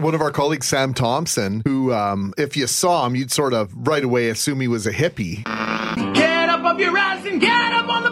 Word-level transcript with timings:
One 0.00 0.14
of 0.14 0.20
our 0.20 0.30
colleagues, 0.30 0.66
Sam 0.66 0.94
Thompson, 0.94 1.62
who, 1.66 1.92
um, 1.92 2.32
if 2.38 2.56
you 2.56 2.66
saw 2.66 3.06
him, 3.06 3.14
you'd 3.14 3.30
sort 3.30 3.52
of 3.52 3.70
right 3.74 4.02
away 4.02 4.30
assume 4.30 4.60
he 4.60 4.68
was 4.68 4.86
a 4.86 4.92
hippie. 4.92 5.44
Get 6.14 6.48
up 6.48 6.64
off 6.64 6.78
your 6.78 6.96
ass 6.96 7.26
and 7.26 7.40
get 7.40 7.72
up 7.72 7.88
on 7.88 8.04
the 8.04 8.10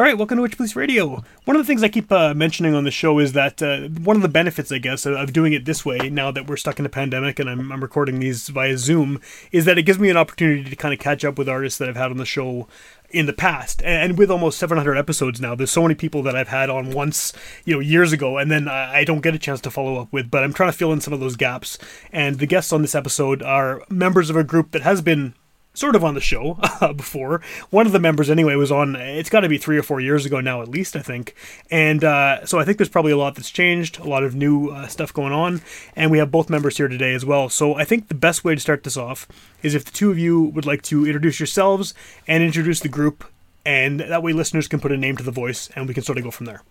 All 0.00 0.06
right, 0.06 0.16
welcome 0.16 0.36
to 0.36 0.42
Witch 0.42 0.56
Police 0.56 0.76
Radio. 0.76 1.22
One 1.44 1.56
of 1.58 1.62
the 1.62 1.66
things 1.66 1.82
I 1.82 1.88
keep 1.90 2.10
uh, 2.10 2.32
mentioning 2.32 2.74
on 2.74 2.84
the 2.84 2.90
show 2.90 3.18
is 3.18 3.34
that 3.34 3.62
uh, 3.62 3.80
one 4.02 4.16
of 4.16 4.22
the 4.22 4.30
benefits, 4.30 4.72
I 4.72 4.78
guess, 4.78 5.04
of, 5.04 5.12
of 5.12 5.34
doing 5.34 5.52
it 5.52 5.66
this 5.66 5.84
way, 5.84 6.08
now 6.08 6.30
that 6.30 6.46
we're 6.46 6.56
stuck 6.56 6.78
in 6.78 6.86
a 6.86 6.88
pandemic 6.88 7.38
and 7.38 7.50
I'm, 7.50 7.70
I'm 7.70 7.82
recording 7.82 8.18
these 8.18 8.48
via 8.48 8.78
Zoom, 8.78 9.20
is 9.52 9.66
that 9.66 9.76
it 9.76 9.82
gives 9.82 9.98
me 9.98 10.08
an 10.08 10.16
opportunity 10.16 10.70
to 10.70 10.74
kind 10.74 10.94
of 10.94 11.00
catch 11.00 11.22
up 11.22 11.36
with 11.36 11.50
artists 11.50 11.78
that 11.80 11.90
I've 11.90 11.96
had 11.96 12.10
on 12.10 12.16
the 12.16 12.24
show 12.24 12.66
in 13.10 13.26
the 13.26 13.34
past 13.34 13.82
and 13.82 14.16
with 14.16 14.30
almost 14.30 14.56
700 14.56 14.96
episodes 14.96 15.40
now 15.40 15.56
there's 15.56 15.72
so 15.72 15.82
many 15.82 15.96
people 15.96 16.22
that 16.22 16.36
i've 16.36 16.46
had 16.46 16.70
on 16.70 16.92
once 16.92 17.32
you 17.64 17.74
know 17.74 17.80
years 17.80 18.12
ago 18.12 18.38
and 18.38 18.52
then 18.52 18.68
i 18.68 19.02
don't 19.02 19.20
get 19.20 19.34
a 19.34 19.38
chance 19.38 19.60
to 19.60 19.68
follow 19.68 20.00
up 20.00 20.12
with 20.12 20.30
but 20.30 20.44
i'm 20.44 20.52
trying 20.52 20.70
to 20.70 20.78
fill 20.78 20.92
in 20.92 21.00
some 21.00 21.12
of 21.12 21.18
those 21.18 21.34
gaps 21.34 21.76
and 22.12 22.38
the 22.38 22.46
guests 22.46 22.72
on 22.72 22.82
this 22.82 22.94
episode 22.94 23.42
are 23.42 23.82
members 23.90 24.30
of 24.30 24.36
a 24.36 24.44
group 24.44 24.70
that 24.70 24.82
has 24.82 25.02
been 25.02 25.34
sort 25.74 25.96
of 25.96 26.04
on 26.04 26.14
the 26.14 26.20
show 26.20 26.58
uh, 26.80 26.92
before. 26.92 27.40
One 27.70 27.86
of 27.86 27.92
the 27.92 27.98
members, 27.98 28.30
anyway, 28.30 28.54
was 28.54 28.72
on. 28.72 28.96
It's 28.96 29.30
got 29.30 29.40
to 29.40 29.48
be 29.48 29.58
three 29.58 29.78
or 29.78 29.82
four 29.82 30.00
years 30.00 30.26
ago 30.26 30.40
now, 30.40 30.62
at 30.62 30.68
least 30.68 30.96
I 30.96 31.00
think. 31.00 31.34
And 31.70 32.04
uh, 32.04 32.44
so 32.46 32.58
I 32.58 32.64
think 32.64 32.78
there's 32.78 32.88
probably 32.88 33.12
a 33.12 33.16
lot 33.16 33.34
that's 33.34 33.50
changed, 33.50 33.98
a 33.98 34.08
lot 34.08 34.24
of 34.24 34.34
new 34.34 34.68
uh, 34.68 34.86
stuff 34.88 35.12
going 35.12 35.32
on, 35.32 35.62
and 35.96 36.10
we 36.10 36.18
have 36.18 36.30
both 36.30 36.50
members 36.50 36.76
here 36.76 36.88
today 36.88 37.14
as 37.14 37.24
well. 37.24 37.48
So 37.48 37.74
I 37.74 37.84
think 37.84 38.08
the 38.08 38.14
best 38.14 38.44
way 38.44 38.54
to 38.54 38.60
start 38.60 38.84
this 38.84 38.96
off 38.96 39.26
is 39.62 39.74
if 39.74 39.84
the 39.84 39.92
two 39.92 40.10
of 40.10 40.18
you 40.18 40.42
would 40.42 40.66
like 40.66 40.82
to 40.82 41.06
introduce 41.06 41.38
yourselves 41.38 41.94
and 42.26 42.42
introduce 42.42 42.80
the 42.80 42.88
group, 42.88 43.24
and 43.64 44.00
that 44.00 44.22
way 44.22 44.32
listeners 44.32 44.68
can 44.68 44.80
put 44.80 44.92
a 44.92 44.96
name 44.96 45.16
to 45.16 45.22
the 45.22 45.30
voice, 45.30 45.70
and 45.76 45.86
we 45.86 45.94
can 45.94 46.02
sort 46.02 46.18
of 46.18 46.24
go 46.24 46.30
from 46.30 46.46
there. 46.46 46.62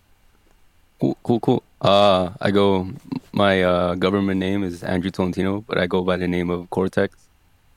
Cool, 0.99 1.17
cool, 1.23 1.39
cool. 1.39 1.63
Uh, 1.81 2.31
I 2.41 2.51
go. 2.51 2.89
My 3.31 3.63
uh, 3.63 3.95
government 3.95 4.39
name 4.39 4.63
is 4.63 4.83
Andrew 4.83 5.11
Tolentino, 5.11 5.61
but 5.61 5.77
I 5.77 5.87
go 5.87 6.01
by 6.01 6.17
the 6.17 6.27
name 6.27 6.49
of 6.49 6.69
Cortex 6.71 7.15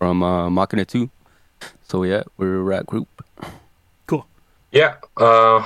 from 0.02 0.20
uh, 0.20 0.50
Machina 0.50 0.84
2. 0.84 1.08
So 1.84 2.02
yeah, 2.02 2.24
we're 2.36 2.56
a 2.56 2.62
rap 2.62 2.86
group. 2.86 3.06
Cool. 4.08 4.26
Yeah. 4.72 4.96
Uh, 5.16 5.64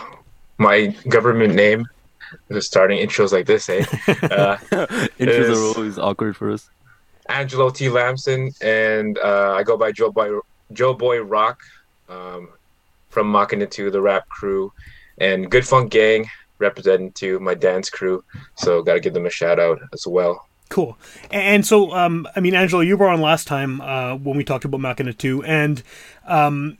my 0.58 0.88
government 1.08 1.54
name. 1.54 1.86
Just 2.52 2.66
starting 2.66 2.98
intros 2.98 3.32
like 3.32 3.46
this, 3.46 3.66
eh? 3.70 3.82
Uh, 4.08 4.56
Intros 5.18 5.48
is- 5.48 5.58
are 5.58 5.78
always 5.78 5.98
awkward 5.98 6.36
for 6.36 6.50
us. 6.50 6.68
Angelo 7.30 7.70
T. 7.70 7.88
Lamson, 7.88 8.52
and 8.60 9.18
uh, 9.18 9.54
I 9.56 9.62
go 9.62 9.78
by 9.78 9.90
Joe 9.90 10.12
Boy 10.12 10.38
Joe 10.74 10.92
Boy 10.92 11.22
Rock 11.22 11.62
um, 12.10 12.50
from 13.08 13.28
Machina 13.32 13.66
2, 13.66 13.90
the 13.90 14.02
rap 14.02 14.28
crew, 14.28 14.70
and 15.16 15.50
Good 15.50 15.66
Funk 15.66 15.90
Gang 15.90 16.28
representing 16.58 17.10
to 17.12 17.40
my 17.40 17.54
dance 17.54 17.88
crew. 17.88 18.22
So 18.56 18.82
got 18.82 18.94
to 18.94 19.00
give 19.00 19.14
them 19.14 19.24
a 19.24 19.30
shout 19.30 19.58
out 19.58 19.80
as 19.94 20.06
well. 20.06 20.46
Cool. 20.68 20.98
And 21.30 21.64
so, 21.64 21.92
um, 21.92 22.26
I 22.34 22.40
mean, 22.40 22.54
Angelo, 22.54 22.82
you 22.82 22.96
were 22.96 23.08
on 23.08 23.20
last 23.20 23.46
time 23.46 23.80
uh, 23.80 24.16
when 24.16 24.36
we 24.36 24.44
talked 24.44 24.64
about 24.64 24.80
Machina 24.80 25.12
2, 25.12 25.44
and 25.44 25.82
um, 26.26 26.78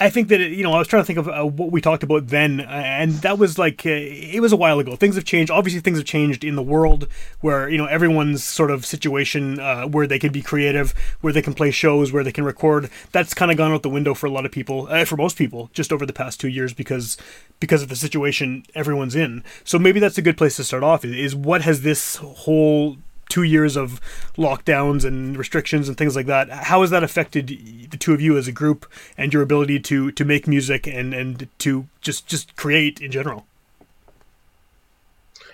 I- 0.00 0.10
think 0.10 0.28
that, 0.28 0.40
it, 0.40 0.52
you 0.52 0.62
know, 0.62 0.72
I 0.72 0.78
was 0.78 0.88
trying 0.88 1.02
to 1.02 1.06
think 1.06 1.18
of 1.18 1.28
uh, 1.28 1.44
what 1.44 1.72
we 1.72 1.80
talked 1.80 2.02
about 2.02 2.28
then, 2.28 2.60
uh, 2.60 2.64
and 2.64 3.12
that 3.22 3.38
was 3.38 3.58
like, 3.58 3.86
uh, 3.86 3.90
it 3.90 4.40
was 4.40 4.52
a 4.52 4.56
while 4.56 4.78
ago. 4.78 4.96
Things 4.96 5.14
have 5.14 5.24
changed. 5.24 5.50
Obviously, 5.50 5.80
things 5.80 5.98
have 5.98 6.06
changed 6.06 6.44
in 6.44 6.56
the 6.56 6.62
world 6.62 7.08
where, 7.40 7.68
you 7.68 7.78
know, 7.78 7.86
everyone's 7.86 8.44
sort 8.44 8.70
of 8.70 8.84
situation 8.84 9.58
uh, 9.58 9.86
where 9.86 10.06
they 10.06 10.18
can 10.18 10.30
be 10.32 10.42
creative, 10.42 10.92
where 11.20 11.32
they 11.32 11.42
can 11.42 11.54
play 11.54 11.70
shows, 11.70 12.12
where 12.12 12.22
they 12.22 12.32
can 12.32 12.44
record, 12.44 12.90
that's 13.12 13.32
kind 13.34 13.50
of 13.50 13.56
gone 13.56 13.72
out 13.72 13.82
the 13.82 13.88
window 13.88 14.14
for 14.14 14.26
a 14.26 14.30
lot 14.30 14.44
of 14.44 14.52
people, 14.52 14.86
uh, 14.90 15.04
for 15.04 15.16
most 15.16 15.36
people, 15.38 15.70
just 15.72 15.92
over 15.92 16.04
the 16.04 16.12
past 16.12 16.40
two 16.40 16.48
years 16.48 16.72
because 16.74 17.16
because 17.60 17.82
of 17.82 17.88
the 17.88 17.96
situation 17.96 18.64
everyone's 18.74 19.14
in. 19.14 19.44
So 19.64 19.78
maybe 19.78 20.00
that's 20.00 20.18
a 20.18 20.22
good 20.22 20.36
place 20.36 20.56
to 20.56 20.64
start 20.64 20.82
off. 20.82 21.04
Is 21.04 21.34
what 21.34 21.62
has 21.62 21.82
this 21.82 22.16
whole 22.16 22.96
two 23.28 23.42
years 23.42 23.76
of 23.76 24.00
lockdowns 24.36 25.04
and 25.04 25.36
restrictions 25.36 25.88
and 25.88 25.96
things 25.96 26.14
like 26.14 26.26
that? 26.26 26.50
How 26.50 26.82
has 26.82 26.90
that 26.90 27.02
affected 27.02 27.48
the 27.90 27.96
two 27.96 28.12
of 28.12 28.20
you 28.20 28.36
as 28.36 28.46
a 28.46 28.52
group 28.52 28.86
and 29.16 29.32
your 29.32 29.42
ability 29.42 29.80
to 29.80 30.10
to 30.12 30.24
make 30.24 30.46
music 30.46 30.86
and 30.86 31.14
and 31.14 31.48
to 31.58 31.86
just 32.00 32.26
just 32.26 32.56
create 32.56 33.00
in 33.00 33.10
general? 33.10 33.46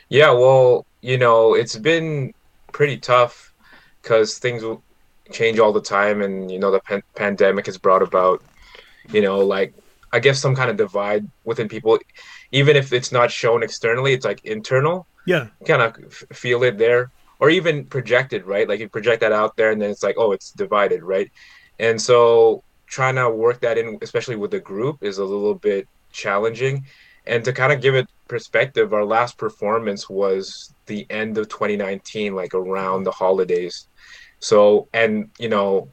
Yeah, 0.08 0.32
well, 0.32 0.86
you 1.02 1.18
know, 1.18 1.54
it's 1.54 1.76
been 1.76 2.32
pretty 2.72 2.96
tough 2.96 3.52
because 4.02 4.38
things 4.38 4.62
will 4.62 4.82
change 5.30 5.58
all 5.58 5.72
the 5.72 5.82
time, 5.82 6.22
and 6.22 6.50
you 6.50 6.58
know, 6.58 6.70
the 6.70 6.80
pan- 6.80 7.02
pandemic 7.14 7.66
has 7.66 7.78
brought 7.78 8.02
about, 8.02 8.42
you 9.12 9.20
know, 9.20 9.38
like 9.38 9.74
I 10.12 10.18
guess 10.18 10.40
some 10.40 10.56
kind 10.56 10.70
of 10.70 10.76
divide 10.76 11.28
within 11.44 11.68
people, 11.68 11.98
even 12.52 12.74
if 12.76 12.92
it's 12.92 13.12
not 13.12 13.30
shown 13.30 13.62
externally, 13.62 14.14
it's 14.14 14.24
like 14.24 14.44
internal. 14.44 15.06
Yeah, 15.26 15.48
kind 15.66 15.82
of 15.82 15.94
f- 16.06 16.24
feel 16.36 16.62
it 16.64 16.78
there 16.78 17.10
or 17.40 17.50
even 17.50 17.84
projected 17.84 18.44
right? 18.46 18.68
Like 18.68 18.80
you 18.80 18.88
project 18.88 19.20
that 19.20 19.32
out 19.32 19.56
there 19.56 19.70
and 19.70 19.80
then 19.80 19.90
it's 19.90 20.02
like 20.02 20.16
oh 20.18 20.32
it's 20.32 20.52
divided 20.52 21.02
right? 21.02 21.30
And 21.78 22.00
so 22.00 22.62
trying 22.86 23.16
to 23.16 23.28
work 23.30 23.60
that 23.60 23.78
in 23.78 23.98
especially 24.02 24.36
with 24.36 24.50
the 24.50 24.60
group 24.60 25.02
is 25.02 25.18
a 25.18 25.24
little 25.24 25.54
bit 25.54 25.88
challenging. 26.12 26.86
And 27.26 27.44
to 27.44 27.52
kind 27.52 27.72
of 27.72 27.82
give 27.82 27.94
it 27.94 28.08
perspective 28.26 28.92
our 28.92 29.04
last 29.04 29.36
performance 29.38 30.08
was 30.08 30.74
the 30.86 31.06
end 31.10 31.38
of 31.38 31.48
2019 31.48 32.34
like 32.34 32.54
around 32.54 33.04
the 33.04 33.10
holidays. 33.10 33.88
So 34.40 34.88
and 34.92 35.30
you 35.38 35.48
know 35.48 35.88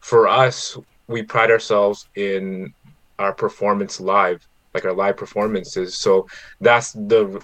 for 0.00 0.28
us 0.28 0.76
we 1.06 1.22
pride 1.22 1.50
ourselves 1.50 2.08
in 2.14 2.72
our 3.18 3.32
performance 3.32 4.00
live 4.00 4.46
like 4.74 4.84
our 4.84 4.92
live 4.92 5.16
performances. 5.16 5.96
So 5.98 6.26
that's 6.60 6.92
the 6.92 7.42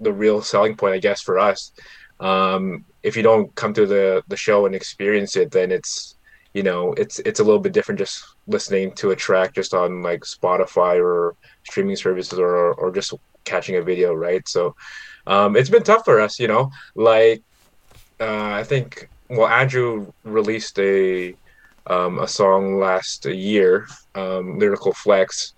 the 0.00 0.12
real 0.12 0.40
selling 0.40 0.76
point, 0.76 0.94
I 0.94 0.98
guess, 0.98 1.20
for 1.20 1.38
us. 1.38 1.72
Um, 2.18 2.84
if 3.02 3.16
you 3.16 3.22
don't 3.22 3.54
come 3.54 3.72
to 3.74 3.86
the 3.86 4.22
the 4.28 4.36
show 4.36 4.66
and 4.66 4.74
experience 4.74 5.36
it, 5.36 5.50
then 5.50 5.70
it's 5.70 6.16
you 6.54 6.62
know 6.62 6.92
it's 6.94 7.18
it's 7.20 7.40
a 7.40 7.44
little 7.44 7.60
bit 7.60 7.72
different 7.72 7.98
just 7.98 8.24
listening 8.46 8.92
to 8.92 9.10
a 9.10 9.16
track 9.16 9.54
just 9.54 9.74
on 9.74 10.02
like 10.02 10.20
Spotify 10.22 11.02
or 11.02 11.34
streaming 11.64 11.96
services 11.96 12.38
or 12.38 12.74
or 12.74 12.90
just 12.90 13.14
catching 13.44 13.76
a 13.76 13.82
video, 13.82 14.14
right? 14.14 14.46
So 14.48 14.74
um, 15.26 15.56
it's 15.56 15.70
been 15.70 15.82
tough 15.82 16.04
for 16.04 16.20
us, 16.20 16.38
you 16.38 16.48
know. 16.48 16.70
Like 16.94 17.42
uh, 18.20 18.50
I 18.60 18.64
think 18.64 19.08
well, 19.28 19.48
Andrew 19.48 20.12
released 20.24 20.78
a 20.78 21.34
um, 21.86 22.18
a 22.18 22.28
song 22.28 22.78
last 22.78 23.24
year, 23.26 23.86
um, 24.14 24.58
Lyrical 24.58 24.92
Flex, 24.92 25.54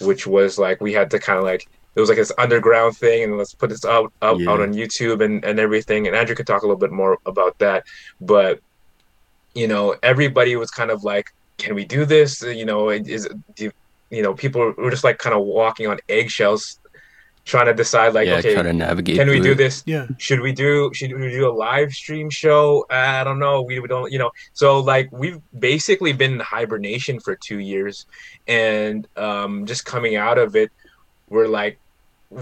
which 0.00 0.26
was 0.26 0.58
like 0.58 0.80
we 0.80 0.92
had 0.92 1.10
to 1.10 1.18
kind 1.18 1.38
of 1.38 1.44
like 1.44 1.66
it 1.94 2.00
was 2.00 2.08
like 2.08 2.18
this 2.18 2.32
underground 2.38 2.96
thing 2.96 3.24
and 3.24 3.38
let's 3.38 3.54
put 3.54 3.70
this 3.70 3.84
out 3.84 4.12
out, 4.22 4.38
Yeah. 4.38 4.50
out 4.50 4.60
on 4.60 4.74
youtube 4.74 5.24
and, 5.24 5.44
and 5.44 5.58
everything 5.58 6.06
and 6.06 6.16
andrew 6.16 6.34
could 6.34 6.46
talk 6.46 6.62
a 6.62 6.66
little 6.66 6.80
bit 6.80 6.92
more 6.92 7.18
about 7.26 7.58
that 7.58 7.84
but 8.20 8.60
you 9.54 9.68
know 9.68 9.94
everybody 10.02 10.56
was 10.56 10.70
kind 10.70 10.90
of 10.90 11.04
like 11.04 11.32
can 11.58 11.74
we 11.74 11.84
do 11.84 12.04
this 12.04 12.42
you 12.42 12.64
know 12.64 12.90
is 12.90 13.28
do, 13.54 13.70
you 14.10 14.22
know 14.22 14.34
people 14.34 14.74
were 14.76 14.90
just 14.90 15.04
like 15.04 15.18
kind 15.18 15.34
of 15.34 15.44
walking 15.44 15.86
on 15.86 15.98
eggshells 16.08 16.78
trying 17.44 17.66
to 17.66 17.74
decide 17.74 18.14
like 18.14 18.26
yeah, 18.26 18.36
okay 18.36 18.54
try 18.54 18.62
to 18.62 18.72
navigate. 18.72 19.16
can 19.16 19.28
we 19.28 19.38
do 19.38 19.52
it. 19.52 19.56
this 19.56 19.82
yeah, 19.86 20.06
should 20.18 20.40
we 20.40 20.50
do 20.50 20.90
should 20.94 21.12
we 21.12 21.30
do 21.30 21.46
a 21.48 21.52
live 21.52 21.92
stream 21.92 22.30
show 22.30 22.84
i 22.90 23.22
don't 23.22 23.38
know 23.38 23.60
we, 23.62 23.78
we 23.78 23.86
don't 23.86 24.10
you 24.10 24.18
know 24.18 24.30
so 24.54 24.80
like 24.80 25.08
we've 25.12 25.40
basically 25.58 26.12
been 26.12 26.34
in 26.34 26.40
hibernation 26.40 27.20
for 27.20 27.36
two 27.36 27.58
years 27.58 28.06
and 28.48 29.06
um 29.16 29.66
just 29.66 29.84
coming 29.84 30.16
out 30.16 30.38
of 30.38 30.56
it 30.56 30.72
we're 31.28 31.46
like 31.48 31.78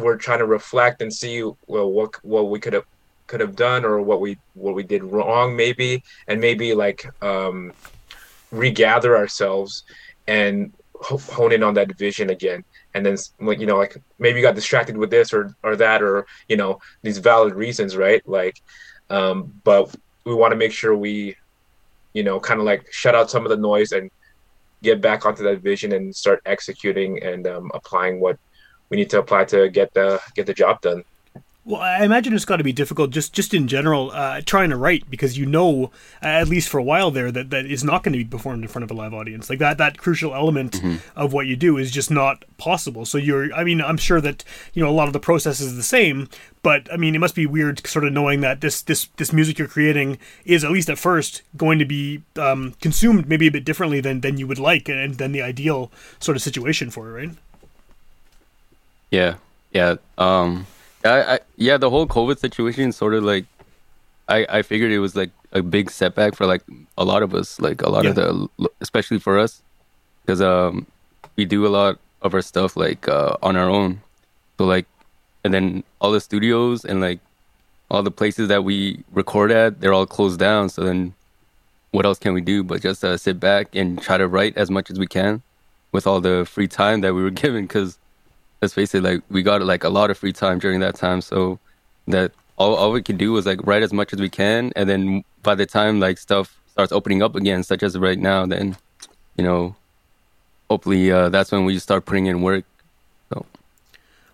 we're 0.01 0.17
trying 0.17 0.39
to 0.39 0.47
reflect 0.47 1.03
and 1.03 1.13
see 1.13 1.43
well 1.67 1.91
what 1.91 2.11
what 2.25 2.49
we 2.51 2.59
could 2.59 2.73
have 2.73 2.87
could 3.27 3.41
have 3.41 3.55
done 3.55 3.85
or 3.85 4.01
what 4.01 4.21
we 4.21 4.39
what 4.55 4.75
we 4.75 4.83
did 4.83 5.03
wrong 5.05 5.55
maybe 5.55 6.03
and 6.29 6.41
maybe 6.41 6.75
like 6.75 7.07
um 7.23 7.73
regather 8.51 9.17
ourselves 9.17 9.85
and 10.27 10.73
hone 11.03 11.53
in 11.53 11.63
on 11.63 11.75
that 11.75 11.97
vision 11.99 12.31
again. 12.31 12.65
And 12.95 13.05
then 13.05 13.17
you 13.41 13.67
know 13.67 13.79
like 13.79 13.97
maybe 14.19 14.39
you 14.39 14.47
got 14.47 14.55
distracted 14.55 14.97
with 14.97 15.11
this 15.11 15.33
or 15.33 15.55
or 15.63 15.77
that 15.77 16.03
or 16.03 16.27
you 16.49 16.57
know 16.57 16.79
these 17.03 17.19
valid 17.19 17.55
reasons 17.55 17.97
right? 17.97 18.23
Like 18.27 18.61
um 19.11 19.53
but 19.65 19.95
we 20.25 20.35
want 20.35 20.53
to 20.53 20.57
make 20.57 20.73
sure 20.73 20.95
we 20.95 21.37
you 22.13 22.23
know 22.23 22.39
kind 22.39 22.61
of 22.61 22.67
like 22.67 22.87
shut 22.93 23.15
out 23.15 23.31
some 23.31 23.45
of 23.45 23.51
the 23.51 23.57
noise 23.57 23.93
and 23.93 24.11
get 24.83 25.01
back 25.01 25.25
onto 25.25 25.45
that 25.45 25.61
vision 25.61 25.93
and 25.93 26.15
start 26.15 26.43
executing 26.45 27.23
and 27.23 27.47
um, 27.47 27.71
applying 27.73 28.21
what 28.21 28.37
we 28.93 28.99
need 28.99 29.09
to 29.09 29.19
apply 29.19 29.43
to 29.43 29.71
get 29.71 29.95
the 29.95 30.21
get 30.35 30.45
the 30.45 30.53
job 30.53 30.81
done 30.83 31.03
Well, 31.65 31.81
I 31.81 32.05
imagine 32.05 32.35
it's 32.35 32.45
got 32.45 32.57
to 32.57 32.65
be 32.65 32.73
difficult 32.73 33.11
just 33.11 33.33
just 33.33 33.55
in 33.55 33.69
general 33.69 34.11
uh, 34.11 34.43
trying 34.45 34.69
to 34.71 34.77
write 34.77 35.09
because 35.09 35.39
you 35.39 35.47
know 35.47 35.91
at 36.21 36.49
least 36.49 36.69
for 36.69 36.79
a 36.79 36.83
while 36.83 37.11
there 37.11 37.33
that 37.33 37.51
that 37.51 37.65
is 37.67 37.83
not 37.83 38.03
going 38.03 38.13
to 38.13 38.19
be 38.19 38.25
performed 38.25 38.63
in 38.65 38.69
front 38.69 38.83
of 38.83 38.91
a 38.91 38.95
live 38.95 39.15
audience. 39.15 39.49
Like 39.49 39.61
that 39.61 39.79
that 39.79 39.97
crucial 39.97 40.35
element 40.35 40.81
of 41.17 41.33
what 41.33 41.47
you 41.47 41.57
do 41.57 41.79
is 41.79 41.91
just 41.91 42.11
not 42.11 42.45
possible. 42.59 43.07
So 43.07 43.17
you're 43.17 43.55
I 43.55 43.65
mean 43.65 43.81
I'm 43.81 43.97
sure 43.97 44.21
that 44.21 44.45
you 44.75 44.83
know 44.83 44.91
a 44.91 44.99
lot 45.01 45.07
of 45.07 45.15
the 45.15 45.21
process 45.21 45.61
is 45.61 45.77
the 45.77 45.85
same, 45.85 46.29
but 46.63 46.93
I 46.93 46.97
mean 46.99 47.15
it 47.15 47.21
must 47.21 47.37
be 47.37 47.47
weird 47.47 47.87
sort 47.87 48.05
of 48.05 48.13
knowing 48.13 48.41
that 48.41 48.61
this 48.61 48.83
this 48.83 49.09
this 49.17 49.33
music 49.33 49.59
you're 49.59 49.69
creating 49.69 50.19
is 50.45 50.65
at 50.65 50.73
least 50.73 50.91
at 50.91 50.99
first 50.99 51.43
going 51.57 51.79
to 51.79 51.87
be 51.87 52.23
um, 52.37 52.75
consumed 52.83 53.29
maybe 53.29 53.47
a 53.47 53.53
bit 53.53 53.65
differently 53.65 54.01
than 54.01 54.21
than 54.21 54.37
you 54.37 54.49
would 54.49 54.59
like 54.59 54.89
and 54.89 55.15
than 55.15 55.33
the 55.33 55.43
ideal 55.43 55.93
sort 56.19 56.37
of 56.37 56.43
situation 56.43 56.91
for 56.91 57.09
it, 57.09 57.13
right? 57.13 57.37
Yeah, 59.13 59.35
yeah. 59.73 59.97
Um, 60.17 60.67
I, 61.05 61.35
I, 61.35 61.39
yeah. 61.57 61.77
The 61.77 61.91
whole 61.91 62.07
COVID 62.07 62.39
situation 62.39 62.91
sort 62.93 63.13
of 63.13 63.23
like, 63.23 63.45
I, 64.27 64.47
I 64.49 64.63
figured 64.63 64.91
it 64.91 65.01
was 65.01 65.15
like 65.15 65.31
a 65.53 65.63
big 65.63 65.91
setback 65.91 66.35
for 66.35 66.47
like 66.47 66.63
a 66.97 67.05
lot 67.05 67.23
of 67.23 67.35
us, 67.35 67.61
like 67.61 67.83
a 67.83 67.91
lot 67.91 68.07
of 68.07 68.15
the, 68.17 68.49
especially 68.81 69.19
for 69.19 69.39
us, 69.39 69.63
because 70.23 70.41
um, 70.41 70.87
we 71.37 71.45
do 71.45 71.67
a 71.67 71.69
lot 71.69 71.99
of 72.23 72.33
our 72.33 72.41
stuff 72.41 72.75
like 72.75 73.07
uh, 73.07 73.37
on 73.43 73.55
our 73.55 73.69
own. 73.69 74.01
So 74.57 74.65
like, 74.65 74.87
and 75.45 75.53
then 75.53 75.85
all 76.01 76.13
the 76.13 76.21
studios 76.21 76.85
and 76.85 77.03
like 77.03 77.21
all 77.91 78.03
the 78.03 78.11
places 78.11 78.49
that 78.49 78.65
we 78.65 79.05
record 79.13 79.51
at, 79.51 79.83
they're 79.83 79.93
all 79.93 80.07
closed 80.07 80.41
down. 80.41 80.71
So 80.71 80.85
then, 80.85 81.13
what 81.91 82.07
else 82.07 82.19
can 82.19 82.33
we 82.33 82.41
do 82.41 82.65
but 82.65 82.81
just 82.81 83.05
uh, 83.05 83.19
sit 83.19 83.39
back 83.39 83.75
and 83.75 84.01
try 84.01 84.17
to 84.17 84.27
write 84.27 84.57
as 84.57 84.71
much 84.71 84.91
as 84.91 84.99
we 84.99 85.07
can 85.07 85.43
with 85.91 86.07
all 86.07 86.23
the 86.23 86.47
free 86.47 86.69
time 86.69 87.03
that 87.03 87.13
we 87.13 87.23
were 87.23 87.31
given? 87.45 87.67
Because 87.67 87.99
let's 88.63 88.73
face 88.73 88.95
it, 88.95 89.03
like 89.03 89.21
we 89.29 89.43
got 89.43 89.61
like 89.63 89.85
a 89.85 89.89
lot 89.89 90.11
of 90.11 90.17
free 90.17 90.33
time 90.33 90.59
during 90.59 90.81
that 90.81 90.95
time. 90.95 91.21
So 91.21 91.59
that 92.07 92.33
all, 92.57 92.75
all 92.77 92.93
we 92.93 93.03
can 93.03 93.17
do 93.17 93.37
is 93.37 93.45
like 93.45 93.67
write 93.67 93.83
as 93.83 93.93
much 93.93 94.13
as 94.13 94.21
we 94.21 94.31
can, 94.31 94.73
and 94.77 94.89
then 94.89 95.25
by 95.43 95.55
the 95.55 95.67
time 95.67 96.01
like 96.01 96.17
stuff 96.17 96.57
starts 96.71 96.93
opening 96.93 97.23
up 97.23 97.35
again, 97.35 97.63
such 97.65 97.83
as 97.83 97.99
right 97.99 98.19
now, 98.19 98.47
then 98.47 98.77
you 99.37 99.45
know, 99.45 99.75
hopefully 100.71 101.11
uh, 101.11 101.29
that's 101.29 101.51
when 101.53 101.65
we 101.65 101.79
start 101.79 102.07
putting 102.07 102.27
in 102.27 102.41
work. 102.41 102.65
So 103.33 103.45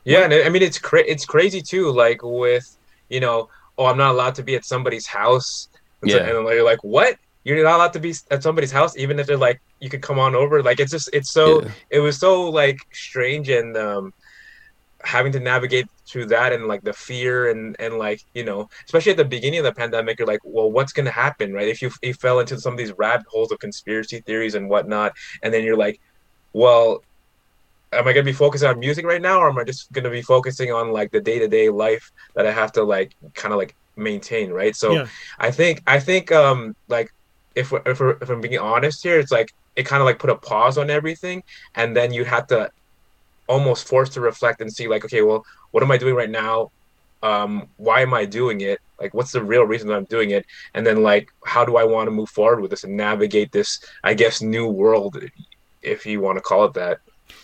Yeah, 0.05 0.25
and 0.25 0.33
I 0.35 0.49
mean 0.51 0.63
it's 0.63 0.79
cra- 0.79 1.07
it's 1.07 1.25
crazy 1.25 1.63
too. 1.63 1.91
Like 1.91 2.21
with 2.23 2.77
you 3.09 3.21
know, 3.21 3.49
oh, 3.79 3.87
I'm 3.87 3.97
not 3.97 4.11
allowed 4.13 4.35
to 4.37 4.43
be 4.43 4.55
at 4.55 4.65
somebody's 4.65 5.07
house. 5.07 5.69
And, 6.03 6.11
So, 6.11 6.19
and 6.19 6.29
you're 6.29 6.65
like, 6.65 6.85
what? 6.85 7.17
You're 7.45 7.63
not 7.65 7.77
allowed 7.77 7.95
to 7.95 8.01
be 8.01 8.13
at 8.31 8.43
somebody's 8.43 8.71
house, 8.71 8.97
even 8.99 9.19
if 9.19 9.27
they're 9.27 9.39
like, 9.39 9.61
you 9.81 9.89
could 9.89 10.03
come 10.03 10.19
on 10.19 10.35
over. 10.35 10.63
Like 10.63 10.79
it's 10.81 10.93
just, 10.93 11.09
it's 11.15 11.31
so, 11.31 11.63
Yeah. 11.63 11.71
it 11.91 12.01
was 12.01 12.19
so 12.19 12.51
like 12.51 12.77
strange 12.93 13.49
and 13.49 13.75
um, 13.77 14.13
having 15.05 15.33
to 15.33 15.41
navigate 15.41 15.87
through 16.07 16.27
that 16.27 16.53
and 16.53 16.67
like 16.67 16.83
the 16.83 16.93
fear 16.93 17.51
and 17.51 17.77
and 17.79 17.99
like 17.99 18.23
you 18.35 18.45
know, 18.45 18.69
especially 18.85 19.13
at 19.13 19.19
the 19.19 19.25
beginning 19.25 19.61
of 19.61 19.65
the 19.65 19.73
pandemic, 19.73 20.19
you're 20.19 20.27
like, 20.29 20.41
well, 20.45 20.71
what's 20.71 20.93
gonna 20.93 21.11
happen, 21.11 21.53
right? 21.53 21.69
If 21.69 21.83
you 21.83 21.91
you 22.03 22.15
fell 22.15 22.41
into 22.41 22.59
some 22.61 22.73
of 22.73 22.79
these 22.79 22.93
rabbit 22.93 23.27
holes 23.29 23.53
of 23.53 23.59
conspiracy 23.59 24.21
theories 24.21 24.55
and 24.55 24.69
whatnot, 24.69 25.13
and 25.43 25.53
then 25.53 25.65
you're 25.65 25.77
like, 25.77 26.01
well, 26.53 27.03
am 27.93 28.07
I 28.07 28.13
gonna 28.13 28.25
be 28.25 28.33
focusing 28.33 28.69
on 28.69 28.79
music 28.79 29.05
right 29.07 29.23
now, 29.23 29.39
or 29.39 29.49
am 29.51 29.59
I 29.59 29.65
just 29.65 29.91
gonna 29.93 30.11
be 30.11 30.23
focusing 30.23 30.73
on 30.73 30.93
like 30.93 31.11
the 31.11 31.21
day 31.21 31.39
to 31.39 31.49
day 31.49 31.69
life 31.69 32.11
that 32.35 32.47
I 32.47 32.53
have 32.53 32.73
to 32.73 32.83
like 32.83 33.15
kind 33.35 33.53
of 33.53 33.59
like 33.59 33.75
maintain, 33.97 34.51
right? 34.51 34.75
So 34.75 34.93
Yeah. 34.93 35.07
I 35.39 35.51
think 35.51 35.83
I 35.87 36.01
think 36.01 36.33
um 36.33 36.75
like 36.89 37.11
if 37.55 37.73
we're, 37.73 37.83
if, 37.87 38.01
we're, 38.01 38.17
if 38.21 38.31
I'm 38.31 38.41
being 38.41 38.59
honest 38.59 39.03
here, 39.03 39.19
it's 39.19 39.33
like 39.33 39.53
it 39.77 39.85
kind 39.85 40.01
of 40.01 40.07
like 40.07 40.19
put 40.19 40.31
a 40.31 40.37
pause 40.37 40.79
on 40.79 40.91
everything, 40.91 41.43
and 41.75 41.97
then 41.97 42.13
you 42.13 42.25
have 42.25 42.47
to 42.49 42.71
almost 43.49 43.87
forced 43.87 44.13
to 44.13 44.21
reflect 44.21 44.61
and 44.61 44.73
see 44.73 44.89
like, 44.89 45.05
okay, 45.05 45.23
well, 45.23 45.45
what 45.71 45.83
am 45.83 45.91
I 45.91 45.97
doing 45.97 46.15
right 46.15 46.31
now? 46.31 46.71
Um, 47.23 47.69
why 47.77 48.03
am 48.03 48.15
I 48.15 48.25
doing 48.25 48.61
it? 48.61 48.81
Like, 49.01 49.15
what's 49.15 49.33
the 49.33 49.43
real 49.43 49.65
reason 49.65 49.89
that 49.89 49.95
I'm 49.95 50.05
doing 50.05 50.31
it? 50.31 50.47
And 50.75 50.87
then 50.87 51.03
like, 51.03 51.33
how 51.45 51.65
do 51.65 51.77
I 51.77 51.85
want 51.85 52.07
to 52.07 52.11
move 52.13 52.29
forward 52.29 52.61
with 52.61 52.71
this 52.71 52.85
and 52.85 52.97
navigate 52.97 53.53
this, 53.53 53.81
I 54.05 54.15
guess, 54.15 54.41
new 54.41 54.69
world, 54.69 55.19
if 55.83 56.07
you 56.07 56.21
want 56.21 56.37
to 56.37 56.43
call 56.43 56.65
it 56.65 56.75
that. 56.75 56.99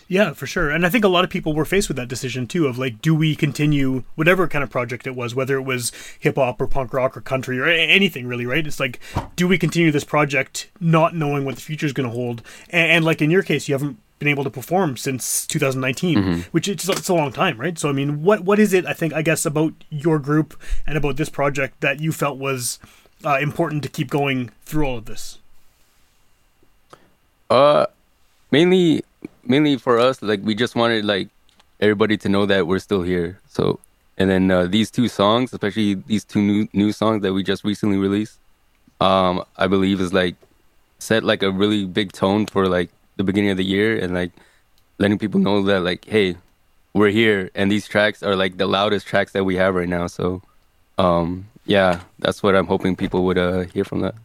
Yeah, 0.07 0.33
for 0.33 0.45
sure. 0.45 0.69
And 0.69 0.85
I 0.85 0.89
think 0.89 1.03
a 1.03 1.09
lot 1.09 1.23
of 1.23 1.29
people 1.29 1.53
were 1.53 1.65
faced 1.65 1.87
with 1.87 1.97
that 1.97 2.07
decision 2.07 2.47
too 2.47 2.67
of 2.67 2.77
like, 2.77 3.01
do 3.01 3.15
we 3.15 3.35
continue 3.35 4.03
whatever 4.15 4.47
kind 4.47 4.63
of 4.63 4.69
project 4.69 5.07
it 5.07 5.15
was, 5.15 5.33
whether 5.33 5.57
it 5.57 5.63
was 5.63 5.91
hip 6.19 6.35
hop 6.35 6.61
or 6.61 6.67
punk 6.67 6.93
rock 6.93 7.17
or 7.17 7.21
country 7.21 7.59
or 7.59 7.67
anything 7.67 8.27
really, 8.27 8.45
right? 8.45 8.65
It's 8.65 8.79
like, 8.79 8.99
do 9.35 9.47
we 9.47 9.57
continue 9.57 9.91
this 9.91 10.03
project 10.03 10.69
not 10.79 11.15
knowing 11.15 11.43
what 11.43 11.55
the 11.55 11.61
future 11.61 11.85
is 11.85 11.93
going 11.93 12.09
to 12.09 12.15
hold? 12.15 12.43
And, 12.69 12.91
and 12.91 13.05
like 13.05 13.21
in 13.21 13.31
your 13.31 13.43
case, 13.43 13.67
you 13.67 13.73
haven't 13.73 13.97
been 14.25 14.31
able 14.31 14.43
to 14.43 14.49
perform 14.49 14.97
since 14.97 15.45
2019, 15.47 16.45
which 16.51 16.67
is 16.67 16.89
it's 16.89 17.09
a 17.09 17.13
long 17.13 17.31
time, 17.31 17.57
right? 17.59 17.77
So 17.77 17.89
I 17.89 17.91
mean, 17.91 18.23
what 18.23 18.41
what 18.41 18.59
is 18.59 18.73
it? 18.73 18.85
I 18.85 18.93
think 18.93 19.13
I 19.13 19.21
guess 19.21 19.45
about 19.45 19.73
your 19.89 20.19
group 20.19 20.59
and 20.85 20.97
about 20.97 21.17
this 21.17 21.29
project 21.29 21.81
that 21.81 21.99
you 21.99 22.11
felt 22.11 22.37
was 22.37 22.79
uh, 23.23 23.37
important 23.39 23.83
to 23.83 23.89
keep 23.89 24.09
going 24.09 24.49
through 24.63 24.85
all 24.87 24.97
of 24.97 25.05
this. 25.05 25.37
Uh, 27.49 27.85
mainly, 28.51 29.03
mainly 29.43 29.77
for 29.77 29.99
us, 29.99 30.21
like 30.21 30.41
we 30.43 30.55
just 30.55 30.75
wanted 30.75 31.05
like 31.05 31.29
everybody 31.79 32.17
to 32.17 32.27
know 32.27 32.45
that 32.47 32.65
we're 32.65 32.79
still 32.79 33.03
here. 33.03 33.39
So, 33.47 33.79
and 34.17 34.29
then 34.29 34.49
uh, 34.49 34.65
these 34.65 34.89
two 34.89 35.07
songs, 35.07 35.53
especially 35.53 35.93
these 35.93 36.23
two 36.23 36.41
new 36.41 36.67
new 36.73 36.91
songs 36.91 37.21
that 37.21 37.33
we 37.33 37.43
just 37.43 37.63
recently 37.63 37.97
released, 37.97 38.39
um, 38.99 39.43
I 39.57 39.67
believe 39.67 40.01
is 40.01 40.13
like 40.13 40.35
set 40.97 41.23
like 41.23 41.43
a 41.43 41.51
really 41.51 41.85
big 41.85 42.11
tone 42.11 42.47
for 42.47 42.67
like 42.67 42.89
the 43.17 43.23
beginning 43.23 43.49
of 43.51 43.57
the 43.57 43.65
year 43.65 43.97
and 43.97 44.13
like 44.13 44.31
letting 44.97 45.17
people 45.17 45.39
know 45.39 45.61
that 45.63 45.81
like, 45.81 46.05
hey, 46.05 46.35
we're 46.93 47.09
here, 47.09 47.49
and 47.55 47.69
these 47.71 47.87
tracks 47.87 48.23
are 48.23 48.35
like 48.35 48.57
the 48.57 48.67
loudest 48.67 49.05
tracks 49.07 49.33
that 49.33 49.43
we 49.43 49.55
have 49.57 49.75
right 49.75 49.89
now. 49.89 50.07
So, 50.07 50.41
um, 50.97 51.47
yeah, 51.65 52.01
that's 52.19 52.41
what 52.41 52.55
I'm 52.55 52.67
hoping 52.67 52.95
people 52.95 53.25
would 53.25 53.37
uh 53.37 53.61
hear 53.73 53.83
from 53.83 53.99
that. 54.01 54.15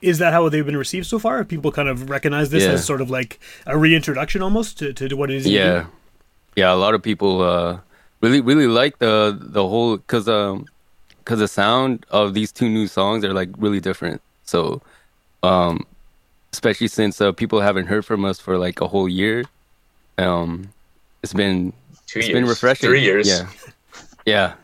Is 0.00 0.18
that 0.18 0.32
how 0.32 0.48
they've 0.48 0.66
been 0.66 0.76
received 0.76 1.06
so 1.06 1.18
far? 1.18 1.44
People 1.44 1.70
kind 1.72 1.88
of 1.88 2.10
recognize 2.10 2.50
this 2.50 2.62
Yeah. 2.64 2.72
as 2.72 2.84
sort 2.84 3.00
of 3.00 3.10
like 3.10 3.38
a 3.66 3.76
reintroduction 3.78 4.42
almost 4.42 4.78
to, 4.78 4.92
to, 4.92 5.08
to 5.08 5.16
what 5.16 5.30
it 5.30 5.36
is? 5.36 5.46
yeah 5.46 5.86
yeah 6.56 6.72
a 6.72 6.76
lot 6.76 6.92
of 6.94 7.02
people 7.02 7.40
uh 7.40 7.78
really 8.20 8.40
really 8.40 8.66
like 8.66 8.98
the 8.98 9.36
the 9.40 9.66
whole 9.66 9.96
because 9.96 10.28
um 10.28 10.66
because 11.18 11.38
the 11.38 11.48
sound 11.48 12.04
of 12.10 12.34
these 12.34 12.52
two 12.52 12.68
new 12.68 12.86
songs 12.86 13.24
are 13.24 13.32
like 13.32 13.48
really 13.58 13.80
different 13.80 14.20
so 14.44 14.82
um 15.42 15.86
especially 16.52 16.88
since 16.88 17.20
uh, 17.20 17.32
people 17.32 17.60
haven't 17.60 17.86
heard 17.86 18.04
from 18.04 18.24
us 18.24 18.38
for 18.38 18.58
like 18.58 18.80
a 18.80 18.88
whole 18.88 19.08
year. 19.08 19.44
Um 20.18 20.68
it's 21.22 21.32
been 21.32 21.72
Two 22.06 22.18
it's 22.18 22.28
years, 22.28 22.36
been 22.36 22.46
refreshing. 22.48 22.88
Three 22.88 23.00
years. 23.02 23.26
yeah. 23.28 23.46
Yeah. 24.26 24.54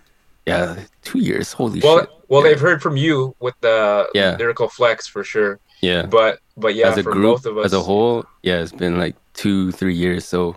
Yeah. 0.47 0.77
Two 1.03 1.19
years. 1.21 1.53
Holy 1.53 1.81
Well, 1.81 2.01
shit. 2.01 2.11
well, 2.29 2.43
Yeah. 2.43 2.49
they've 2.51 2.61
heard 2.61 2.83
from 2.83 2.97
you 2.97 3.35
with 3.41 3.55
the 3.61 4.09
Yeah. 4.15 4.37
lyrical 4.37 4.69
flex 4.69 5.07
for 5.07 5.25
sure, 5.25 5.59
yeah. 5.81 6.07
But 6.07 6.41
but 6.57 6.75
yeah, 6.75 6.89
as 6.91 6.99
a 6.99 7.03
for 7.03 7.13
group 7.13 7.37
both 7.37 7.47
of 7.47 7.59
us, 7.59 7.67
as 7.67 7.73
a 7.73 7.81
whole 7.81 8.25
yeah 8.43 8.61
it's 8.63 8.73
been 8.73 8.99
like 8.99 9.15
two 9.35 9.73
three 9.73 9.95
years. 9.95 10.25
So 10.27 10.57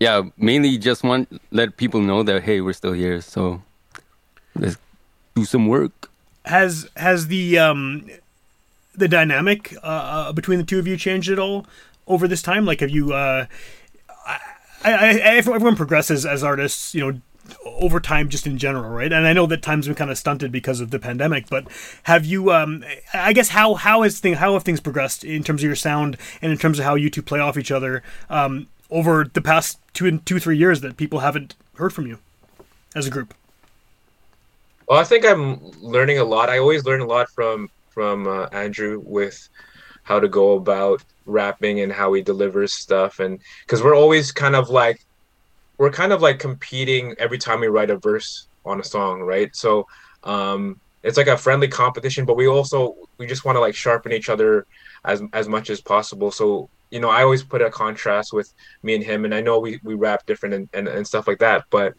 yeah 0.00 0.22
mainly 0.36 0.76
just 0.78 1.02
want 1.02 1.28
let 1.50 1.76
people 1.76 2.00
know 2.00 2.22
that 2.22 2.42
hey 2.42 2.60
we're 2.60 2.72
still 2.82 2.92
here. 2.92 3.20
So 3.20 3.62
let's 4.54 4.76
do 5.34 5.44
some 5.44 5.66
work. 5.66 6.10
Has 6.44 6.88
has 6.96 7.26
the 7.28 7.58
um 7.58 8.06
the 8.94 9.08
dynamic 9.08 9.74
uh, 9.82 9.86
uh, 9.86 10.32
between 10.32 10.58
the 10.58 10.64
two 10.64 10.78
of 10.78 10.86
you 10.86 10.96
changed 10.96 11.30
at 11.30 11.38
all 11.38 11.66
over 12.06 12.28
this 12.28 12.42
time? 12.42 12.64
Like, 12.64 12.80
have 12.80 12.90
you? 12.90 13.12
Uh, 13.12 13.46
I, 14.26 14.38
I, 14.84 15.18
I, 15.18 15.36
everyone 15.36 15.76
progresses 15.76 16.26
as 16.26 16.42
artists, 16.42 16.94
you 16.94 17.00
know, 17.00 17.20
over 17.64 18.00
time, 18.00 18.28
just 18.28 18.46
in 18.46 18.58
general, 18.58 18.90
right? 18.90 19.12
And 19.12 19.26
I 19.26 19.32
know 19.32 19.46
that 19.46 19.62
time's 19.62 19.86
been 19.86 19.94
kind 19.94 20.10
of 20.10 20.18
stunted 20.18 20.52
because 20.52 20.80
of 20.80 20.90
the 20.90 20.98
pandemic, 20.98 21.48
but 21.48 21.66
have 22.04 22.24
you? 22.24 22.52
Um, 22.52 22.84
I 23.12 23.32
guess 23.32 23.50
how 23.50 23.74
how 23.74 24.02
has 24.02 24.18
thing 24.18 24.34
how 24.34 24.54
have 24.54 24.62
things 24.62 24.80
progressed 24.80 25.24
in 25.24 25.42
terms 25.42 25.62
of 25.62 25.66
your 25.66 25.76
sound 25.76 26.16
and 26.40 26.52
in 26.52 26.58
terms 26.58 26.78
of 26.78 26.84
how 26.84 26.94
you 26.94 27.10
two 27.10 27.22
play 27.22 27.40
off 27.40 27.58
each 27.58 27.70
other 27.70 28.02
um, 28.30 28.68
over 28.90 29.24
the 29.32 29.40
past 29.40 29.78
two 29.92 30.18
two 30.18 30.38
three 30.38 30.56
years 30.56 30.80
that 30.80 30.96
people 30.96 31.20
haven't 31.20 31.54
heard 31.76 31.92
from 31.92 32.06
you 32.06 32.18
as 32.94 33.06
a 33.06 33.10
group? 33.10 33.34
Well, 34.88 34.98
I 34.98 35.04
think 35.04 35.24
I'm 35.24 35.60
learning 35.80 36.18
a 36.18 36.24
lot. 36.24 36.50
I 36.50 36.58
always 36.58 36.84
learn 36.84 37.00
a 37.00 37.06
lot 37.06 37.30
from 37.30 37.70
from 37.94 38.26
uh, 38.26 38.46
Andrew 38.52 39.02
with 39.04 39.48
how 40.02 40.18
to 40.18 40.28
go 40.28 40.56
about 40.56 41.02
rapping 41.26 41.80
and 41.80 41.92
how 41.92 42.12
he 42.12 42.22
delivers 42.22 42.72
stuff, 42.72 43.20
and 43.20 43.40
because 43.64 43.82
we're 43.82 43.96
always 43.96 44.32
kind 44.32 44.56
of 44.56 44.70
like 44.70 45.04
we're 45.78 45.90
kind 45.90 46.12
of 46.12 46.22
like 46.22 46.38
competing 46.38 47.14
every 47.18 47.38
time 47.38 47.60
we 47.60 47.66
write 47.66 47.90
a 47.90 47.96
verse 47.96 48.46
on 48.64 48.80
a 48.80 48.84
song, 48.84 49.20
right? 49.20 49.54
So 49.54 49.86
um, 50.24 50.80
it's 51.02 51.16
like 51.16 51.26
a 51.26 51.36
friendly 51.36 51.68
competition, 51.68 52.24
but 52.24 52.36
we 52.36 52.46
also 52.46 52.96
we 53.18 53.26
just 53.26 53.44
want 53.44 53.56
to 53.56 53.60
like 53.60 53.74
sharpen 53.74 54.12
each 54.12 54.28
other 54.28 54.66
as 55.04 55.22
as 55.32 55.48
much 55.48 55.70
as 55.70 55.80
possible. 55.80 56.30
So 56.30 56.68
you 56.90 57.00
know, 57.00 57.08
I 57.08 57.22
always 57.22 57.42
put 57.42 57.62
a 57.62 57.70
contrast 57.70 58.32
with 58.32 58.52
me 58.82 58.94
and 58.94 59.02
him, 59.02 59.24
and 59.24 59.34
I 59.34 59.40
know 59.40 59.58
we 59.58 59.80
we 59.82 59.94
rap 59.94 60.26
different 60.26 60.54
and 60.54 60.68
and, 60.72 60.88
and 60.88 61.06
stuff 61.06 61.26
like 61.26 61.38
that, 61.38 61.64
but 61.70 61.94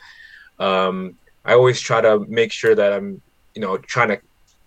um, 0.60 1.18
I 1.44 1.54
always 1.54 1.82
try 1.82 2.00
to 2.02 2.20
make 2.28 2.52
sure 2.52 2.76
that 2.76 2.94
I'm 2.94 3.22
you 3.56 3.62
know 3.62 3.78
trying 3.78 4.10
to 4.10 4.20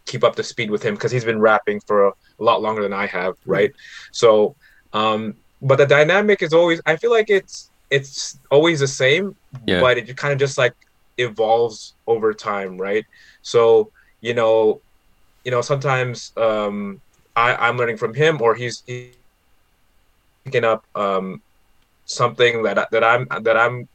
keep 0.07 0.25
up 0.25 0.37
to 0.37 0.43
speed 0.43 0.71
with 0.71 0.83
him 0.83 0.95
because 0.95 1.13
he's 1.13 1.25
been 1.25 1.41
rapping 1.41 1.81
for 1.87 2.07
a, 2.07 2.11
a, 2.11 2.43
lot 2.43 2.63
longer 2.63 2.83
than 2.83 2.93
I 2.93 3.07
have, 3.07 3.35
right? 3.45 3.73
So, 4.13 4.57
um, 4.93 5.35
but 5.61 5.77
the 5.77 5.87
dynamic 5.87 6.43
is 6.43 6.53
always 6.53 6.81
I 6.87 6.97
feel 6.97 7.11
like 7.11 7.29
it's 7.29 7.71
it's 7.91 8.39
always 8.51 8.81
the 8.81 8.89
same, 8.89 9.37
Yeah. 9.67 9.81
but 9.81 9.99
it 9.99 10.17
kind 10.17 10.33
of 10.33 10.39
just 10.39 10.59
like 10.59 10.75
evolves 11.19 11.95
over 12.07 12.33
time, 12.33 12.79
right? 12.79 13.05
So 13.43 13.91
you 14.21 14.35
know, 14.35 14.81
you 15.45 15.51
know 15.51 15.61
sometimes 15.61 16.33
um, 16.37 17.01
I 17.35 17.55
I'm 17.57 17.77
learning 17.77 17.99
from 17.99 18.15
him 18.15 18.41
or 18.41 18.55
he's 18.55 18.83
he 18.87 19.13
picking 20.45 20.65
up 20.65 20.85
um, 20.95 21.43
something 22.05 22.63
that 22.63 22.79
I- 22.79 22.87
that 22.93 23.05
I'm 23.05 23.27
that 23.43 23.57
I'm 23.57 23.89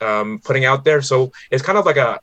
um, 0.00 0.40
putting 0.44 0.64
out 0.64 0.84
there. 0.84 1.02
So 1.02 1.30
it's 1.50 1.62
kind 1.62 1.78
of 1.78 1.84
like 1.86 1.96
a 1.96 2.18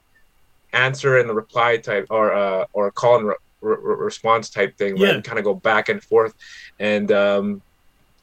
answer 0.75 1.17
and 1.19 1.29
a 1.29 1.33
reply 1.33 1.77
type 1.77 2.07
or 2.09 2.33
uh, 2.33 2.65
or 2.73 2.87
a 2.87 2.91
call 2.91 3.17
and 3.17 3.27
re- 3.27 3.35
re- 3.61 3.77
response 4.09 4.49
type 4.49 4.77
thing 4.77 4.97
where 4.99 5.09
Yeah. 5.11 5.15
we 5.17 5.21
kind 5.21 5.39
of 5.39 5.45
go 5.45 5.53
back 5.55 5.89
and 5.89 6.03
forth. 6.03 6.33
And 6.79 7.11
um, 7.11 7.61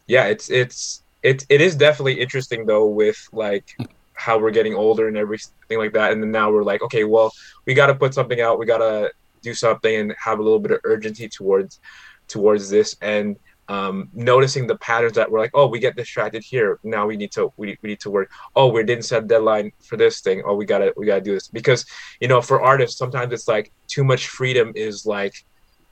yeah 0.06 0.26
it's 0.26 0.50
it's 0.50 1.02
it, 1.22 1.46
it 1.48 1.60
is 1.60 1.76
definitely 1.76 2.20
interesting 2.20 2.66
though 2.66 2.86
with 2.86 3.18
like 3.32 3.66
how 4.14 4.38
we're 4.38 4.50
getting 4.50 4.74
older 4.74 5.08
and 5.08 5.16
everything 5.16 5.78
like 5.78 5.92
that. 5.94 6.12
And 6.12 6.22
then 6.22 6.30
now 6.30 6.50
we're 6.52 6.64
like 6.72 6.82
okay 6.82 7.04
well 7.04 7.32
we 7.66 7.74
got 7.74 7.86
to 7.88 7.94
put 7.94 8.12
something 8.14 8.40
out. 8.40 8.58
We 8.58 8.66
got 8.66 8.78
to 8.78 9.12
do 9.42 9.54
something 9.54 9.94
and 10.00 10.14
have 10.18 10.38
a 10.38 10.42
little 10.42 10.58
bit 10.60 10.72
of 10.72 10.80
urgency 10.84 11.28
towards 11.28 11.80
towards 12.28 12.68
this. 12.70 12.96
And 13.00 13.36
um, 13.68 14.08
noticing 14.12 14.66
the 14.66 14.76
patterns 14.76 15.14
that 15.14 15.30
we're 15.30 15.38
like 15.38 15.52
oh 15.54 15.66
we 15.66 15.78
get 15.78 15.96
distracted 15.96 16.42
here. 16.42 16.78
Now 16.82 17.06
we 17.06 17.16
need 17.16 17.32
to 17.32 17.52
we, 17.56 17.78
we 17.82 17.90
need 17.90 18.00
to 18.00 18.10
work. 18.10 18.30
Oh 18.56 18.68
we 18.68 18.82
didn't 18.84 19.04
set 19.04 19.24
a 19.24 19.26
deadline 19.26 19.72
for 19.80 19.96
this 19.96 20.20
thing. 20.20 20.42
Oh 20.44 20.54
we 20.54 20.64
gotta 20.66 20.92
we 20.96 21.06
gotta 21.06 21.20
do 21.20 21.34
this. 21.34 21.48
Because 21.48 21.86
you 22.20 22.28
know 22.28 22.40
for 22.40 22.62
artists 22.62 22.98
sometimes 22.98 23.32
it's 23.32 23.48
like 23.48 23.72
too 23.86 24.04
much 24.04 24.28
freedom 24.28 24.72
is 24.74 25.06
like 25.06 25.34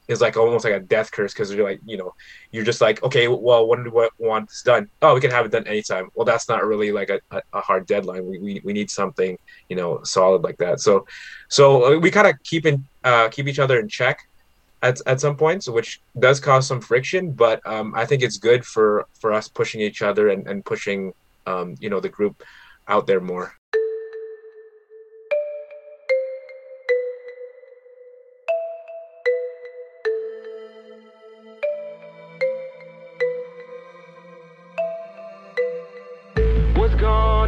is 0.09 0.21
like 0.21 0.37
almost 0.37 0.65
like 0.65 0.75
a 0.75 0.81
death 0.81 1.13
curse 1.13 1.33
because 1.33 1.53
you're 1.53 1.65
like 1.65 1.81
you 1.87 1.97
know 1.97 2.13
you're 2.51 2.65
just 2.65 2.81
like 2.81 3.01
okay 3.05 3.29
well 3.29 3.67
when 3.69 3.85
do 3.85 3.91
we 3.91 4.09
want 4.19 4.49
this 4.49 4.63
done? 4.63 4.91
Oh 5.01 5.15
we 5.15 5.21
can 5.21 5.31
have 5.31 5.47
it 5.47 5.53
done 5.53 5.67
anytime. 5.67 6.11
Well 6.15 6.25
that's 6.25 6.49
not 6.49 6.67
really 6.67 6.91
like 6.91 7.11
a, 7.11 7.21
a, 7.31 7.41
a 7.53 7.61
hard 7.61 7.87
deadline. 7.87 8.27
We, 8.27 8.39
we 8.39 8.61
we 8.65 8.73
need 8.73 8.91
something 8.91 9.39
you 9.69 9.77
know 9.77 10.03
solid 10.03 10.43
like 10.43 10.59
that. 10.59 10.81
So 10.81 11.07
so 11.49 11.95
uh, 11.95 11.99
we 11.99 12.11
kind 12.11 12.27
of 12.27 12.35
keep 12.43 12.67
in 12.67 12.85
uh 13.05 13.29
keep 13.29 13.47
each 13.47 13.61
other 13.61 13.79
in 13.79 13.89
check 13.89 14.19
at, 14.83 15.01
at 15.07 15.21
some 15.21 15.37
points 15.37 15.69
which 15.69 16.01
does 16.19 16.41
cause 16.41 16.67
some 16.67 16.81
friction 16.81 17.33
but 17.33 17.61
um 17.67 17.95
i 17.95 18.05
think 18.05 18.23
it's 18.23 18.39
good 18.39 18.65
for 18.65 19.07
for 19.19 19.33
us 19.33 19.49
pushing 19.49 19.81
each 19.81 20.03
other 20.03 20.29
and, 20.29 20.47
and 20.47 20.65
pushing 20.65 21.13
um 21.47 21.75
you 21.81 21.91
know 21.91 22.01
the 22.01 22.09
group 22.09 22.43
out 22.89 23.07
there 23.07 23.21
more 23.21 23.55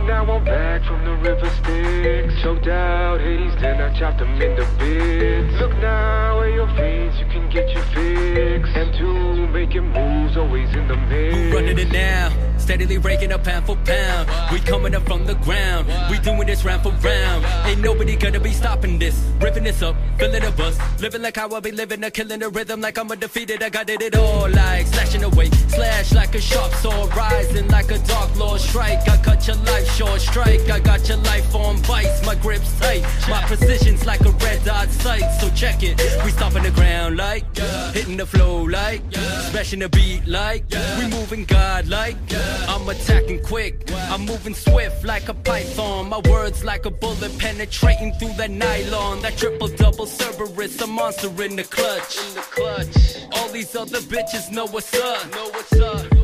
now 0.07 0.37
I'm 0.37 0.45
back 0.45 0.85
from 0.85 1.05
the 1.05 1.15
river. 1.17 1.49
Choked 2.43 2.67
out 2.67 3.21
Hades, 3.21 3.55
then 3.61 3.81
I 3.81 3.97
chopped 3.99 4.19
them 4.19 4.41
into 4.41 4.67
bits. 4.79 4.92
In 10.75 10.88
the. 10.88 11.02
Running 11.52 11.79
it 11.79 11.93
now? 11.93 12.32
Steadily 12.62 12.97
raking 12.99 13.33
up 13.33 13.42
pound 13.42 13.66
for 13.66 13.76
pound. 13.85 14.31
We 14.52 14.61
coming 14.61 14.95
up 14.95 15.04
from 15.04 15.26
the 15.26 15.35
ground. 15.35 15.88
We 16.09 16.19
doing 16.21 16.47
this 16.47 16.64
round 16.64 16.85
for 16.85 16.92
round. 17.07 17.45
Ain't 17.66 17.81
nobody 17.81 18.14
gonna 18.14 18.38
be 18.38 18.52
stopping 18.52 19.00
this. 19.00 19.19
Ripping 19.40 19.64
this 19.64 19.83
up, 19.83 19.97
filling 20.16 20.42
the 20.42 20.52
bus. 20.52 20.78
Living 21.00 21.23
like 21.23 21.37
how 21.37 21.52
I 21.54 21.59
be 21.59 21.73
living, 21.73 22.04
a 22.04 22.11
killing 22.11 22.38
the 22.38 22.49
rhythm 22.49 22.81
like 22.81 22.97
I'm 22.99 23.11
undefeated. 23.11 23.62
I 23.64 23.69
got 23.69 23.90
it, 23.90 24.00
it 24.00 24.16
all 24.16 24.49
like 24.49 24.87
slashing 24.87 25.25
away. 25.25 25.50
Slash 25.69 26.12
like 26.12 26.35
a 26.37 26.40
sharp 26.40 26.73
sword, 26.75 27.14
rising 27.16 27.66
like 27.69 27.90
a 27.90 27.99
dark 28.07 28.35
lord 28.37 28.61
strike. 28.61 29.09
I 29.09 29.16
cut 29.19 29.45
your 29.47 29.57
life 29.57 29.88
short, 29.97 30.21
strike. 30.21 30.71
I 30.71 30.78
got 30.78 31.09
your 31.09 31.19
life 31.19 31.54
on 31.57 31.76
vice. 31.78 32.25
My 32.25 32.37
grip's 32.37 32.78
tight. 32.78 33.02
My 33.28 33.42
precision's 33.42 34.07
like 34.07 34.21
a 34.21 34.31
red 34.31 34.64
dot 34.64 34.88
sight. 34.88 35.28
So 35.40 35.50
check 35.50 35.83
it. 35.83 36.00
We 36.25 36.31
stomping 36.31 36.62
the 36.62 36.71
ground 36.71 37.16
like, 37.16 37.45
hitting 37.92 38.16
the 38.16 38.26
flow 38.26 38.62
like, 38.62 39.02
smashing 39.50 39.81
the 39.81 39.88
beat 39.88 40.26
like, 40.28 40.64
we 40.99 41.09
moving 41.11 41.45
God 41.45 41.88
like. 41.88 42.16
I'm 42.69 42.89
attacking 42.89 43.43
quick. 43.43 43.91
I'm 44.11 44.25
moving 44.27 44.55
swift 44.55 45.05
like 45.05 45.29
a 45.29 45.35
python. 45.35 46.09
My 46.09 46.19
words 46.31 46.65
like 46.65 46.87
a 46.87 46.91
bullet 46.91 47.37
penetrating 47.39 48.13
through 48.15 48.35
that 48.39 48.51
nylon. 48.51 49.23
That 49.23 49.37
triple 49.37 49.69
double 49.69 50.07
Cerberus, 50.07 50.81
a 50.83 50.87
monster 50.87 51.29
in 51.43 51.57
the 51.57 51.65
clutch. 51.65 52.19
In 52.29 52.35
the 52.35 52.41
clutch. 52.41 53.17
All 53.35 53.49
these 53.49 53.75
other 53.77 54.01
bitches 54.01 54.51
know 54.51 54.67
what's 54.67 54.95
up. 54.95 55.31
Know 55.33 55.51
what's 55.51 55.73
up. 55.81 56.22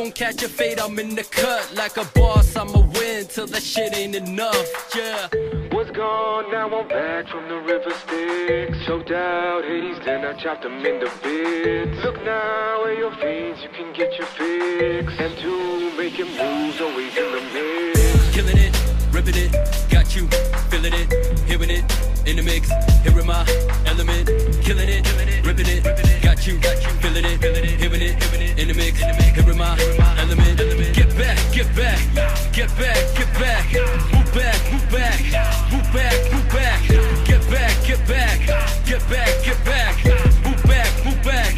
You 0.00 0.06
gon' 0.06 0.12
catch 0.12 0.42
a 0.42 0.48
fade, 0.48 0.80
I'm 0.80 0.98
in 0.98 1.14
the 1.14 1.24
cut. 1.24 1.74
Like 1.74 1.98
a 1.98 2.06
boss, 2.18 2.56
I'ma 2.56 2.80
win 2.96 3.26
till 3.26 3.46
that 3.48 3.62
shit 3.62 3.94
ain't 3.94 4.14
enough. 4.14 4.56
Yeah. 4.96 5.28
Was 5.76 5.90
gone, 5.90 6.50
now 6.50 6.74
I'm 6.74 6.88
back 6.88 7.28
from 7.28 7.46
the 7.50 7.60
river 7.60 7.90
Styx. 8.06 8.78
Choked 8.86 9.10
out 9.10 9.62
Hades, 9.62 9.98
then 10.06 10.24
I 10.24 10.32
chopped 10.42 10.62
them 10.62 10.86
into 10.86 11.04
bits. 11.22 12.02
Look 12.02 12.16
now 12.24 12.86
at 12.86 12.96
your 12.96 13.14
veins, 13.16 13.58
you 13.62 13.68
can 13.68 13.92
get 13.92 14.16
your 14.16 14.26
fix. 14.40 15.12
M2 15.20 15.98
making 15.98 16.32
moves, 16.32 16.80
always 16.80 17.14
in 17.14 17.30
the 17.36 17.42
mix. 17.52 18.34
Killing 18.34 18.56
it, 18.56 18.72
ripping 19.12 19.36
it, 19.36 19.52
got 19.90 20.16
you, 20.16 20.26
feeling 20.70 20.94
it, 20.94 21.12
hearing 21.44 21.68
it, 21.68 21.84
in 22.24 22.36
the 22.36 22.42
mix, 22.42 22.72
hearing 23.04 23.26
my 23.26 23.44
element, 23.84 24.24
killing 24.64 24.88
it, 24.88 25.04
ripping 25.44 25.68
it, 25.68 25.84
got 26.22 26.46
you, 26.46 26.58
feeling 27.04 27.26
it, 27.26 27.38
hearing 27.42 28.00
it, 28.00 28.34
in 28.34 28.39
the 28.72 28.78
mix, 28.78 28.98
hearing 29.34 29.58
my 29.58 29.76
element, 30.18 30.58
get 30.94 31.08
back, 31.16 31.38
get 31.52 31.66
back, 31.74 31.98
get 32.52 32.70
back, 32.78 32.96
get 33.16 33.32
back, 33.34 33.66
move 34.12 34.34
back, 34.34 34.72
move 34.72 34.90
back, 34.90 35.20
move 35.72 35.92
back, 35.92 36.32
move 36.32 36.48
back, 36.48 36.88
get 37.26 37.50
back, 37.50 37.86
get 37.86 38.06
back, 38.06 38.38
get 38.86 39.08
back, 39.08 39.44
get 39.44 39.64
back, 39.64 40.04
move 40.44 40.62
back, 40.64 41.04
move 41.04 41.22
back, 41.22 41.54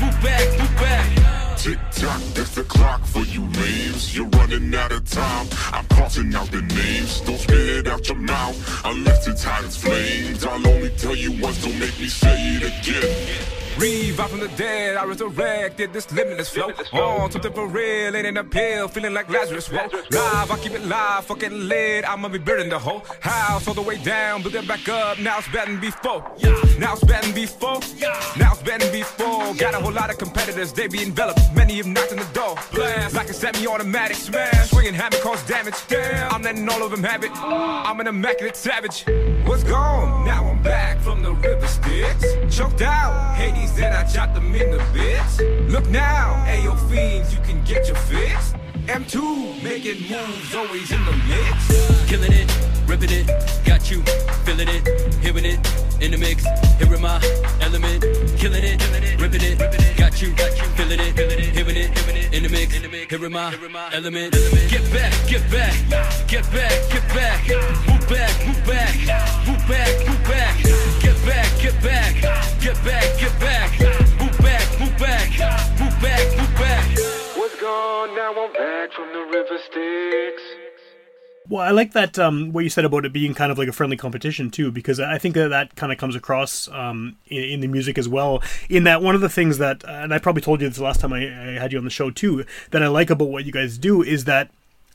move 0.00 0.22
back, 0.22 0.58
move 0.58 0.76
back. 0.76 1.56
Tick 1.56 1.78
tock, 1.92 2.20
that's 2.34 2.54
the 2.54 2.64
clock 2.64 3.04
for 3.04 3.22
you 3.22 3.42
lames. 3.42 4.16
You're 4.16 4.28
running 4.28 4.74
out 4.74 4.92
of 4.92 5.08
time. 5.08 5.46
I'm 5.72 5.84
crossing 5.86 6.34
out 6.34 6.50
the 6.50 6.62
names. 6.62 7.20
Don't 7.20 7.38
spit 7.38 7.58
it 7.58 7.88
out 7.88 8.08
your 8.08 8.18
mouth 8.18 8.56
unless 8.84 9.26
it's 9.28 9.44
hot 9.44 9.64
as 9.64 9.76
flames. 9.76 10.44
I'll 10.44 10.66
only 10.66 10.90
tell 10.90 11.14
you 11.14 11.40
once, 11.40 11.62
don't 11.62 11.78
make 11.78 11.98
me 12.00 12.08
say 12.08 12.56
it 12.56 12.62
again. 12.62 13.65
Revive 13.78 14.30
from 14.30 14.40
the 14.40 14.48
dead, 14.56 14.96
I 14.96 15.04
resurrected 15.04 15.92
this 15.92 16.10
limitless 16.10 16.48
flow. 16.48 16.72
On 16.92 17.30
something 17.30 17.52
for 17.52 17.66
real, 17.66 18.16
ain't 18.16 18.26
in 18.26 18.38
a 18.38 18.44
pill, 18.44 18.88
feeling 18.88 19.12
like 19.12 19.28
Lazarus. 19.28 19.68
Whoa, 19.68 19.86
live, 20.10 20.50
I 20.50 20.58
keep 20.62 20.72
it 20.72 20.84
live, 20.86 21.26
fucking 21.26 21.68
lit. 21.68 22.08
I'ma 22.08 22.28
be 22.28 22.38
building 22.38 22.70
the 22.70 22.78
whole 22.78 23.04
house 23.20 23.68
all 23.68 23.74
the 23.74 23.82
way 23.82 23.98
down, 23.98 24.40
build 24.40 24.54
it 24.54 24.66
back 24.66 24.88
up. 24.88 25.18
Now 25.18 25.38
it's 25.38 25.48
better 25.48 25.70
than 25.70 25.80
before. 25.80 26.24
Now 26.78 26.94
it's 26.94 27.04
better 27.04 27.26
than 27.26 27.34
before. 27.34 27.80
Now 28.38 28.52
it's 28.52 28.62
better 28.62 28.84
than 28.86 28.92
before. 28.92 29.54
Got 29.54 29.74
a 29.74 29.78
whole 29.78 29.92
lot 29.92 30.08
of 30.08 30.16
competitors, 30.16 30.72
they 30.72 30.88
be 30.88 31.02
enveloped. 31.02 31.40
Many 31.54 31.76
have 31.76 31.86
knocked 31.86 32.12
on 32.12 32.18
the 32.18 32.28
door. 32.32 32.56
Blast 32.72 33.14
like 33.14 33.28
a 33.28 33.34
semi-automatic 33.34 34.16
smash. 34.16 34.70
Swinging 34.70 34.94
hammer 34.94 35.18
cause 35.18 35.42
damage. 35.46 35.74
Damn, 35.88 36.32
I'm 36.32 36.42
letting 36.42 36.66
all 36.68 36.82
of 36.82 36.90
them 36.92 37.04
have 37.04 37.24
it. 37.24 37.30
I'm 37.34 38.00
an 38.00 38.06
immaculate 38.06 38.56
savage. 38.56 39.04
What's 39.44 39.64
gone? 39.64 40.24
Now 40.24 40.46
I'm 40.46 40.62
back 40.62 40.98
from 41.00 41.22
the 41.22 41.32
river 41.34 41.66
Styx. 41.66 42.56
Choked 42.56 42.80
out, 42.82 43.36
Hades, 43.36 43.65
then 43.74 43.92
I 43.92 44.04
chopped 44.04 44.34
them 44.34 44.54
into 44.54 44.78
bits. 44.92 45.40
Look 45.70 45.88
now, 45.88 46.44
Ayo 46.46 46.76
fiends, 46.90 47.34
you 47.34 47.40
can 47.40 47.62
get 47.64 47.86
your 47.86 47.96
fix. 47.96 48.54
M2 48.86 49.62
making 49.62 50.02
moves, 50.08 50.54
always 50.54 50.90
in 50.92 51.04
the 51.04 51.12
mix. 51.26 52.08
Killing 52.08 52.32
it, 52.32 52.48
ripping 52.86 53.10
it, 53.10 53.26
got 53.64 53.90
you, 53.90 54.02
feeling 54.44 54.68
it, 54.68 54.86
hearing 55.20 55.44
it, 55.44 55.58
in 56.00 56.12
the 56.12 56.18
mix, 56.18 56.44
Here 56.44 56.86
hearing 56.86 57.02
my 57.02 57.20
element, 57.60 58.02
killing 58.36 58.62
it, 58.62 59.20
ripping 59.20 59.42
it, 59.42 59.58
got 59.96 60.20
you, 60.22 60.34
feeling 60.76 61.00
it, 61.00 61.18
hearing 61.18 61.76
it, 61.76 62.32
in 62.32 62.42
the 62.42 62.48
mix, 62.48 62.74
hearing 63.10 63.32
my 63.32 63.90
element. 63.92 64.32
Get 64.70 64.92
back, 64.92 65.12
get 65.26 65.50
back, 65.50 65.74
get 66.28 66.44
back, 66.52 66.70
get 66.90 67.08
back, 67.14 67.48
move 67.88 68.08
back, 68.08 68.46
move 68.46 68.66
back, 68.66 68.94
move 69.46 69.68
back, 69.68 70.06
move 70.06 70.24
back, 70.24 70.95
back, 71.26 71.60
get 71.60 71.82
back, 71.82 72.14
get 72.60 72.84
back, 72.84 73.18
get 73.18 73.40
back, 73.40 73.80
move 74.20 74.38
back, 74.38 74.80
move 74.80 74.98
back, 74.98 75.28
move 75.80 76.00
back, 76.00 76.38
move 76.38 76.54
back. 76.54 76.88
Was 77.36 77.54
gone, 77.60 78.14
now 78.14 78.32
I'm 78.32 78.52
back 78.52 78.92
from 78.92 79.12
the 79.12 79.20
river 79.20 79.58
Styx. 79.66 80.42
Well, 81.48 81.62
I 81.62 81.70
like 81.70 81.92
that 81.92 82.18
um, 82.18 82.52
what 82.52 82.64
you 82.64 82.70
said 82.70 82.84
about 82.84 83.04
it 83.04 83.12
being 83.12 83.34
kind 83.34 83.52
of 83.52 83.58
like 83.58 83.68
a 83.68 83.72
friendly 83.72 83.96
competition 83.96 84.50
too, 84.50 84.72
because 84.72 84.98
I 84.98 85.18
think 85.18 85.34
that 85.34 85.48
that 85.48 85.76
kind 85.76 85.92
of 85.92 85.98
comes 85.98 86.16
across 86.16 86.68
um, 86.68 87.16
in, 87.26 87.42
in, 87.44 87.60
the 87.60 87.68
music 87.68 87.98
as 87.98 88.08
well. 88.08 88.42
In 88.68 88.84
that 88.84 89.02
one 89.02 89.14
of 89.14 89.20
the 89.20 89.28
things 89.28 89.58
that, 89.58 89.84
and 89.86 90.12
I 90.12 90.18
probably 90.18 90.42
told 90.42 90.60
you 90.60 90.68
this 90.68 90.78
last 90.78 91.00
time 91.00 91.12
I, 91.12 91.26
I 91.26 91.52
had 91.60 91.72
you 91.72 91.78
on 91.78 91.84
the 91.84 91.90
show 91.90 92.10
too, 92.10 92.44
that 92.70 92.82
I 92.82 92.88
like 92.88 93.10
about 93.10 93.28
what 93.28 93.44
you 93.44 93.52
guys 93.52 93.78
do 93.78 94.02
is 94.02 94.24
that. 94.24 94.50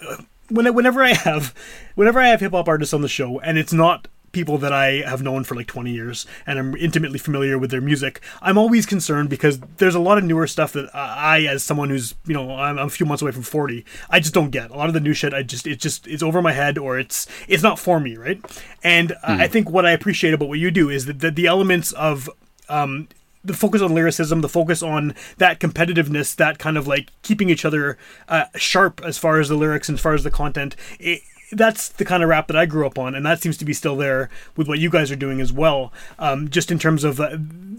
Uh, 0.06 0.18
whenever 0.50 1.02
I 1.02 1.14
have, 1.14 1.54
whenever 1.96 2.20
I 2.20 2.28
have 2.28 2.42
hip 2.42 2.52
hop 2.52 2.68
artists 2.68 2.94
on 2.94 3.02
the 3.02 3.08
show, 3.08 3.40
and 3.40 3.58
it's 3.58 3.72
not 3.72 4.10
people 4.32 4.58
that 4.60 4.72
I 4.72 5.02
have 5.08 5.22
known 5.22 5.44
for 5.44 5.56
like 5.56 5.68
20 5.68 5.92
years 5.92 6.26
and 6.46 6.60
I'm 6.60 6.76
intimately 6.76 7.20
familiar 7.20 7.58
with 7.58 7.72
their 7.72 7.82
music, 7.82 8.22
I'm 8.42 8.58
always 8.58 8.86
concerned 8.86 9.30
because 9.30 9.60
there's 9.78 9.96
a 9.96 10.00
lot 10.00 10.18
of 10.18 10.24
newer 10.24 10.48
stuff 10.48 10.74
that 10.74 10.94
I, 10.96 11.46
as 11.46 11.64
someone 11.64 11.90
who's, 11.90 12.16
you 12.26 12.34
know, 12.34 12.56
I'm, 12.56 12.78
I'm, 12.80 12.88
a 12.88 12.90
few 12.90 13.06
months 13.06 13.22
away 13.22 13.32
from 13.32 13.44
40, 13.44 13.86
I 14.10 14.20
just 14.20 14.34
don't 14.34 14.50
get. 14.50 14.72
A 14.72 14.76
lot 14.76 14.88
of 14.88 14.94
the 14.94 15.00
new 15.00 15.14
shit, 15.14 15.34
I 15.34 15.44
just, 15.44 15.68
it 15.68 15.80
just, 15.80 16.08
it's 16.08 16.24
over 16.24 16.42
my 16.42 16.52
head 16.54 16.78
or 16.78 17.00
it's, 17.00 17.28
it's 17.48 17.64
not 17.64 17.80
for 17.80 18.00
me, 18.00 18.18
right? 18.18 18.40
And 18.84 19.10
mm. 19.10 19.18
I 19.24 19.48
think 19.48 19.70
what 19.70 19.86
I 19.86 19.92
appreciate 19.92 20.34
about 20.34 20.50
what 20.50 20.60
you 20.60 20.72
do 20.72 20.90
is 20.90 21.06
that 21.06 21.20
the, 21.20 21.32
the 21.32 21.48
elements 21.48 21.92
of, 21.94 22.30
um, 22.70 23.08
the 23.44 23.54
focus 23.54 23.82
on 23.82 23.94
lyricism, 23.94 24.42
the 24.42 24.50
focus 24.50 24.84
on 24.84 25.16
that 25.38 25.60
competitiveness, 25.60 26.36
that 26.36 26.60
kind 26.60 26.78
of 26.78 26.88
like 26.88 27.10
keeping 27.24 27.50
each 27.50 27.66
other 27.66 27.98
uh, 28.28 28.46
sharp 28.56 29.02
as 29.04 29.18
far 29.18 29.40
as 29.40 29.50
the 29.50 29.56
lyrics 29.56 29.90
and 29.90 29.98
as 29.98 30.02
far 30.02 30.14
as 30.14 30.24
the 30.24 30.32
content. 30.32 30.76
It, 31.00 31.22
that's 31.52 31.90
the 31.90 32.06
kind 32.06 32.24
of 32.24 32.30
rap 32.30 32.48
that 32.48 32.56
I 32.56 32.66
grew 32.66 32.86
up 32.86 32.98
on, 32.98 33.16
and 33.16 33.26
that 33.26 33.42
seems 33.42 33.58
to 33.58 33.66
be 33.66 33.74
still 33.74 33.96
there 33.96 34.30
with 34.56 34.68
what 34.68 34.80
you 34.80 34.90
guys 34.90 35.12
are 35.12 35.16
doing 35.16 35.42
as 35.42 35.52
well. 35.52 35.92
Um, 36.18 36.50
just 36.50 36.72
in 36.72 36.80
terms 36.80 37.04
of 37.04 37.20
uh, 37.20 37.38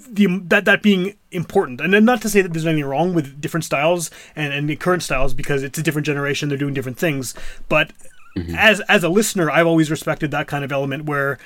the 0.08 0.26
that 0.44 0.64
that 0.64 0.82
being 0.82 1.16
important, 1.30 1.80
and 1.80 1.92
then 1.92 2.04
not 2.04 2.22
to 2.22 2.28
say 2.28 2.42
that 2.42 2.52
there's 2.52 2.66
anything 2.66 2.88
wrong 2.88 3.14
with 3.14 3.40
different 3.40 3.64
styles 3.64 4.10
and 4.36 4.52
and 4.52 4.68
the 4.68 4.76
current 4.76 5.02
styles 5.02 5.34
because 5.34 5.62
it's 5.62 5.78
a 5.78 5.82
different 5.82 6.06
generation, 6.06 6.48
they're 6.48 6.58
doing 6.58 6.74
different 6.74 6.98
things. 6.98 7.34
But 7.68 7.92
mm-hmm. 8.36 8.54
as 8.54 8.80
as 8.88 9.02
a 9.04 9.08
listener, 9.08 9.50
I've 9.50 9.66
always 9.66 9.90
respected 9.90 10.30
that 10.30 10.46
kind 10.46 10.64
of 10.64 10.72
element 10.72 11.04
where 11.04 11.38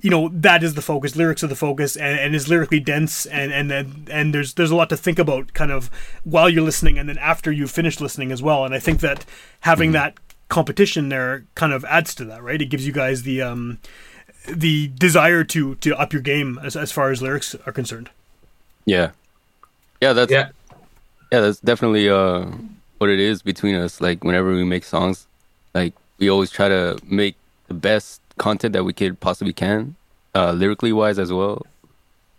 you 0.00 0.10
know 0.10 0.28
that 0.32 0.62
is 0.62 0.74
the 0.74 0.82
focus 0.82 1.16
lyrics 1.16 1.42
are 1.42 1.48
the 1.48 1.56
focus 1.56 1.96
and, 1.96 2.18
and 2.18 2.34
is 2.34 2.48
lyrically 2.48 2.78
dense 2.80 3.24
and 3.26 3.52
and 3.52 3.70
then 3.70 4.06
and 4.10 4.34
there's 4.34 4.54
there's 4.54 4.70
a 4.70 4.76
lot 4.76 4.90
to 4.90 4.96
think 4.98 5.18
about 5.18 5.54
kind 5.54 5.70
of 5.70 5.90
while 6.24 6.50
you're 6.50 6.62
listening 6.62 6.98
and 6.98 7.08
then 7.08 7.16
after 7.18 7.50
you've 7.50 7.70
finished 7.70 8.02
listening 8.02 8.30
as 8.30 8.42
well 8.42 8.66
and 8.66 8.74
i 8.74 8.78
think 8.78 9.00
that 9.00 9.24
having 9.60 9.88
mm-hmm. 9.88 9.94
that 9.94 10.14
competition 10.54 11.08
there 11.08 11.44
kind 11.56 11.72
of 11.72 11.84
adds 11.84 12.14
to 12.14 12.24
that, 12.26 12.40
right? 12.42 12.62
It 12.62 12.66
gives 12.66 12.86
you 12.86 12.92
guys 12.92 13.24
the 13.24 13.42
um, 13.42 13.78
the 14.48 14.88
desire 14.88 15.42
to 15.44 15.74
to 15.76 15.96
up 15.98 16.12
your 16.12 16.22
game 16.22 16.58
as 16.62 16.76
as 16.76 16.92
far 16.92 17.10
as 17.10 17.20
lyrics 17.20 17.56
are 17.66 17.72
concerned. 17.72 18.08
Yeah, 18.86 19.10
yeah, 20.00 20.12
that's 20.12 20.30
yeah, 20.30 20.50
yeah, 21.32 21.40
that's 21.40 21.58
definitely 21.58 22.08
uh 22.08 22.46
what 22.98 23.10
it 23.10 23.18
is 23.18 23.42
between 23.42 23.74
us. 23.74 24.00
Like 24.00 24.22
whenever 24.22 24.54
we 24.54 24.64
make 24.64 24.84
songs, 24.84 25.26
like 25.74 25.92
we 26.18 26.30
always 26.30 26.50
try 26.50 26.68
to 26.68 26.98
make 27.04 27.34
the 27.66 27.74
best 27.74 28.20
content 28.38 28.72
that 28.74 28.84
we 28.84 28.92
could 28.92 29.18
possibly 29.18 29.52
can, 29.52 29.96
uh, 30.34 30.52
lyrically 30.52 30.92
wise 30.92 31.18
as 31.18 31.32
well. 31.32 31.66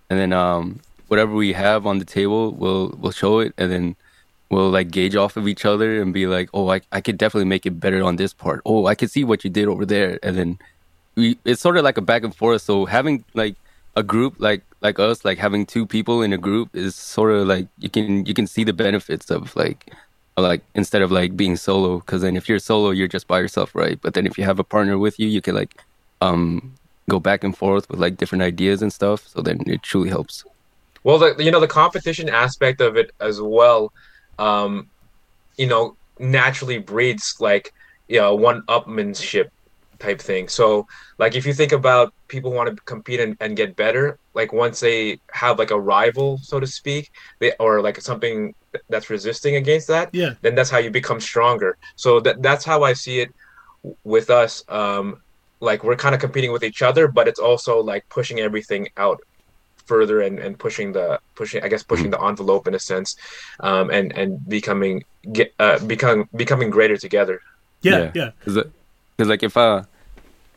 And 0.10 0.20
then 0.20 0.32
um, 0.32 0.80
whatever 1.08 1.34
we 1.34 1.54
have 1.54 1.86
on 1.86 2.00
the 2.00 2.06
table, 2.06 2.52
we'll 2.52 2.96
we'll 2.98 3.12
show 3.12 3.40
it, 3.40 3.54
and 3.58 3.70
then 3.70 3.96
will 4.56 4.70
like 4.70 4.90
gauge 4.90 5.16
off 5.16 5.38
of 5.38 5.48
each 5.48 5.66
other 5.66 6.02
and 6.02 6.14
be 6.14 6.28
like, 6.28 6.50
oh, 6.54 6.72
I, 6.72 6.82
I 6.92 7.02
could 7.02 7.18
definitely 7.18 7.50
make 7.50 7.66
it 7.66 7.80
better 7.80 8.02
on 8.04 8.16
this 8.16 8.34
part. 8.34 8.62
Oh, 8.66 8.86
I 8.88 8.96
could 8.96 9.12
see 9.12 9.24
what 9.24 9.44
you 9.44 9.50
did 9.50 9.68
over 9.68 9.86
there. 9.86 10.18
And 10.24 10.38
then 10.38 10.60
we, 11.16 11.38
it's 11.44 11.62
sort 11.62 11.78
of 11.78 11.84
like 11.84 11.98
a 11.98 12.02
back 12.02 12.24
and 12.24 12.34
forth. 12.34 12.62
So 12.62 12.86
having 12.86 13.24
like 13.34 13.56
a 13.96 14.04
group 14.04 14.36
like 14.40 14.64
like 14.82 15.00
us, 15.00 15.26
like 15.26 15.38
having 15.38 15.66
two 15.66 15.86
people 15.86 16.22
in 16.22 16.32
a 16.34 16.38
group 16.38 16.76
is 16.76 16.96
sort 16.96 17.32
of 17.34 17.48
like 17.48 17.68
you 17.80 17.90
can 17.90 18.26
you 18.26 18.34
can 18.34 18.48
see 18.48 18.64
the 18.64 18.74
benefits 18.74 19.30
of 19.30 19.56
like 19.56 19.92
like 20.38 20.62
instead 20.74 21.02
of 21.02 21.12
like 21.12 21.36
being 21.36 21.56
solo. 21.56 22.00
Because 22.00 22.22
then 22.22 22.36
if 22.38 22.48
you're 22.48 22.60
solo, 22.60 22.92
you're 22.92 23.08
just 23.08 23.28
by 23.28 23.40
yourself, 23.40 23.76
right? 23.76 24.00
But 24.02 24.14
then 24.14 24.26
if 24.26 24.38
you 24.38 24.46
have 24.46 24.60
a 24.60 24.64
partner 24.64 24.98
with 24.98 25.20
you, 25.20 25.28
you 25.28 25.42
can 25.42 25.56
like 25.56 25.82
um 26.22 26.74
go 27.10 27.20
back 27.20 27.44
and 27.44 27.56
forth 27.56 27.90
with 27.90 28.00
like 28.00 28.18
different 28.18 28.42
ideas 28.42 28.82
and 28.82 28.92
stuff. 28.92 29.28
So 29.28 29.42
then 29.42 29.60
it 29.68 29.84
truly 29.84 30.10
helps. 30.10 30.46
Well, 31.04 31.20
the, 31.20 31.44
you 31.44 31.52
know 31.52 31.60
the 31.60 31.68
competition 31.68 32.30
aspect 32.30 32.82
of 32.82 32.98
it 32.98 33.12
as 33.20 33.40
well 33.42 33.92
um, 34.40 34.90
you 35.58 35.68
know, 35.68 35.96
naturally 36.20 36.78
breeds 36.78 37.36
like 37.40 37.74
you 38.08 38.20
know 38.20 38.36
one 38.36 38.62
upmanship 38.64 39.50
type 40.00 40.22
thing. 40.22 40.48
So 40.48 40.88
like 41.18 41.36
if 41.36 41.46
you 41.46 41.54
think 41.54 41.72
about 41.72 42.14
people 42.28 42.52
want 42.52 42.76
to 42.76 42.84
compete 42.84 43.20
and, 43.20 43.38
and 43.40 43.56
get 43.56 43.76
better, 43.76 44.18
like 44.34 44.54
once 44.54 44.80
they 44.80 45.20
have 45.32 45.60
like 45.60 45.72
a 45.72 45.80
rival, 45.80 46.38
so 46.40 46.60
to 46.60 46.68
speak, 46.68 47.12
they 47.40 47.54
or 47.60 47.82
like 47.82 48.00
something 48.02 48.54
that's 48.90 49.10
resisting 49.10 49.56
against 49.56 49.88
that, 49.88 50.10
yeah, 50.14 50.34
then 50.42 50.56
that's 50.56 50.70
how 50.70 50.78
you 50.78 50.92
become 50.92 51.20
stronger. 51.20 51.78
So 51.96 52.20
that 52.22 52.42
that's 52.42 52.66
how 52.66 52.84
I 52.84 52.94
see 52.94 53.20
it 53.22 53.34
with 54.04 54.30
us. 54.30 54.64
Um, 54.70 55.22
like 55.62 55.84
we're 55.84 55.96
kind 55.96 56.14
of 56.14 56.22
competing 56.22 56.52
with 56.52 56.64
each 56.64 56.82
other, 56.82 57.08
but 57.08 57.28
it's 57.28 57.40
also 57.40 57.80
like 57.80 58.08
pushing 58.10 58.40
everything 58.40 58.90
out 58.98 59.20
further 59.86 60.22
and, 60.22 60.40
and 60.40 60.58
pushing 60.58 60.94
the 60.94 61.20
pushing 61.36 61.64
I 61.64 61.68
guess 61.68 61.84
pushing 61.84 62.10
the 62.10 62.22
envelope 62.22 62.68
in 62.68 62.76
a 62.76 62.80
sense, 62.80 63.16
um, 63.60 63.90
and 63.90 64.12
and 64.18 64.48
becoming 64.48 65.04
get 65.32 65.54
uh, 65.60 65.80
becoming 65.80 66.28
becoming 66.36 66.70
greater 66.70 66.98
together. 66.98 67.42
Yeah, 67.82 68.12
yeah. 68.14 68.32
Because 68.40 68.66
yeah. 69.20 69.26
like 69.26 69.44
if 69.44 69.56
uh 69.58 69.84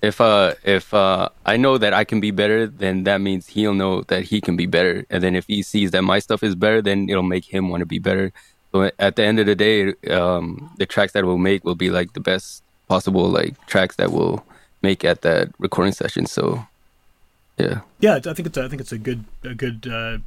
if 0.03 0.21
uh 0.21 0.55
if 0.65 0.95
uh 0.95 1.29
I 1.45 1.57
know 1.57 1.79
that 1.79 1.93
I 1.93 2.05
can 2.05 2.21
be 2.21 2.31
better, 2.31 2.67
then 2.67 3.05
that 3.05 3.21
means 3.21 3.49
he'll 3.49 3.75
know 3.75 4.03
that 4.03 4.25
he 4.25 4.41
can 4.41 4.57
be 4.57 4.67
better, 4.67 5.05
and 5.11 5.23
then 5.23 5.35
if 5.35 5.47
he 5.47 5.63
sees 5.63 5.91
that 5.93 6.03
my 6.03 6.19
stuff 6.19 6.43
is 6.43 6.55
better, 6.55 6.81
then 6.83 7.09
it'll 7.09 7.23
make 7.23 7.45
him 7.45 7.69
want 7.69 7.81
to 7.81 7.87
be 7.87 7.99
better. 7.99 8.33
So 8.73 8.91
at 8.99 9.17
the 9.17 9.25
end 9.25 9.39
of 9.39 9.47
the 9.47 9.55
day, 9.55 9.95
um, 10.11 10.71
the 10.77 10.85
tracks 10.87 11.13
that 11.13 11.25
we'll 11.25 11.39
make 11.39 11.65
will 11.65 11.75
be 11.75 11.91
like 11.91 12.13
the 12.13 12.21
best 12.21 12.63
possible 12.87 13.29
like 13.29 13.55
tracks 13.67 13.97
that 13.97 14.13
we'll 14.13 14.45
make 14.83 15.05
at 15.05 15.23
that 15.23 15.49
recording 15.59 15.93
session. 15.93 16.27
So 16.27 16.67
yeah. 17.59 17.81
Yeah, 18.01 18.15
I 18.17 18.21
think 18.21 18.47
it's 18.47 18.57
a, 18.57 18.65
I 18.65 18.69
think 18.69 18.81
it's 18.81 18.93
a 18.93 18.99
good 18.99 19.25
a 19.45 19.55
good. 19.55 19.87
Uh, 19.87 20.19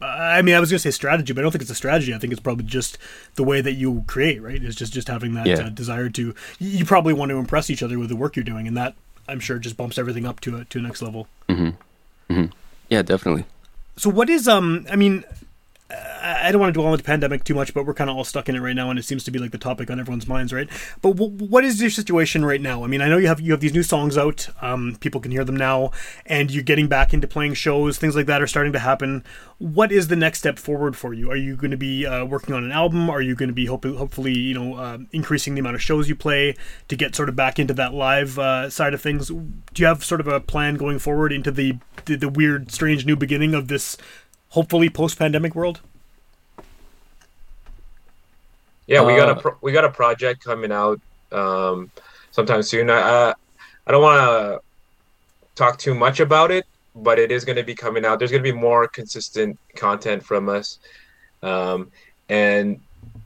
I 0.00 0.42
mean, 0.42 0.54
I 0.54 0.60
was 0.60 0.70
gonna 0.70 0.78
say 0.78 0.92
strategy, 0.92 1.32
but 1.32 1.40
I 1.40 1.42
don't 1.42 1.50
think 1.50 1.62
it's 1.62 1.70
a 1.70 1.74
strategy. 1.74 2.14
I 2.14 2.18
think 2.18 2.32
it's 2.32 2.40
probably 2.40 2.64
just 2.64 2.98
the 3.34 3.42
way 3.42 3.60
that 3.60 3.72
you 3.72 4.04
create. 4.06 4.40
Right? 4.40 4.62
Is 4.62 4.76
just 4.76 4.92
just 4.92 5.08
having 5.08 5.34
that 5.34 5.46
yeah. 5.46 5.66
uh, 5.66 5.68
desire 5.70 6.08
to. 6.10 6.34
You 6.58 6.84
probably 6.84 7.14
want 7.14 7.30
to 7.30 7.36
impress 7.36 7.68
each 7.70 7.82
other 7.82 7.98
with 7.98 8.08
the 8.08 8.16
work 8.16 8.36
you're 8.36 8.44
doing, 8.44 8.68
and 8.68 8.76
that 8.76 8.94
I'm 9.28 9.40
sure 9.40 9.58
just 9.58 9.76
bumps 9.76 9.98
everything 9.98 10.24
up 10.24 10.40
to 10.40 10.58
a 10.58 10.64
to 10.66 10.78
a 10.78 10.82
next 10.82 11.02
level. 11.02 11.26
Mm-hmm. 11.48 12.32
Mm-hmm. 12.32 12.52
Yeah, 12.88 13.02
definitely. 13.02 13.44
So 13.96 14.08
what 14.08 14.30
is 14.30 14.46
um? 14.46 14.86
I 14.90 14.96
mean, 14.96 15.24
I 15.90 16.52
don't 16.52 16.60
want 16.60 16.74
to 16.74 16.78
dwell 16.78 16.92
on 16.92 16.96
the 16.98 17.02
pandemic 17.02 17.44
too 17.44 17.54
much, 17.54 17.72
but 17.72 17.86
we're 17.86 17.94
kind 17.94 18.10
of 18.10 18.16
all 18.16 18.24
stuck 18.24 18.48
in 18.48 18.54
it 18.54 18.60
right 18.60 18.76
now, 18.76 18.90
and 18.90 18.98
it 18.98 19.04
seems 19.04 19.24
to 19.24 19.30
be 19.30 19.38
like 19.38 19.52
the 19.52 19.58
topic 19.58 19.90
on 19.90 19.98
everyone's 19.98 20.28
minds, 20.28 20.52
right? 20.52 20.68
But 21.00 21.16
w- 21.16 21.30
what 21.46 21.64
is 21.64 21.80
your 21.80 21.88
situation 21.88 22.44
right 22.44 22.60
now? 22.60 22.84
I 22.84 22.88
mean, 22.88 23.00
I 23.00 23.08
know 23.08 23.16
you 23.16 23.26
have 23.26 23.40
you 23.40 23.52
have 23.52 23.60
these 23.60 23.72
new 23.72 23.82
songs 23.82 24.18
out, 24.18 24.48
um, 24.60 24.98
people 25.00 25.20
can 25.20 25.30
hear 25.32 25.44
them 25.44 25.56
now, 25.56 25.90
and 26.26 26.50
you're 26.50 26.62
getting 26.62 26.88
back 26.88 27.14
into 27.14 27.26
playing 27.26 27.54
shows, 27.54 27.96
things 27.96 28.14
like 28.14 28.26
that 28.26 28.42
are 28.42 28.46
starting 28.46 28.74
to 28.74 28.78
happen. 28.78 29.24
What 29.56 29.90
is 29.90 30.08
the 30.08 30.16
next 30.16 30.40
step 30.40 30.58
forward 30.58 30.94
for 30.94 31.14
you? 31.14 31.30
Are 31.30 31.36
you 31.36 31.56
going 31.56 31.70
to 31.70 31.78
be 31.78 32.04
uh, 32.04 32.24
working 32.26 32.54
on 32.54 32.64
an 32.64 32.72
album? 32.72 33.08
Are 33.08 33.22
you 33.22 33.34
going 33.34 33.48
to 33.48 33.54
be 33.54 33.66
hope- 33.66 33.84
hopefully, 33.86 34.36
you 34.36 34.54
know, 34.54 34.74
uh, 34.74 34.98
increasing 35.12 35.54
the 35.54 35.60
amount 35.60 35.76
of 35.76 35.82
shows 35.82 36.08
you 36.08 36.14
play 36.14 36.54
to 36.88 36.96
get 36.96 37.14
sort 37.14 37.30
of 37.30 37.36
back 37.36 37.58
into 37.58 37.72
that 37.74 37.94
live 37.94 38.38
uh, 38.38 38.68
side 38.68 38.92
of 38.92 39.00
things? 39.00 39.28
Do 39.28 39.42
you 39.76 39.86
have 39.86 40.04
sort 40.04 40.20
of 40.20 40.28
a 40.28 40.38
plan 40.38 40.74
going 40.76 40.98
forward 40.98 41.32
into 41.32 41.50
the, 41.50 41.78
the, 42.04 42.16
the 42.16 42.28
weird, 42.28 42.70
strange 42.70 43.06
new 43.06 43.16
beginning 43.16 43.54
of 43.54 43.68
this 43.68 43.96
hopefully 44.50 44.88
post-pandemic 44.88 45.54
world? 45.54 45.80
Yeah, 48.86 49.04
we 49.04 49.14
got 49.16 49.28
a 49.28 49.32
uh, 49.32 49.40
pro- 49.40 49.58
we 49.60 49.72
got 49.72 49.84
a 49.84 49.90
project 49.90 50.42
coming 50.42 50.72
out 50.72 50.98
um, 51.30 51.90
sometime 52.30 52.62
soon. 52.62 52.88
I 52.90 53.34
I 53.86 53.90
don't 53.90 54.02
want 54.02 54.20
to 54.20 54.60
talk 55.54 55.78
too 55.78 55.94
much 55.94 56.20
about 56.20 56.50
it, 56.50 56.64
but 56.94 57.18
it 57.18 57.30
is 57.30 57.44
going 57.44 57.56
to 57.56 57.62
be 57.62 57.74
coming 57.74 58.06
out. 58.06 58.18
There's 58.18 58.30
going 58.30 58.42
to 58.42 58.52
be 58.52 58.58
more 58.58 58.88
consistent 58.88 59.58
content 59.76 60.22
from 60.22 60.48
us, 60.48 60.78
um, 61.42 61.90
and 62.30 62.80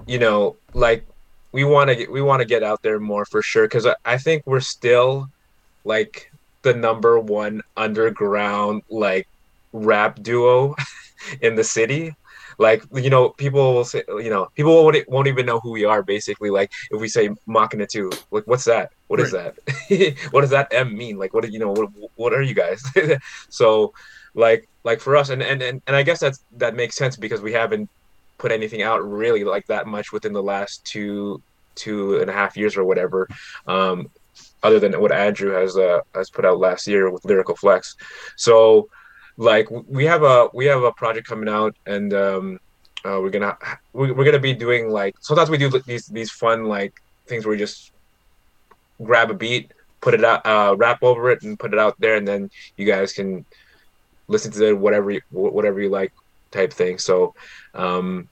you 0.06 0.18
know, 0.18 0.56
like 0.74 1.06
we 1.52 1.62
want 1.62 1.90
to 1.90 2.06
we 2.08 2.22
want 2.22 2.40
to 2.40 2.46
get 2.46 2.64
out 2.64 2.82
there 2.82 2.98
more 2.98 3.24
for 3.24 3.40
sure 3.40 3.64
because 3.64 3.87
I, 3.87 3.94
I 4.04 4.18
think 4.18 4.42
we're 4.46 4.61
still 4.61 5.30
like 5.85 6.32
the 6.62 6.74
number 6.74 7.18
one 7.18 7.62
underground 7.76 8.82
like 8.88 9.28
rap 9.72 10.22
duo 10.22 10.74
in 11.40 11.54
the 11.54 11.64
city. 11.64 12.14
Like 12.58 12.85
you 12.94 13.11
know 13.11 13.30
people 13.30 13.74
will 13.74 13.85
say 13.85 14.02
you 14.08 14.30
know 14.30 14.48
people 14.54 14.85
won't, 14.85 15.08
won't 15.08 15.28
even 15.28 15.46
know 15.46 15.61
who 15.61 15.70
we 15.70 15.85
are 15.85 16.02
basically. 16.02 16.50
Like 16.50 16.70
if 16.90 17.00
we 17.00 17.08
say 17.08 17.30
machina 17.46 17.87
2 17.87 18.11
like 18.30 18.46
what's 18.46 18.64
that? 18.64 18.92
What 19.08 19.20
right. 19.20 19.26
is 19.26 19.32
that? 19.32 20.16
What 20.32 20.42
does 20.42 20.50
that 20.50 20.68
m 20.72 20.96
mean? 20.96 21.18
Like 21.18 21.32
what 21.32 21.50
you 21.50 21.58
know 21.58 21.72
what, 21.72 21.90
what 22.16 22.32
are 22.32 22.42
you 22.42 22.54
guys? 22.54 22.82
So 23.48 23.94
like 24.35 24.68
like 24.85 25.00
for 25.00 25.16
us 25.16 25.28
and, 25.28 25.42
and 25.42 25.62
and 25.62 25.82
and 25.87 25.94
i 25.94 26.02
guess 26.02 26.18
that's 26.18 26.42
that 26.52 26.74
makes 26.74 26.96
sense 26.96 27.18
because 27.18 27.42
we 27.42 27.52
haven't 27.52 27.87
put 28.38 28.50
anything 28.50 28.82
out 28.82 29.06
really 29.06 29.44
like 29.44 29.66
that 29.66 29.87
much 29.87 30.11
within 30.11 30.32
the 30.32 30.42
last 30.42 30.85
two 30.85 31.40
two 31.74 32.18
and 32.20 32.28
a 32.28 32.32
half 32.32 32.56
years 32.56 32.76
or 32.76 32.85
whatever. 32.85 33.28
Um 33.66 34.11
other 34.62 34.78
than 34.78 35.00
what 35.00 35.12
andrew 35.12 35.52
has 35.52 35.76
uh 35.76 36.00
has 36.14 36.30
put 36.30 36.44
out 36.44 36.58
last 36.58 36.87
year 36.87 37.11
with 37.11 37.24
lyrical 37.24 37.56
flex. 37.56 37.96
So 38.37 38.88
like 39.37 39.66
we 39.71 40.05
have 40.05 40.23
a 40.23 40.49
we 40.53 40.66
have 40.66 40.83
a 40.83 40.92
project 40.92 41.27
coming 41.27 41.49
out 41.49 41.75
and 41.87 42.12
um 42.14 42.59
uh, 43.05 43.18
we're 43.21 43.31
gonna 43.31 43.57
we're, 43.92 44.12
we're 44.14 44.25
gonna 44.25 44.38
be 44.38 44.53
doing 44.55 44.88
like 44.90 45.14
sometimes 45.21 45.51
we 45.51 45.59
do 45.59 45.68
these 45.87 46.07
these 46.07 46.31
fun 46.31 46.64
like 46.64 46.92
things 47.27 47.45
where 47.45 47.53
we 47.53 47.59
just 47.59 47.92
grab 49.03 49.31
a 49.31 49.35
beat, 49.35 49.73
put 50.01 50.14
it 50.14 50.25
out, 50.25 50.45
uh, 50.47 50.75
rap 50.77 51.03
over 51.03 51.31
it, 51.31 51.42
and 51.42 51.59
put 51.59 51.73
it 51.73 51.79
out 51.79 51.99
there, 51.99 52.16
and 52.16 52.27
then 52.27 52.51
you 52.77 52.87
guys 52.87 53.12
can 53.12 53.45
listen 54.29 54.53
to 54.53 54.68
it 54.68 54.79
whatever 54.79 55.11
you, 55.11 55.21
whatever 55.31 55.81
you 55.81 55.88
like 55.88 56.12
type 56.51 56.73
thing. 56.73 56.99
So, 56.99 57.35
um, 57.75 58.29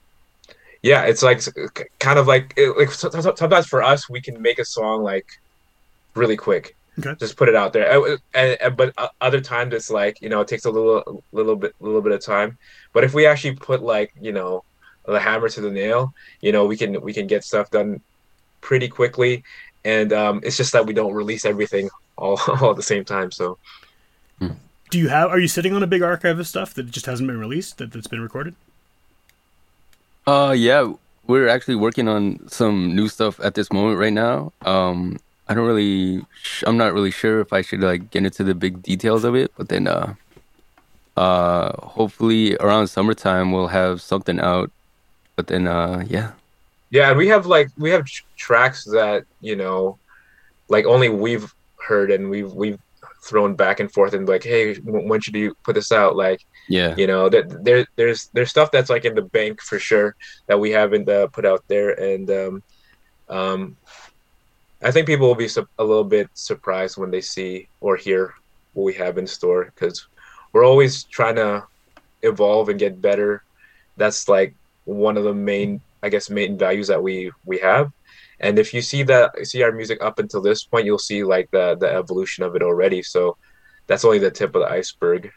yeah, 0.81 1.03
it's 1.03 1.23
like 1.23 1.41
kind 1.99 2.17
of 2.19 2.27
like 2.27 2.53
it, 2.57 2.77
like 2.77 2.91
so- 2.91 3.09
so- 3.09 3.35
sometimes 3.35 3.67
for 3.67 3.83
us 3.83 4.09
we 4.09 4.21
can 4.21 4.41
make 4.41 4.59
a 4.59 4.65
song 4.65 5.03
like 5.03 5.27
really 6.15 6.37
quick. 6.37 6.75
Okay. 6.99 7.15
Just 7.19 7.37
put 7.37 7.47
it 7.47 7.55
out 7.55 7.71
there, 7.71 8.19
and, 8.33 8.57
and, 8.61 8.75
but 8.75 8.93
uh, 8.97 9.07
other 9.21 9.39
times 9.39 9.73
it's 9.73 9.89
like 9.89 10.21
you 10.21 10.27
know 10.27 10.41
it 10.41 10.47
takes 10.49 10.65
a 10.65 10.71
little 10.71 11.23
little 11.31 11.55
bit 11.55 11.73
little 11.79 12.01
bit 12.01 12.11
of 12.11 12.23
time. 12.23 12.57
But 12.91 13.05
if 13.05 13.13
we 13.13 13.25
actually 13.25 13.55
put 13.55 13.81
like 13.81 14.13
you 14.19 14.33
know 14.33 14.65
the 15.05 15.19
hammer 15.19 15.47
to 15.47 15.61
the 15.61 15.71
nail, 15.71 16.13
you 16.41 16.51
know 16.51 16.65
we 16.65 16.75
can 16.75 16.99
we 17.01 17.13
can 17.13 17.27
get 17.27 17.45
stuff 17.45 17.71
done 17.71 18.01
pretty 18.59 18.89
quickly, 18.89 19.43
and 19.85 20.11
um, 20.11 20.41
it's 20.43 20.57
just 20.57 20.73
that 20.73 20.85
we 20.85 20.93
don't 20.93 21.13
release 21.13 21.45
everything 21.45 21.89
all, 22.17 22.39
all 22.47 22.71
at 22.71 22.75
the 22.75 22.83
same 22.83 23.05
time. 23.05 23.31
So 23.31 23.57
Do 24.91 24.99
you 24.99 25.07
have? 25.07 25.29
Are 25.29 25.39
you 25.39 25.47
sitting 25.47 25.73
on 25.73 25.83
a 25.83 25.87
big 25.87 26.01
archive 26.01 26.37
of 26.37 26.45
stuff 26.45 26.73
that 26.73 26.91
just 26.91 27.05
hasn't 27.05 27.25
been 27.25 27.39
released 27.39 27.77
that, 27.77 27.93
that's 27.93 28.07
been 28.07 28.19
recorded? 28.19 28.55
Uh, 30.27 30.53
yeah, 30.55 30.91
we're 31.27 31.47
actually 31.47 31.75
working 31.75 32.09
on 32.09 32.45
some 32.49 32.93
new 32.93 33.07
stuff 33.07 33.39
at 33.39 33.55
this 33.55 33.71
moment 33.71 33.97
right 33.97 34.11
now. 34.11 34.51
Um, 34.63 35.17
I 35.51 35.55
don't 35.55 35.67
really, 35.67 36.21
sh- 36.43 36.63
I'm 36.67 36.77
not 36.77 36.93
really 36.93 37.11
sure 37.11 37.41
if 37.41 37.51
I 37.53 37.61
should 37.61 37.81
like 37.81 38.09
get 38.11 38.25
into 38.25 38.43
the 38.43 38.55
big 38.55 38.81
details 38.83 39.23
of 39.25 39.35
it, 39.35 39.51
but 39.57 39.69
then, 39.69 39.87
uh, 39.87 40.15
uh, 41.17 41.73
hopefully 41.85 42.55
around 42.57 42.87
summertime 42.87 43.51
we'll 43.51 43.67
have 43.67 44.01
something 44.01 44.39
out. 44.39 44.71
But 45.35 45.47
then, 45.47 45.67
uh, 45.67 46.03
yeah, 46.07 46.33
Yeah, 46.89 47.09
and 47.09 47.17
we 47.17 47.27
have 47.29 47.45
like 47.45 47.69
we 47.77 47.91
have 47.91 48.05
tr- 48.05 48.23
tracks 48.37 48.85
that 48.85 49.25
you 49.41 49.55
know, 49.55 49.99
like 50.69 50.85
only 50.85 51.09
we've 51.09 51.53
heard 51.87 52.11
and 52.11 52.29
we've 52.29 52.51
we've 52.53 52.79
thrown 53.23 53.55
back 53.55 53.79
and 53.79 53.91
forth 53.91 54.13
and 54.13 54.27
like, 54.27 54.43
hey, 54.43 54.75
w- 54.75 55.07
when 55.07 55.21
should 55.21 55.35
you 55.35 55.55
put 55.63 55.75
this 55.75 55.91
out? 55.91 56.15
Like, 56.15 56.41
yeah, 56.69 56.95
you 56.97 57.07
know, 57.07 57.29
that 57.29 57.63
there 57.63 57.85
there's 57.97 58.29
there's 58.33 58.49
stuff 58.49 58.71
that's 58.71 58.89
like 58.89 59.05
in 59.05 59.15
the 59.15 59.21
bank 59.23 59.61
for 59.61 59.79
sure 59.79 60.15
that 60.47 60.59
we 60.59 60.71
haven't 60.71 61.09
uh, 61.09 61.27
put 61.27 61.45
out 61.45 61.63
there, 61.67 61.91
and 61.99 62.29
um, 62.31 62.63
um, 63.29 63.77
I 64.83 64.91
think 64.91 65.05
people 65.05 65.27
will 65.27 65.35
be 65.35 65.49
a 65.77 65.83
little 65.83 66.03
bit 66.03 66.29
surprised 66.33 66.97
when 66.97 67.11
they 67.11 67.21
see 67.21 67.67
or 67.81 67.95
hear 67.95 68.33
what 68.73 68.83
we 68.83 68.93
have 68.93 69.17
in 69.17 69.27
store 69.27 69.65
because 69.65 70.07
we're 70.53 70.65
always 70.65 71.03
trying 71.03 71.35
to 71.35 71.63
evolve 72.23 72.69
and 72.69 72.79
get 72.79 73.01
better. 73.01 73.43
That's 73.97 74.27
like 74.27 74.55
one 74.85 75.17
of 75.17 75.23
the 75.23 75.33
main, 75.33 75.81
I 76.01 76.09
guess, 76.09 76.29
main 76.29 76.57
values 76.57 76.87
that 76.87 77.01
we 77.01 77.31
we 77.45 77.59
have. 77.59 77.91
And 78.39 78.57
if 78.57 78.73
you 78.73 78.81
see 78.81 79.03
that, 79.03 79.37
see 79.45 79.61
our 79.61 79.71
music 79.71 80.01
up 80.01 80.17
until 80.17 80.41
this 80.41 80.63
point, 80.63 80.85
you'll 80.85 80.97
see 80.97 81.23
like 81.23 81.51
the 81.51 81.75
the 81.75 81.91
evolution 81.91 82.43
of 82.43 82.55
it 82.55 82.63
already. 82.63 83.03
So 83.03 83.37
that's 83.85 84.05
only 84.05 84.19
the 84.19 84.31
tip 84.31 84.55
of 84.55 84.61
the 84.61 84.71
iceberg. 84.71 85.31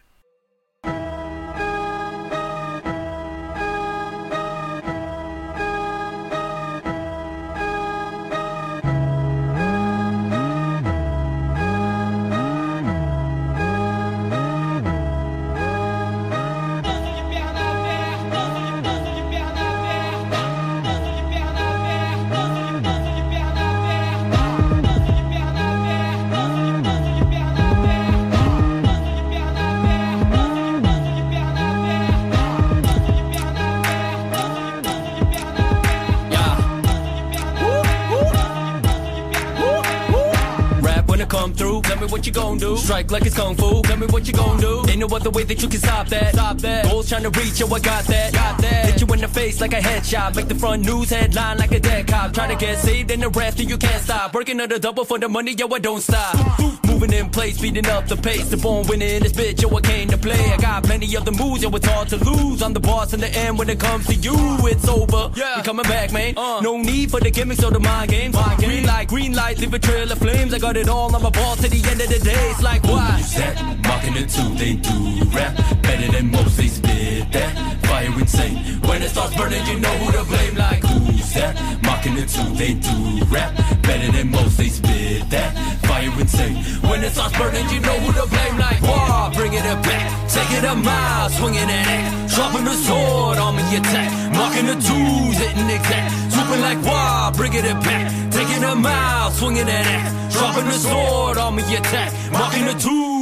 Strike 42.85 43.11
like 43.11 43.25
it's 43.25 43.35
kung 43.35 43.57
fu. 43.57 43.81
Tell 43.81 43.97
me 43.97 44.07
what 44.09 44.27
you 44.27 44.35
gon' 44.35 44.61
do. 44.61 44.85
Ain't 44.91 44.99
no 44.99 45.07
other 45.07 45.31
way 45.31 45.43
that 45.45 45.63
you 45.63 45.69
can 45.69 45.81
stop 45.81 46.07
that. 46.09 46.35
Stop 46.35 46.59
that. 46.59 46.85
Goals 46.85 47.09
trying 47.09 47.23
to 47.23 47.31
reach, 47.31 47.59
yo, 47.59 47.67
I 47.67 47.81
got 47.81 48.05
that. 48.05 48.35
Got 48.35 48.59
that. 48.59 48.85
Hit 48.85 49.01
you 49.01 49.07
in 49.15 49.21
the 49.21 49.29
face 49.29 49.59
like 49.59 49.73
a 49.73 49.81
headshot. 49.81 50.37
Make 50.37 50.49
the 50.49 50.55
front 50.55 50.85
news 50.85 51.09
headline 51.09 51.57
like 51.57 51.73
a 51.73 51.81
dead 51.81 52.07
cop. 52.07 52.35
Try 52.35 52.47
to 52.47 52.57
get 52.57 52.79
saved 52.79 53.11
in 53.11 53.21
the 53.21 53.31
rest, 53.31 53.59
and 53.59 53.71
you 53.71 53.79
can't 53.79 54.03
stop. 54.03 54.35
Working 54.35 54.61
on 54.61 54.69
the 54.69 54.79
double 54.79 55.07
for 55.07 55.19
the 55.19 55.31
money, 55.31 55.55
yo, 55.55 55.67
I 55.73 55.79
don't 55.79 56.03
stop. 56.03 56.84
In 57.15 57.31
place, 57.31 57.59
speeding 57.59 57.87
up 57.87 58.09
the 58.09 58.17
pace. 58.17 58.49
The 58.49 58.57
born 58.57 58.89
winning 58.89 59.09
in 59.09 59.23
this 59.23 59.33
bitch, 59.33 59.63
yo, 59.63 59.69
I 59.77 59.81
came 59.81 60.09
to 60.09 60.19
play. 60.19 60.53
I 60.53 60.57
got 60.57 60.83
plenty 60.83 61.15
of 61.17 61.25
the 61.25 61.31
moves, 61.31 61.63
yo, 61.63 61.71
it's 61.71 61.87
hard 61.87 62.09
to 62.09 62.17
lose. 62.17 62.61
I'm 62.61 62.73
the 62.73 62.81
boss 62.81 63.13
in 63.13 63.21
the 63.21 63.29
end 63.29 63.57
when 63.57 63.71
it 63.71 63.79
comes 63.79 64.07
to 64.09 64.15
you. 64.15 64.35
It's 64.67 64.89
over. 64.89 65.31
Yeah. 65.37 65.59
We 65.59 65.63
coming 65.63 65.85
back, 65.85 66.13
man. 66.13 66.35
Uh. 66.37 66.61
No 66.61 66.77
need 66.77 67.13
for 67.13 67.21
the 67.21 67.31
gimmicks 67.31 67.63
or 67.63 67.71
the 67.71 67.79
mind 67.79 68.11
games. 68.11 68.37
Green 68.59 68.85
light, 68.85 69.07
green 69.07 69.33
light, 69.33 69.59
leave 69.61 69.73
a 69.73 69.79
trail 69.79 70.11
of 70.11 70.19
flames. 70.19 70.53
I 70.53 70.59
got 70.59 70.77
it 70.77 70.89
all, 70.89 71.15
I'm 71.15 71.25
a 71.25 71.31
boss 71.31 71.61
to 71.63 71.69
the 71.69 71.89
end 71.89 72.01
of 72.01 72.09
the 72.09 72.19
day. 72.19 72.51
It's 72.51 72.63
like, 72.63 72.83
why? 72.83 73.23
that? 73.37 73.55
Machina 73.87 74.27
2, 74.27 74.55
they 74.57 74.75
do 74.75 75.31
rap 75.31 75.57
better 75.83 76.11
than 76.11 76.33
most, 76.33 76.57
they 76.57 76.67
spit 76.67 77.31
that. 77.31 77.84
Fire 78.05 78.21
insane. 78.21 78.57
When 78.83 79.03
it 79.03 79.09
starts 79.09 79.35
burning, 79.35 79.65
you 79.67 79.81
know 79.81 79.89
who 79.89 80.13
to 80.13 80.25
blame. 80.25 80.57
Like, 80.57 80.83
who's 80.85 81.33
that? 81.35 81.57
Machina 81.83 82.27
2, 82.27 82.55
they 82.55 82.75
do 82.75 83.25
rap 83.33 83.57
better 83.83 84.13
than 84.13 84.31
most, 84.31 84.59
they 84.59 84.69
spit 84.69 85.31
that. 85.31 85.57
Fire 85.89 86.13
insane. 86.21 86.57
When 86.89 87.03
it 87.03 87.13
starts 87.13 87.37
burning, 87.39 87.67
you 87.71 87.81
know 87.81 87.97
who 88.05 88.13
to 88.21 88.29
blame. 88.29 88.59
Like, 88.59 88.83
war, 88.83 89.31
bringing 89.33 89.65
it 89.65 89.81
back. 89.89 90.29
Taking 90.29 90.65
a 90.65 90.75
mile, 90.75 91.31
swinging 91.31 91.67
that 91.67 91.87
axe. 91.89 92.35
Dropping 92.35 92.65
the 92.65 92.75
sword, 92.75 93.39
on 93.39 93.57
me 93.57 93.63
attack. 93.77 94.11
mocking 94.37 94.67
the 94.67 94.75
twos, 94.75 95.37
hitting 95.39 95.67
the 95.67 95.77
exact. 95.77 96.33
Swooping 96.33 96.61
like 96.61 96.81
war, 96.85 97.33
bringing 97.33 97.65
it 97.65 97.81
back. 97.89 98.05
Taking 98.31 98.65
a 98.65 98.75
mile, 98.75 99.31
swinging 99.31 99.67
that 99.67 99.87
axe. 99.87 100.37
Dropping 100.37 100.67
the 100.67 100.79
sword, 100.79 101.39
on 101.39 101.57
me 101.57 101.63
attack. 101.75 102.13
mocking 102.33 102.67
the 102.67 102.75
twos. 102.75 103.14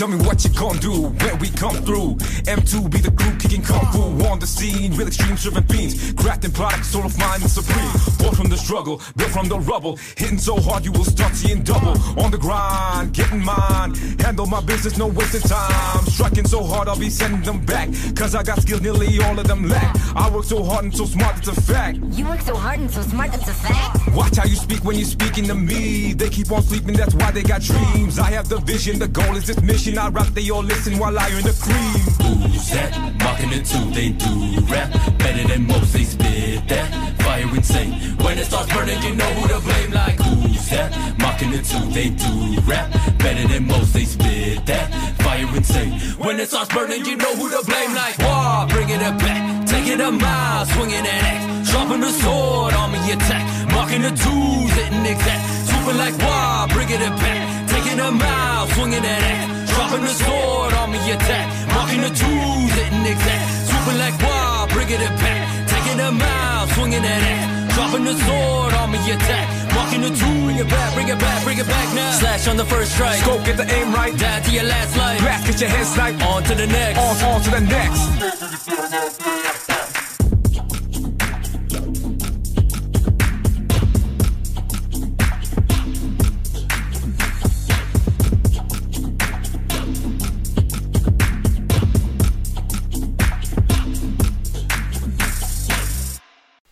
Tell 0.00 0.08
me 0.08 0.16
what 0.24 0.42
you 0.42 0.50
gon' 0.58 0.78
do 0.78 1.08
when 1.12 1.38
we 1.40 1.50
come 1.50 1.76
through. 1.84 2.16
M2 2.48 2.90
be 2.90 3.00
the 3.00 3.10
crew 3.10 3.36
kicking 3.36 3.60
kung 3.60 3.84
fu 3.92 4.00
on 4.24 4.38
the 4.38 4.46
scene. 4.46 4.96
Real 4.96 5.06
extreme 5.08 5.36
serving 5.36 5.64
beans. 5.64 6.14
Crafting 6.14 6.54
products, 6.54 6.88
soul 6.88 7.04
of 7.04 7.18
mine 7.18 7.42
is 7.42 7.52
supreme. 7.52 7.92
Born 8.16 8.34
from 8.34 8.48
the 8.48 8.56
struggle, 8.56 9.02
built 9.18 9.30
from 9.30 9.50
the 9.50 9.58
rubble. 9.60 9.98
Hitting 10.16 10.38
so 10.38 10.58
hard 10.58 10.86
you 10.86 10.92
will 10.92 11.04
start 11.04 11.34
seeing 11.34 11.62
double. 11.62 12.00
On 12.18 12.30
the 12.30 12.38
grind, 12.38 13.12
getting 13.12 13.44
mine. 13.44 13.94
Handle 14.18 14.46
my 14.46 14.62
business, 14.62 14.96
no 14.96 15.06
wasting 15.06 15.42
time. 15.42 16.06
Striking 16.06 16.46
so 16.46 16.64
hard 16.64 16.88
I'll 16.88 16.98
be 16.98 17.10
sending 17.10 17.42
them 17.42 17.62
back. 17.66 17.90
Cause 18.16 18.34
I 18.34 18.42
got 18.42 18.62
skills 18.62 18.80
nearly 18.80 19.20
all 19.20 19.38
of 19.38 19.46
them 19.46 19.68
lack. 19.68 19.94
I 20.16 20.30
work 20.30 20.44
so 20.44 20.64
hard 20.64 20.84
and 20.86 20.96
so 20.96 21.04
smart, 21.04 21.36
it's 21.36 21.48
a 21.48 21.60
fact. 21.60 21.98
You 22.12 22.24
work 22.24 22.40
so 22.40 22.56
hard 22.56 22.80
and 22.80 22.90
so 22.90 23.02
smart, 23.02 23.32
that's 23.32 23.50
a 23.50 23.52
fact. 23.52 24.14
Watch 24.14 24.38
how 24.38 24.46
you 24.46 24.56
speak 24.56 24.82
when 24.82 24.96
you're 24.96 25.04
speaking 25.04 25.44
to 25.48 25.54
me. 25.54 26.14
They 26.14 26.30
keep 26.30 26.50
on 26.50 26.62
sleeping, 26.62 26.94
that's 26.94 27.14
why 27.14 27.32
they 27.32 27.42
got 27.42 27.60
dreams. 27.60 28.18
I 28.18 28.30
have 28.30 28.48
the 28.48 28.60
vision, 28.60 28.98
the 28.98 29.06
goal 29.06 29.36
is 29.36 29.46
this 29.46 29.60
mission. 29.60 29.89
I 29.98 30.08
rap, 30.08 30.28
they 30.28 30.48
all 30.50 30.62
listen 30.62 30.98
while 30.98 31.18
I 31.18 31.30
earn 31.32 31.42
the 31.42 31.56
cream. 31.60 32.00
Who's 32.22 32.70
that? 32.70 32.90
Machina 33.18 33.62
2, 33.62 33.90
they 33.92 34.10
do 34.10 34.60
rap 34.66 34.90
better 35.18 35.48
than 35.48 35.66
most, 35.66 35.92
they 35.92 36.04
spit 36.04 36.68
that. 36.68 37.22
Fire 37.22 37.54
insane. 37.54 37.92
When 38.18 38.38
it 38.38 38.44
starts 38.46 38.72
burning, 38.72 39.02
you 39.02 39.14
know 39.14 39.30
who 39.34 39.48
to 39.48 39.60
blame. 39.60 39.90
Like, 39.92 40.18
Who's 40.20 40.68
that? 40.70 40.90
Machina 41.18 41.62
2, 41.62 41.90
they 41.92 42.10
do 42.10 42.60
rap 42.62 42.92
better 43.18 43.46
than 43.48 43.66
most, 43.66 43.92
they 43.92 44.04
spit 44.04 44.66
that. 44.66 44.86
Fire 45.22 45.56
insane. 45.56 45.92
When 46.18 46.38
it 46.38 46.48
starts 46.48 46.72
burning, 46.72 47.04
you 47.04 47.16
know 47.16 47.34
who 47.36 47.50
to 47.50 47.64
blame. 47.66 47.94
Like 47.94 48.18
war, 48.18 48.66
bringing 48.68 49.00
it 49.00 49.16
back, 49.18 49.66
taking 49.66 50.00
a 50.00 50.10
mile, 50.10 50.66
swinging 50.66 51.04
that 51.04 51.24
axe, 51.32 51.70
dropping 51.70 52.00
the 52.00 52.10
sword, 52.10 52.74
me 52.92 53.12
attack, 53.12 53.44
marking 53.72 54.02
the 54.02 54.10
twos, 54.10 54.70
hitting 54.78 55.06
exact, 55.06 55.42
swooping 55.68 55.98
like 55.98 56.16
war, 56.18 56.68
bringing 56.74 57.00
it 57.00 57.14
back, 57.22 57.69
taking 57.82 58.00
a 58.00 58.10
mile, 58.10 58.66
swinging 58.68 59.02
that 59.02 59.22
axe, 59.22 59.72
dropping 59.72 60.02
the 60.02 60.12
sword, 60.12 60.72
on 60.74 60.90
me 60.92 60.98
attack, 61.10 61.46
marking 61.72 62.00
the 62.00 62.10
twos, 62.12 62.70
hitting 62.76 63.06
exact, 63.06 63.44
swooping 63.68 63.98
like 63.98 64.16
war, 64.20 64.66
bringing 64.68 65.00
it 65.00 65.14
back, 65.20 65.40
taking 65.68 66.00
a 66.00 66.12
mile, 66.12 66.66
swinging 66.76 67.02
that 67.02 67.22
axe, 67.24 67.74
dropping 67.74 68.04
the 68.04 68.14
sword, 68.14 68.72
on 68.74 68.90
me 68.92 68.98
attack, 69.10 69.46
marking 69.74 70.02
the 70.02 70.10
two, 70.12 70.36
bring 70.44 70.58
it 70.58 70.68
back, 70.68 70.94
bring 70.94 71.08
it 71.08 71.18
back, 71.18 71.44
bring 71.44 71.58
it 71.58 71.66
back 71.66 71.94
now. 71.94 72.12
Slash 72.12 72.48
on 72.48 72.56
the 72.56 72.64
first 72.64 72.92
strike, 72.92 73.24
Go 73.24 73.42
get 73.44 73.56
the 73.56 73.66
aim 73.72 73.92
right. 73.94 74.16
down 74.16 74.42
to 74.42 74.50
your 74.50 74.64
last 74.64 74.96
life, 74.96 75.20
Back, 75.20 75.46
get 75.46 75.60
your 75.60 75.70
head 75.70 75.86
sniped. 75.86 76.22
on 76.22 76.42
to 76.44 76.54
the 76.54 76.66
next. 76.66 76.98
On, 76.98 77.32
on 77.32 77.40
to 77.42 77.50
the 77.50 77.60
next. 77.60 79.49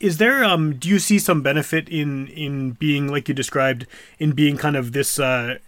Is 0.09 0.17
there 0.17 0.43
um 0.43 0.75
do 0.77 0.89
you 0.89 0.99
see 0.99 1.19
some 1.19 1.43
benefit 1.43 1.87
in 1.91 2.29
in 2.29 2.71
being 2.73 3.09
like 3.09 3.29
you 3.29 3.35
described 3.35 3.87
in 4.19 4.33
being 4.33 4.57
kind 4.57 4.75
of 4.75 4.93
this 4.93 5.21
uh 5.21 5.59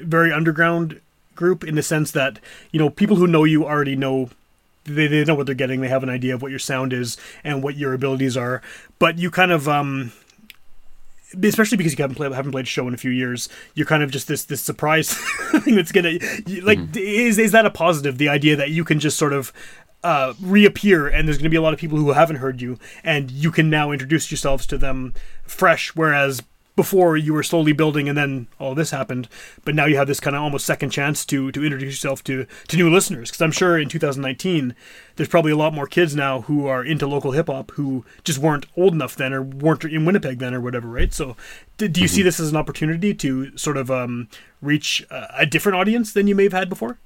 very 0.00 0.32
underground 0.32 1.00
group 1.36 1.62
in 1.62 1.76
the 1.76 1.82
sense 1.82 2.10
that 2.10 2.40
you 2.72 2.78
know 2.80 2.90
people 2.90 3.16
who 3.16 3.28
know 3.28 3.44
you 3.44 3.64
already 3.64 3.94
know 3.94 4.28
they, 4.82 5.06
they 5.06 5.24
know 5.24 5.36
what 5.36 5.46
they're 5.46 5.54
getting 5.54 5.80
they 5.80 5.88
have 5.88 6.02
an 6.02 6.10
idea 6.10 6.34
of 6.34 6.42
what 6.42 6.50
your 6.50 6.58
sound 6.58 6.92
is 6.92 7.16
and 7.44 7.62
what 7.62 7.76
your 7.76 7.94
abilities 7.94 8.36
are 8.36 8.60
but 8.98 9.16
you 9.16 9.30
kind 9.30 9.52
of 9.52 9.68
um 9.68 10.10
especially 11.42 11.78
because 11.78 11.96
you 11.96 12.02
haven't 12.02 12.16
played 12.16 12.32
haven't 12.32 12.50
played 12.50 12.64
a 12.64 12.68
show 12.68 12.88
in 12.88 12.94
a 12.94 12.96
few 12.96 13.12
years 13.12 13.48
you're 13.74 13.86
kind 13.86 14.02
of 14.02 14.10
just 14.10 14.26
this 14.26 14.44
this 14.44 14.60
surprise 14.60 15.14
thing 15.62 15.76
that's 15.76 15.92
gonna 15.92 16.18
like 16.62 16.80
is 16.96 17.38
is 17.38 17.52
that 17.52 17.64
a 17.64 17.70
positive 17.70 18.18
the 18.18 18.28
idea 18.28 18.56
that 18.56 18.70
you 18.70 18.84
can 18.84 18.98
just 18.98 19.16
sort 19.16 19.32
of 19.32 19.52
uh, 20.04 20.34
reappear 20.40 21.08
and 21.08 21.26
there's 21.26 21.38
going 21.38 21.44
to 21.44 21.50
be 21.50 21.56
a 21.56 21.62
lot 21.62 21.72
of 21.72 21.80
people 21.80 21.98
who 21.98 22.12
haven't 22.12 22.36
heard 22.36 22.60
you 22.60 22.78
and 23.02 23.30
you 23.30 23.50
can 23.50 23.70
now 23.70 23.90
introduce 23.90 24.30
yourselves 24.30 24.66
to 24.66 24.76
them 24.76 25.14
fresh 25.46 25.96
whereas 25.96 26.42
before 26.76 27.16
you 27.16 27.32
were 27.32 27.42
slowly 27.42 27.72
building 27.72 28.08
and 28.08 28.18
then 28.18 28.46
all 28.58 28.74
this 28.74 28.90
happened 28.90 29.28
but 29.64 29.74
now 29.74 29.86
you 29.86 29.96
have 29.96 30.06
this 30.06 30.20
kind 30.20 30.36
of 30.36 30.42
almost 30.42 30.66
second 30.66 30.90
chance 30.90 31.24
to 31.24 31.50
to 31.52 31.64
introduce 31.64 31.94
yourself 31.94 32.22
to 32.22 32.46
to 32.68 32.76
new 32.76 32.90
listeners. 32.90 33.30
Because 33.30 33.40
i'm 33.40 33.52
sure 33.52 33.78
in 33.78 33.88
2019 33.88 34.74
there's 35.16 35.28
probably 35.28 35.52
a 35.52 35.56
lot 35.56 35.72
more 35.72 35.86
kids 35.86 36.14
now 36.14 36.42
who 36.42 36.66
are 36.66 36.84
into 36.84 37.06
local 37.06 37.32
hip 37.32 37.46
hop 37.46 37.70
who 37.72 38.04
just 38.24 38.38
weren't 38.38 38.66
old 38.76 38.92
enough 38.92 39.16
then 39.16 39.32
or 39.32 39.40
weren't 39.40 39.84
in 39.84 40.04
winnipeg 40.04 40.38
then 40.38 40.52
or 40.52 40.60
whatever 40.60 40.88
right? 40.88 41.14
So 41.14 41.36
do, 41.78 41.88
do 41.88 42.02
you 42.02 42.08
see 42.08 42.22
this 42.22 42.38
as 42.38 42.50
an 42.50 42.56
opportunity 42.56 43.14
to 43.14 43.56
sort 43.56 43.78
of 43.78 43.90
um, 43.90 44.28
reach 44.60 45.06
a, 45.10 45.28
a 45.38 45.46
different 45.46 45.76
audience 45.76 46.12
than 46.12 46.26
you 46.26 46.34
may 46.34 46.44
have 46.44 46.52
had 46.52 46.68
before 46.68 46.98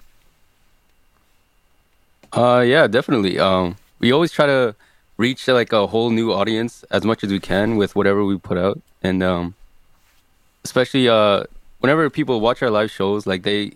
Uh, 2.39 2.61
yeah, 2.61 2.87
definitely. 2.87 3.37
Um, 3.41 3.77
we 3.99 4.13
always 4.13 4.31
try 4.31 4.47
to 4.47 4.77
reach 5.17 5.49
like 5.49 5.73
a 5.73 5.89
whole 5.89 6.11
new 6.11 6.33
audience 6.33 6.85
as 6.93 7.03
much 7.05 7.25
as 7.25 7.31
we 7.33 7.41
can 7.41 7.77
with 7.77 7.97
whatever 7.97 8.25
we 8.25 8.39
put 8.39 8.57
out, 8.57 8.81
and 9.03 9.25
um, 9.25 9.55
especially 10.65 11.09
uh, 11.09 11.43
whenever 11.81 12.09
people 12.09 12.41
watch 12.41 12.63
our 12.63 12.71
live 12.71 12.93
shows, 12.93 13.27
like 13.27 13.43
they 13.43 13.73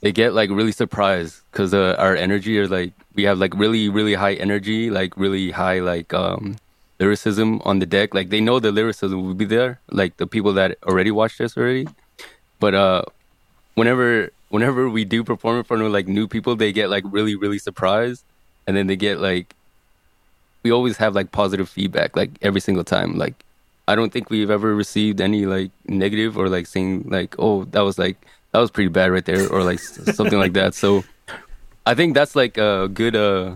they 0.00 0.10
get 0.10 0.34
like 0.34 0.50
really 0.50 0.72
surprised 0.72 1.42
because 1.52 1.72
uh, 1.72 1.94
our 1.96 2.16
energy 2.16 2.58
is 2.58 2.70
like 2.70 2.92
we 3.14 3.22
have 3.22 3.38
like 3.38 3.54
really 3.54 3.88
really 3.88 4.14
high 4.14 4.34
energy, 4.34 4.90
like 4.90 5.16
really 5.16 5.52
high 5.52 5.78
like 5.78 6.12
um 6.12 6.56
lyricism 6.98 7.62
on 7.64 7.78
the 7.78 7.86
deck. 7.86 8.14
Like 8.14 8.30
they 8.30 8.40
know 8.40 8.58
the 8.58 8.72
lyricism 8.72 9.24
will 9.24 9.34
be 9.34 9.44
there, 9.44 9.78
like 9.92 10.16
the 10.16 10.26
people 10.26 10.54
that 10.54 10.76
already 10.82 11.12
watched 11.12 11.40
us 11.40 11.56
already, 11.56 11.86
but 12.58 12.74
uh 12.74 13.02
whenever 13.76 14.30
whenever 14.50 14.90
we 14.90 15.04
do 15.04 15.24
perform 15.24 15.58
in 15.58 15.64
front 15.64 15.82
of 15.82 15.90
like 15.90 16.06
new 16.06 16.28
people, 16.28 16.54
they 16.54 16.72
get 16.72 16.90
like 16.90 17.04
really 17.06 17.34
really 17.34 17.58
surprised, 17.58 18.24
and 18.66 18.76
then 18.76 18.86
they 18.86 18.96
get 18.96 19.18
like 19.20 19.54
we 20.62 20.70
always 20.70 20.98
have 20.98 21.14
like 21.14 21.32
positive 21.32 21.68
feedback 21.68 22.14
like 22.16 22.30
every 22.42 22.60
single 22.60 22.84
time. 22.84 23.16
Like 23.16 23.44
I 23.88 23.94
don't 23.94 24.12
think 24.12 24.28
we've 24.28 24.50
ever 24.50 24.74
received 24.74 25.20
any 25.20 25.46
like 25.46 25.70
negative 25.86 26.36
or 26.36 26.48
like 26.48 26.66
saying 26.66 27.04
like 27.08 27.34
oh 27.38 27.64
that 27.66 27.80
was 27.80 27.98
like 27.98 28.16
that 28.52 28.58
was 28.58 28.70
pretty 28.70 28.88
bad 28.88 29.10
right 29.10 29.24
there 29.24 29.48
or 29.48 29.62
like 29.62 29.78
something 30.18 30.38
like 30.38 30.52
that. 30.52 30.74
So 30.74 31.04
I 31.86 31.94
think 31.94 32.14
that's 32.14 32.36
like 32.36 32.58
a 32.58 32.88
good 32.92 33.16
uh 33.16 33.54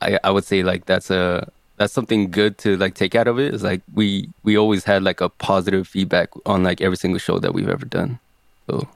I 0.00 0.18
I 0.22 0.30
would 0.30 0.44
say 0.44 0.62
like 0.62 0.86
that's 0.86 1.10
a 1.10 1.50
that's 1.78 1.92
something 1.92 2.30
good 2.30 2.58
to 2.58 2.76
like 2.76 2.94
take 2.94 3.14
out 3.14 3.28
of 3.28 3.38
it 3.38 3.54
is 3.54 3.62
like 3.62 3.80
we 3.94 4.28
we 4.42 4.56
always 4.56 4.84
had 4.84 5.02
like 5.02 5.20
a 5.20 5.28
positive 5.28 5.86
feedback 5.86 6.28
on 6.44 6.62
like 6.62 6.80
every 6.80 6.96
single 6.96 7.18
show 7.18 7.38
that 7.38 7.54
we've 7.54 7.68
ever 7.68 7.86
done. 7.86 8.18
So 8.66 8.86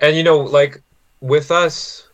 and 0.00 0.16
you 0.16 0.22
know 0.22 0.38
like 0.38 0.82
with 1.20 1.50
us 1.50 2.08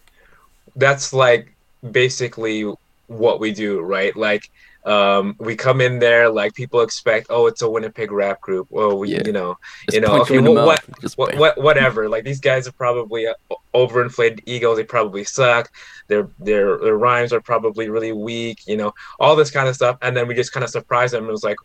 that's 0.77 1.13
like 1.13 1.55
basically 1.91 2.73
what 3.07 3.41
we 3.41 3.53
do 3.53 3.81
right? 3.81 4.17
Like 4.17 4.51
um 4.85 5.37
we 5.39 5.55
come 5.55 5.81
in 5.81 6.01
there 6.01 6.29
like 6.29 6.55
people 6.55 6.81
expect 6.81 7.29
oh 7.31 7.47
it's 7.47 7.63
a 7.63 7.71
winnipeg 7.71 8.11
rap 8.11 8.41
group. 8.41 8.67
Well 8.71 8.99
we 8.99 9.11
Yeah. 9.11 9.23
you 9.25 9.33
know 9.33 9.57
Just 9.87 9.95
you 9.95 10.01
know 10.01 10.21
okay 10.23 10.35
you 10.35 10.39
in 10.39 10.45
the 10.45 10.53
well, 10.53 10.67
what, 10.67 10.85
what 11.17 11.37
what 11.37 11.59
whatever. 11.59 12.09
Like 12.09 12.25
these 12.25 12.41
guys 12.41 12.67
are 12.67 12.73
probably 12.73 13.27
uh, 13.27 13.35
overinflated 13.75 14.41
egos 14.47 14.77
they 14.77 14.85
probably 14.85 15.25
suck. 15.25 15.71
Their 16.09 16.29
their 16.39 16.79
their 16.79 16.97
rhymes 16.97 17.33
are 17.33 17.41
probably 17.41 17.89
really 17.91 18.13
weak 18.13 18.61
you 18.67 18.77
know 18.77 18.93
all 19.21 19.37
this 19.37 19.51
kind 19.51 19.69
of 19.69 19.75
stuff. 19.75 19.99
And 20.03 20.17
then 20.17 20.27
we 20.27 20.35
just 20.35 20.53
kind 20.53 20.65
of 20.65 20.71
surprise 20.71 21.13
them. 21.13 21.29
It 21.29 21.33
was 21.33 21.45
like 21.45 21.59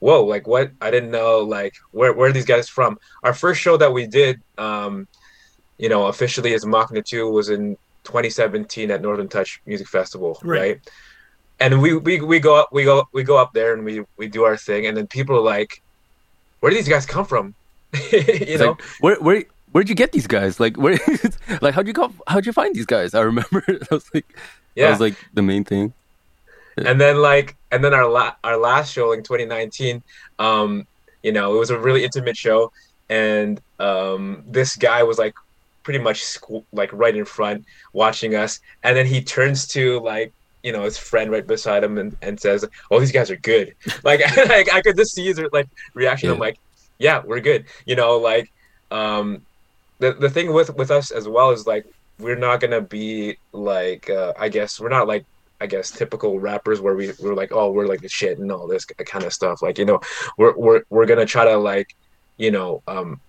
whoa 0.00 0.24
like 0.24 0.46
what? 0.46 0.72
I 0.80 0.90
didn't 0.90 1.10
know 1.10 1.40
like 1.40 1.74
where 1.92 2.12
where 2.12 2.30
are 2.30 2.32
these 2.32 2.44
guys 2.44 2.68
from? 2.68 2.98
Our 3.22 3.34
first 3.34 3.60
show 3.60 3.76
that 3.76 3.92
we 3.92 4.06
did 4.06 4.40
um 4.58 5.06
you 5.78 5.88
know, 5.88 6.06
officially 6.06 6.54
as 6.54 6.64
Machina 6.64 7.02
2 7.02 7.30
was 7.30 7.48
in 7.50 7.76
2017 8.04 8.90
at 8.90 9.00
Northern 9.02 9.28
Touch 9.28 9.60
Music 9.66 9.88
Festival, 9.88 10.38
Right. 10.42 10.60
right? 10.60 10.80
And 11.60 11.80
we, 11.80 11.96
we 11.96 12.20
we 12.20 12.40
go 12.40 12.56
up 12.56 12.68
we 12.72 12.84
go 12.84 13.06
we 13.12 13.22
go 13.22 13.36
up 13.36 13.52
there 13.54 13.72
and 13.74 13.84
we 13.84 14.02
we 14.18 14.26
do 14.28 14.42
our 14.44 14.56
thing 14.56 14.86
and 14.86 14.96
then 14.96 15.06
people 15.06 15.36
are 15.36 15.40
like, 15.56 15.80
Where 16.60 16.70
do 16.70 16.76
these 16.76 16.88
guys 16.88 17.06
come 17.06 17.24
from? 17.24 17.54
you 17.92 18.00
It's 18.12 18.60
know? 18.60 18.70
like, 18.70 18.82
where 19.00 19.16
where 19.20 19.44
where'd 19.70 19.88
you 19.88 19.94
get 19.94 20.10
these 20.12 20.26
guys? 20.26 20.58
Like 20.58 20.76
where 20.76 20.98
like 21.62 21.74
how'd 21.74 21.86
you 21.86 21.92
go 21.92 22.12
how'd 22.26 22.44
you 22.46 22.52
find 22.52 22.74
these 22.74 22.86
guys? 22.86 23.14
I 23.14 23.20
remember 23.20 23.62
that 23.68 23.90
was 23.90 24.04
like 24.12 24.26
that 24.34 24.42
Yeah. 24.74 24.90
was 24.90 25.00
like 25.00 25.14
the 25.32 25.42
main 25.42 25.64
thing. 25.64 25.94
and 26.76 27.00
then 27.00 27.18
like 27.18 27.56
and 27.70 27.84
then 27.84 27.94
our 27.94 28.08
la- 28.08 28.34
our 28.42 28.56
last 28.56 28.92
show 28.92 29.12
in 29.12 29.22
2019 29.22 30.02
um 30.40 30.86
you 31.22 31.30
know 31.30 31.54
it 31.54 31.58
was 31.58 31.70
a 31.70 31.78
really 31.78 32.02
intimate 32.02 32.36
show 32.36 32.72
and 33.08 33.60
um 33.78 34.42
this 34.48 34.74
guy 34.74 35.04
was 35.04 35.16
like 35.16 35.34
pretty 35.84 36.00
much 36.00 36.22
squ- 36.22 36.64
like 36.72 36.92
right 36.92 37.16
in 37.16 37.24
front 37.24 37.64
watching 37.92 38.34
us. 38.34 38.60
And 38.82 38.96
then 38.96 39.06
he 39.06 39.22
turns 39.22 39.66
to 39.68 40.00
like 40.00 40.32
you 40.62 40.72
know 40.72 40.82
his 40.82 40.96
friend 40.96 41.30
right 41.30 41.46
beside 41.46 41.84
him 41.84 41.98
and, 41.98 42.16
and 42.22 42.40
says 42.40 42.64
oh 42.90 42.98
these 42.98 43.12
guys 43.12 43.30
are 43.30 43.36
good. 43.36 43.74
Like, 44.02 44.20
like 44.48 44.72
i 44.72 44.80
could 44.80 44.96
just 44.96 45.14
see 45.14 45.26
his 45.26 45.40
like 45.52 45.68
reaction. 45.94 46.30
I'm 46.30 46.38
like 46.38 46.58
yeah 46.98 47.22
we're 47.24 47.40
good. 47.40 47.66
You 47.86 47.96
know 47.96 48.16
like 48.16 48.50
um 48.90 49.42
the, 49.98 50.12
the 50.12 50.30
thing 50.30 50.52
with 50.52 50.74
with 50.74 50.90
us 50.90 51.10
as 51.10 51.28
well 51.28 51.50
is 51.50 51.66
like 51.66 51.86
we're 52.18 52.36
not 52.36 52.60
gonna 52.60 52.80
be 52.80 53.36
like 53.52 54.08
uh, 54.08 54.32
i 54.38 54.48
guess 54.48 54.78
we're 54.78 54.88
not 54.88 55.08
like 55.08 55.24
I 55.60 55.66
guess 55.66 55.90
typical 55.90 56.38
rappers 56.40 56.80
where 56.80 56.94
we 56.94 57.12
we're 57.20 57.34
like, 57.34 57.52
oh, 57.52 57.70
we're 57.70 57.86
like 57.86 58.02
the 58.02 58.08
shit 58.08 58.38
and 58.38 58.50
all 58.52 58.66
this 58.66 58.84
kind 58.84 59.24
of 59.24 59.32
stuff. 59.32 59.62
Like, 59.62 59.78
you 59.78 59.84
know, 59.84 60.00
we're 60.36 60.54
we're 60.56 60.82
we're 60.90 61.06
gonna 61.06 61.24
try 61.24 61.44
to 61.44 61.56
like, 61.56 61.94
you 62.36 62.50
know, 62.50 62.82
um, 62.86 63.20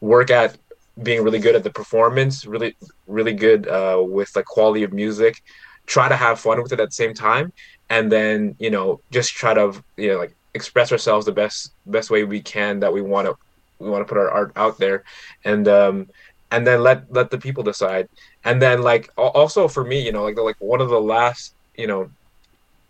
work 0.00 0.30
at 0.30 0.58
being 1.02 1.22
really 1.22 1.38
good 1.38 1.54
at 1.54 1.64
the 1.64 1.70
performance, 1.70 2.44
really 2.44 2.76
really 3.06 3.32
good 3.32 3.68
uh, 3.68 4.02
with 4.06 4.32
the 4.32 4.42
quality 4.42 4.82
of 4.82 4.92
music. 4.92 5.42
Try 5.86 6.08
to 6.08 6.16
have 6.16 6.38
fun 6.40 6.62
with 6.62 6.72
it 6.72 6.80
at 6.80 6.88
the 6.88 6.94
same 6.94 7.14
time, 7.14 7.52
and 7.88 8.10
then 8.12 8.56
you 8.58 8.70
know, 8.70 9.00
just 9.10 9.32
try 9.34 9.54
to 9.54 9.82
you 9.96 10.08
know 10.08 10.18
like 10.18 10.34
express 10.54 10.92
ourselves 10.92 11.26
the 11.26 11.32
best 11.32 11.72
best 11.86 12.10
way 12.10 12.24
we 12.24 12.40
can 12.40 12.80
that 12.80 12.92
we 12.92 13.02
want 13.02 13.26
to 13.26 13.36
we 13.78 13.88
want 13.88 14.06
to 14.06 14.08
put 14.08 14.18
our 14.18 14.30
art 14.30 14.52
out 14.56 14.78
there, 14.78 15.04
and 15.44 15.68
um, 15.68 16.08
and 16.50 16.66
then 16.66 16.82
let 16.82 17.12
let 17.12 17.30
the 17.30 17.38
people 17.38 17.62
decide 17.62 18.08
and 18.44 18.60
then 18.60 18.82
like 18.82 19.10
also 19.16 19.68
for 19.68 19.84
me 19.84 20.00
you 20.00 20.12
know 20.12 20.24
like 20.24 20.36
the, 20.36 20.42
like 20.42 20.56
one 20.60 20.80
of 20.80 20.88
the 20.88 21.00
last 21.00 21.54
you 21.76 21.86
know 21.86 22.10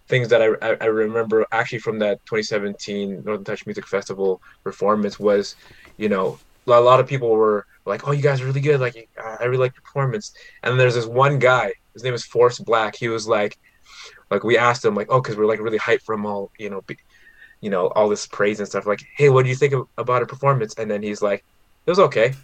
things 0.07 0.29
that 0.29 0.40
I, 0.40 0.77
I 0.81 0.87
remember 0.87 1.44
actually 1.53 1.81
from 1.81 1.99
that 1.99 2.25
2017 2.27 3.25
Northern 3.25 3.44
Touch 3.44 3.66
Music 3.66 3.87
Festival 3.87 4.40
performance 4.64 5.18
was 5.18 5.57
you 5.97 6.09
know 6.09 6.38
a 6.66 6.81
lot 6.81 7.01
of 7.01 7.07
people 7.07 7.31
were 7.31 7.66
like 7.88 8.07
oh 8.07 8.12
you 8.12 8.22
guys 8.22 8.40
are 8.40 8.46
really 8.46 8.61
good. 8.61 8.81
Like 8.81 9.09
I 9.18 9.37
I 9.40 9.44
really 9.44 9.64
like 9.64 9.74
your 9.74 9.83
performance. 9.83 10.33
And 10.62 10.79
there's 10.79 10.94
this 10.94 11.07
one 11.07 11.38
guy 11.38 11.72
his 11.94 12.05
name 12.05 12.14
is 12.14 12.24
Force 12.24 12.59
Black. 12.59 12.94
He 12.94 13.09
was 13.09 13.27
like 13.27 13.59
like 14.31 14.44
we 14.44 14.57
asked 14.57 14.85
him 14.85 14.94
like 14.94 15.09
oh 15.11 15.20
because 15.20 15.37
we're 15.37 15.46
like 15.46 15.61
really 15.61 15.79
hyped 15.79 16.03
from 16.03 16.24
all 16.27 16.53
you 16.59 16.70
know 16.70 16.83
be, 16.83 16.96
you 17.61 17.70
know 17.70 17.88
all 17.88 18.09
this 18.09 18.27
praise 18.27 18.61
and 18.61 18.68
stuff. 18.68 18.87
Like 18.87 19.03
hey 19.16 19.31
what 19.31 19.42
do 19.42 19.48
you 19.48 19.57
think 19.57 19.72
of, 19.72 19.88
about 19.98 20.22
a 20.22 20.27
performance? 20.27 20.74
And 20.79 20.90
then 20.90 21.03
he's 21.03 21.22
like 21.22 21.44
it 21.87 21.90
was 21.90 21.98
okay. 21.98 22.35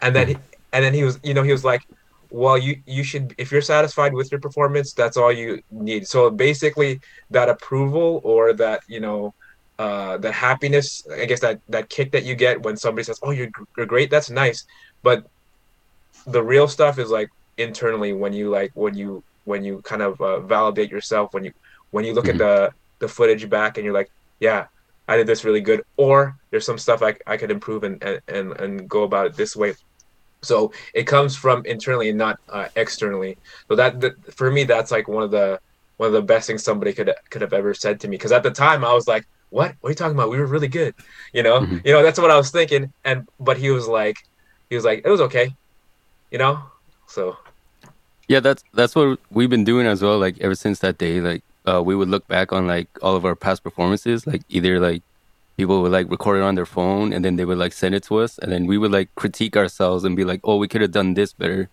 And 0.00 0.14
then 0.14 0.28
he, 0.28 0.36
and 0.72 0.84
then 0.84 0.94
he 0.94 1.04
was 1.04 1.18
you 1.22 1.34
know 1.34 1.42
he 1.42 1.52
was 1.52 1.64
like 1.64 1.82
well 2.30 2.58
you 2.58 2.80
you 2.86 3.02
should 3.02 3.34
if 3.38 3.50
you're 3.50 3.62
satisfied 3.62 4.12
with 4.12 4.30
your 4.30 4.40
performance 4.40 4.92
that's 4.92 5.16
all 5.16 5.32
you 5.32 5.62
need. 5.70 6.06
So 6.06 6.30
basically 6.30 7.00
that 7.30 7.48
approval 7.48 8.20
or 8.24 8.52
that 8.54 8.82
you 8.86 9.00
know 9.00 9.34
uh 9.80 10.18
that 10.18 10.34
happiness 10.34 10.86
i 11.22 11.24
guess 11.24 11.40
that 11.40 11.56
that 11.74 11.88
kick 11.88 12.08
that 12.12 12.24
you 12.28 12.34
get 12.34 12.62
when 12.64 12.76
somebody 12.76 13.04
says 13.08 13.18
oh 13.22 13.30
you're, 13.30 13.50
you're 13.76 13.86
great 13.94 14.10
that's 14.10 14.30
nice. 14.30 14.60
But 15.02 15.18
the 16.26 16.42
real 16.42 16.68
stuff 16.68 16.98
is 16.98 17.08
like 17.18 17.30
internally 17.56 18.12
when 18.12 18.32
you 18.38 18.50
like 18.50 18.72
when 18.74 18.94
you 18.94 19.24
when 19.44 19.64
you 19.64 19.80
kind 19.82 20.02
of 20.02 20.20
uh, 20.20 20.40
validate 20.40 20.90
yourself 20.90 21.32
when 21.32 21.44
you 21.44 21.52
when 21.92 22.04
you 22.04 22.12
look 22.12 22.28
at 22.28 22.36
the 22.36 22.72
the 22.98 23.08
footage 23.08 23.48
back 23.48 23.78
and 23.78 23.84
you're 23.84 23.98
like 24.00 24.10
yeah 24.38 24.66
i 25.08 25.16
did 25.16 25.26
this 25.26 25.44
really 25.46 25.62
good 25.62 25.82
or 25.96 26.36
there's 26.50 26.66
some 26.66 26.78
stuff 26.78 27.02
i, 27.02 27.14
I 27.26 27.38
could 27.38 27.50
improve 27.50 27.82
and, 27.84 28.02
and 28.02 28.20
and 28.28 28.46
and 28.60 28.88
go 28.88 29.04
about 29.04 29.26
it 29.28 29.34
this 29.34 29.56
way. 29.56 29.74
So 30.42 30.72
it 30.94 31.04
comes 31.04 31.36
from 31.36 31.64
internally 31.66 32.08
and 32.08 32.18
not 32.18 32.38
uh, 32.48 32.68
externally. 32.74 33.36
So 33.68 33.76
that, 33.76 34.00
that 34.00 34.12
for 34.34 34.50
me 34.50 34.64
that's 34.64 34.90
like 34.90 35.06
one 35.06 35.22
of 35.22 35.30
the 35.30 35.60
one 35.98 36.06
of 36.06 36.14
the 36.14 36.22
best 36.22 36.46
things 36.46 36.62
somebody 36.62 36.92
could 36.92 37.12
could 37.30 37.42
have 37.42 37.52
ever 37.52 37.72
said 37.74 38.00
to 38.00 38.08
me. 38.08 38.16
Because 38.16 38.32
at 38.32 38.42
the 38.42 38.50
time 38.50 38.84
i 38.84 38.92
was 38.92 39.06
like 39.06 39.24
what 39.50 39.74
what 39.80 39.88
are 39.88 39.90
you 39.92 39.96
talking 39.96 40.16
about 40.16 40.30
we 40.30 40.38
were 40.38 40.46
really 40.46 40.68
good 40.68 40.94
you 41.32 41.42
know 41.42 41.60
Mhm. 41.60 41.84
you 41.84 41.92
know 41.92 42.02
that's 42.02 42.18
what 42.18 42.30
i 42.30 42.36
was 42.36 42.50
thinking 42.50 42.92
and 43.04 43.26
but 43.38 43.56
he 43.58 43.70
was 43.70 43.86
like 43.88 44.16
he 44.68 44.74
was 44.76 44.84
like 44.84 45.02
it 45.04 45.10
was 45.10 45.20
okay 45.20 45.54
you 46.30 46.38
know 46.38 46.62
so 47.06 47.36
Yeah, 48.28 48.38
that's 48.40 48.62
that's 48.78 48.94
what 48.94 49.18
we've 49.30 49.50
been 49.50 49.64
doing 49.66 49.86
as 49.90 50.00
well. 50.02 50.16
Like 50.22 50.38
ever 50.40 50.54
since 50.54 50.78
that 50.86 50.98
day, 50.98 51.18
like 51.20 51.42
uh, 51.66 51.82
we 51.82 51.96
would 51.98 52.06
look 52.08 52.22
back 52.28 52.52
on 52.54 52.68
like 52.70 52.86
all 53.02 53.16
of 53.18 53.24
our 53.24 53.34
past 53.34 53.64
performances, 53.66 54.22
like 54.24 54.42
either 54.48 54.78
like 54.78 55.02
people 55.58 55.82
would 55.82 55.90
like 55.90 56.06
record 56.08 56.38
it 56.38 56.44
on 56.46 56.54
their 56.54 56.70
phone 56.76 57.12
and 57.12 57.24
then 57.24 57.34
they 57.34 57.44
would 57.44 57.58
like 57.58 57.72
send 57.74 57.92
it 57.98 58.04
to 58.06 58.22
us, 58.22 58.38
and 58.38 58.52
then 58.52 58.66
we 58.70 58.78
would 58.78 58.92
like 58.94 59.08
critique 59.18 59.56
ourselves 59.58 60.04
and 60.06 60.14
be 60.14 60.22
like, 60.22 60.38
oh, 60.46 60.56
we 60.62 60.68
could 60.70 60.80
have 60.80 60.92
done 60.94 61.14
this 61.18 61.32
better. 61.34 61.66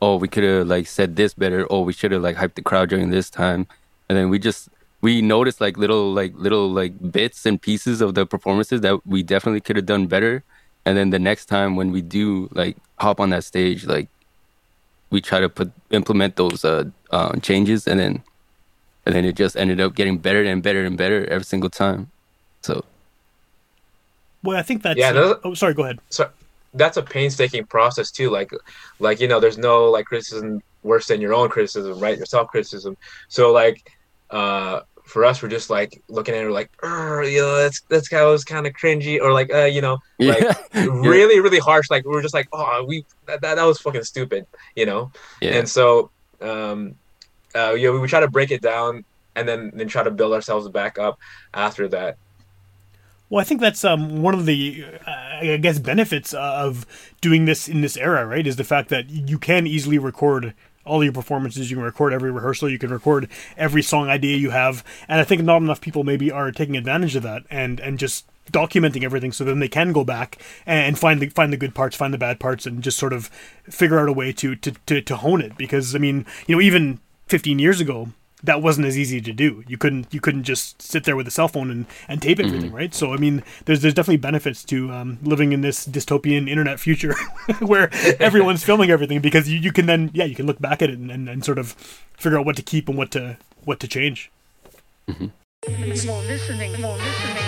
Oh, 0.00 0.14
we 0.22 0.28
could 0.30 0.44
have 0.46 0.68
like 0.70 0.86
said 0.86 1.16
this 1.18 1.34
better. 1.34 1.66
Oh, 1.68 1.82
we 1.82 1.92
should 1.92 2.12
have 2.14 2.22
like 2.22 2.36
hyped 2.38 2.54
the 2.54 2.62
crowd 2.62 2.90
during 2.94 3.10
this 3.10 3.26
time, 3.28 3.66
and 4.08 4.14
then 4.16 4.30
we 4.30 4.38
just 4.38 4.68
we 5.04 5.20
noticed 5.20 5.60
like 5.60 5.76
little 5.76 6.14
like 6.14 6.32
little 6.34 6.70
like 6.70 6.94
bits 7.12 7.44
and 7.44 7.60
pieces 7.60 8.00
of 8.00 8.14
the 8.14 8.24
performances 8.24 8.80
that 8.80 9.06
we 9.06 9.22
definitely 9.22 9.60
could 9.60 9.76
have 9.76 9.84
done 9.84 10.06
better. 10.06 10.42
And 10.86 10.96
then 10.96 11.10
the 11.10 11.18
next 11.18 11.44
time 11.44 11.76
when 11.76 11.92
we 11.92 12.00
do 12.00 12.48
like 12.52 12.78
hop 12.98 13.20
on 13.20 13.28
that 13.28 13.44
stage, 13.44 13.84
like 13.84 14.08
we 15.10 15.20
try 15.20 15.40
to 15.40 15.50
put 15.50 15.70
implement 15.90 16.36
those 16.36 16.64
uh, 16.64 16.84
uh 17.10 17.38
changes, 17.40 17.86
and 17.86 18.00
then 18.00 18.22
and 19.04 19.14
then 19.14 19.26
it 19.26 19.36
just 19.36 19.58
ended 19.58 19.78
up 19.78 19.94
getting 19.94 20.16
better 20.16 20.42
and 20.42 20.62
better 20.62 20.82
and 20.86 20.96
better 20.96 21.26
every 21.26 21.44
single 21.44 21.68
time. 21.68 22.10
So 22.62 22.82
Well, 24.42 24.56
I 24.56 24.62
think 24.62 24.82
that's. 24.82 24.98
Yeah, 24.98 25.10
uh, 25.10 25.34
oh, 25.44 25.52
sorry. 25.52 25.74
Go 25.74 25.82
ahead. 25.82 25.98
so 26.08 26.30
that's 26.72 26.96
a 26.96 27.02
painstaking 27.02 27.64
process 27.66 28.10
too 28.10 28.30
like 28.30 28.50
like 28.98 29.20
you 29.20 29.28
know 29.28 29.38
there's 29.38 29.58
no 29.58 29.84
like 29.90 30.06
criticism 30.06 30.60
worse 30.82 31.06
than 31.06 31.20
your 31.20 31.32
own 31.32 31.48
criticism 31.48 32.00
right 32.00 32.16
your 32.16 32.26
self 32.26 32.48
criticism 32.48 32.96
so 33.28 33.52
like 33.52 33.92
uh 34.30 34.80
for 35.04 35.24
us 35.24 35.42
we're 35.42 35.48
just 35.48 35.70
like 35.70 36.02
looking 36.08 36.34
at 36.34 36.44
it 36.44 36.50
like 36.50 36.70
you 36.82 37.40
know 37.40 37.56
that's 37.56 37.82
that's 37.82 38.08
kind 38.08 38.24
of 38.24 38.44
kind 38.46 38.66
of 38.66 38.72
cringy 38.72 39.20
or 39.20 39.32
like 39.32 39.52
uh 39.52 39.64
you 39.64 39.80
know 39.80 39.98
like 40.18 40.40
yeah, 40.74 40.86
really 40.90 41.40
really 41.40 41.58
harsh 41.58 41.90
like 41.90 42.04
we're 42.04 42.22
just 42.22 42.34
like 42.34 42.48
oh 42.52 42.84
we 42.88 43.04
that, 43.26 43.40
that, 43.42 43.56
that 43.56 43.64
was 43.64 43.78
fucking 43.78 44.02
stupid 44.02 44.46
you 44.74 44.86
know? 44.86 45.12
Yeah, 45.40 45.58
and 45.58 45.68
so 45.68 46.10
um 46.40 46.96
uh 47.54 47.74
yeah 47.74 47.90
we 47.90 47.98
would 47.98 48.10
try 48.10 48.20
to 48.20 48.30
break 48.30 48.50
it 48.50 48.62
down 48.62 49.04
and 49.36 49.48
then 49.48 49.70
then 49.74 49.88
try 49.88 50.02
to 50.02 50.10
build 50.10 50.32
ourselves 50.32 50.68
back 50.68 50.98
up 50.98 51.18
after 51.52 51.88
that. 51.88 52.16
Well, 53.30 53.40
I 53.40 53.44
think 53.44 53.60
that's 53.60 53.84
um, 53.84 54.22
one 54.22 54.34
of 54.34 54.46
the, 54.46 54.84
uh, 55.06 55.10
I 55.10 55.56
guess, 55.56 55.78
benefits 55.78 56.34
of 56.34 56.86
doing 57.20 57.46
this 57.46 57.68
in 57.68 57.80
this 57.80 57.96
era, 57.96 58.26
right? 58.26 58.46
Is 58.46 58.56
the 58.56 58.64
fact 58.64 58.90
that 58.90 59.08
you 59.08 59.38
can 59.38 59.66
easily 59.66 59.98
record 59.98 60.54
all 60.84 61.02
your 61.02 61.12
performances. 61.12 61.70
You 61.70 61.76
can 61.76 61.84
record 61.84 62.12
every 62.12 62.30
rehearsal. 62.30 62.68
You 62.68 62.78
can 62.78 62.90
record 62.90 63.28
every 63.56 63.82
song 63.82 64.08
idea 64.08 64.36
you 64.36 64.50
have. 64.50 64.84
And 65.08 65.20
I 65.20 65.24
think 65.24 65.42
not 65.42 65.62
enough 65.62 65.80
people 65.80 66.04
maybe 66.04 66.30
are 66.30 66.52
taking 66.52 66.76
advantage 66.76 67.16
of 67.16 67.22
that 67.22 67.44
and 67.50 67.80
and 67.80 67.98
just 67.98 68.26
documenting 68.52 69.04
everything 69.04 69.32
so 69.32 69.42
then 69.44 69.58
they 69.58 69.68
can 69.68 69.92
go 69.92 70.04
back 70.04 70.38
and 70.66 70.98
find 70.98 71.20
the 71.20 71.28
find 71.28 71.52
the 71.52 71.56
good 71.56 71.74
parts, 71.74 71.96
find 71.96 72.12
the 72.12 72.18
bad 72.18 72.38
parts, 72.40 72.66
and 72.66 72.82
just 72.82 72.98
sort 72.98 73.12
of 73.12 73.26
figure 73.64 73.98
out 73.98 74.08
a 74.08 74.12
way 74.12 74.32
to 74.32 74.54
to 74.56 74.72
to, 74.86 75.00
to 75.00 75.16
hone 75.16 75.40
it. 75.40 75.56
Because 75.56 75.94
I 75.94 75.98
mean, 75.98 76.26
you 76.46 76.56
know, 76.56 76.62
even 76.62 77.00
15 77.26 77.58
years 77.58 77.80
ago. 77.80 78.08
That 78.44 78.62
wasn't 78.62 78.86
as 78.86 78.96
easy 78.98 79.20
to 79.22 79.32
do. 79.32 79.64
You 79.66 79.76
couldn't 79.78 80.12
you 80.12 80.20
couldn't 80.20 80.44
just 80.44 80.80
sit 80.80 81.04
there 81.04 81.16
with 81.16 81.26
a 81.26 81.30
cell 81.30 81.48
phone 81.48 81.70
and, 81.70 81.86
and 82.08 82.20
tape 82.22 82.38
everything, 82.38 82.70
right? 82.72 82.94
So 82.94 83.12
I 83.12 83.16
mean, 83.16 83.42
there's 83.64 83.80
there's 83.80 83.94
definitely 83.94 84.18
benefits 84.18 84.62
to 84.64 84.90
um, 84.92 85.18
living 85.22 85.52
in 85.52 85.62
this 85.62 85.86
dystopian 85.86 86.48
internet 86.48 86.78
future 86.78 87.14
where 87.60 87.88
everyone's 88.20 88.62
filming 88.68 88.90
everything 88.90 89.20
because 89.20 89.48
you, 89.48 89.58
you 89.58 89.72
can 89.72 89.86
then 89.86 90.10
yeah 90.14 90.24
you 90.24 90.34
can 90.34 90.46
look 90.46 90.60
back 90.60 90.82
at 90.82 90.90
it 90.90 90.98
and, 90.98 91.10
and, 91.10 91.28
and 91.28 91.44
sort 91.44 91.58
of 91.58 91.72
figure 92.16 92.38
out 92.38 92.44
what 92.46 92.56
to 92.56 92.62
keep 92.62 92.88
and 92.88 92.98
what 92.98 93.10
to 93.12 93.36
what 93.64 93.80
to 93.80 93.88
change. 93.88 94.30
More 95.08 95.30
listening, 95.66 96.80
more 96.80 96.96
listening 96.98 97.44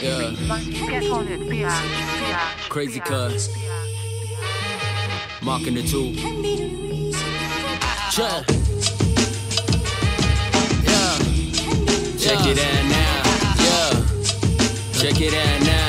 Yeah. 0.00 0.34
life 0.48 0.68
get 0.88 1.10
on 1.10 1.26
it, 1.28 1.40
be 1.48 1.62
a, 1.62 1.68
be 1.68 2.30
a, 2.30 2.40
Crazy 2.68 3.00
cuz. 3.00 3.48
Machina 5.42 5.82
2. 5.82 6.14
Check. 8.10 8.63
Check 12.24 12.46
it 12.46 12.58
out 12.58 12.84
now. 12.88 13.22
Yeah. 13.64 14.98
Check 14.98 15.20
it 15.20 15.34
out 15.34 15.66
now. 15.66 15.83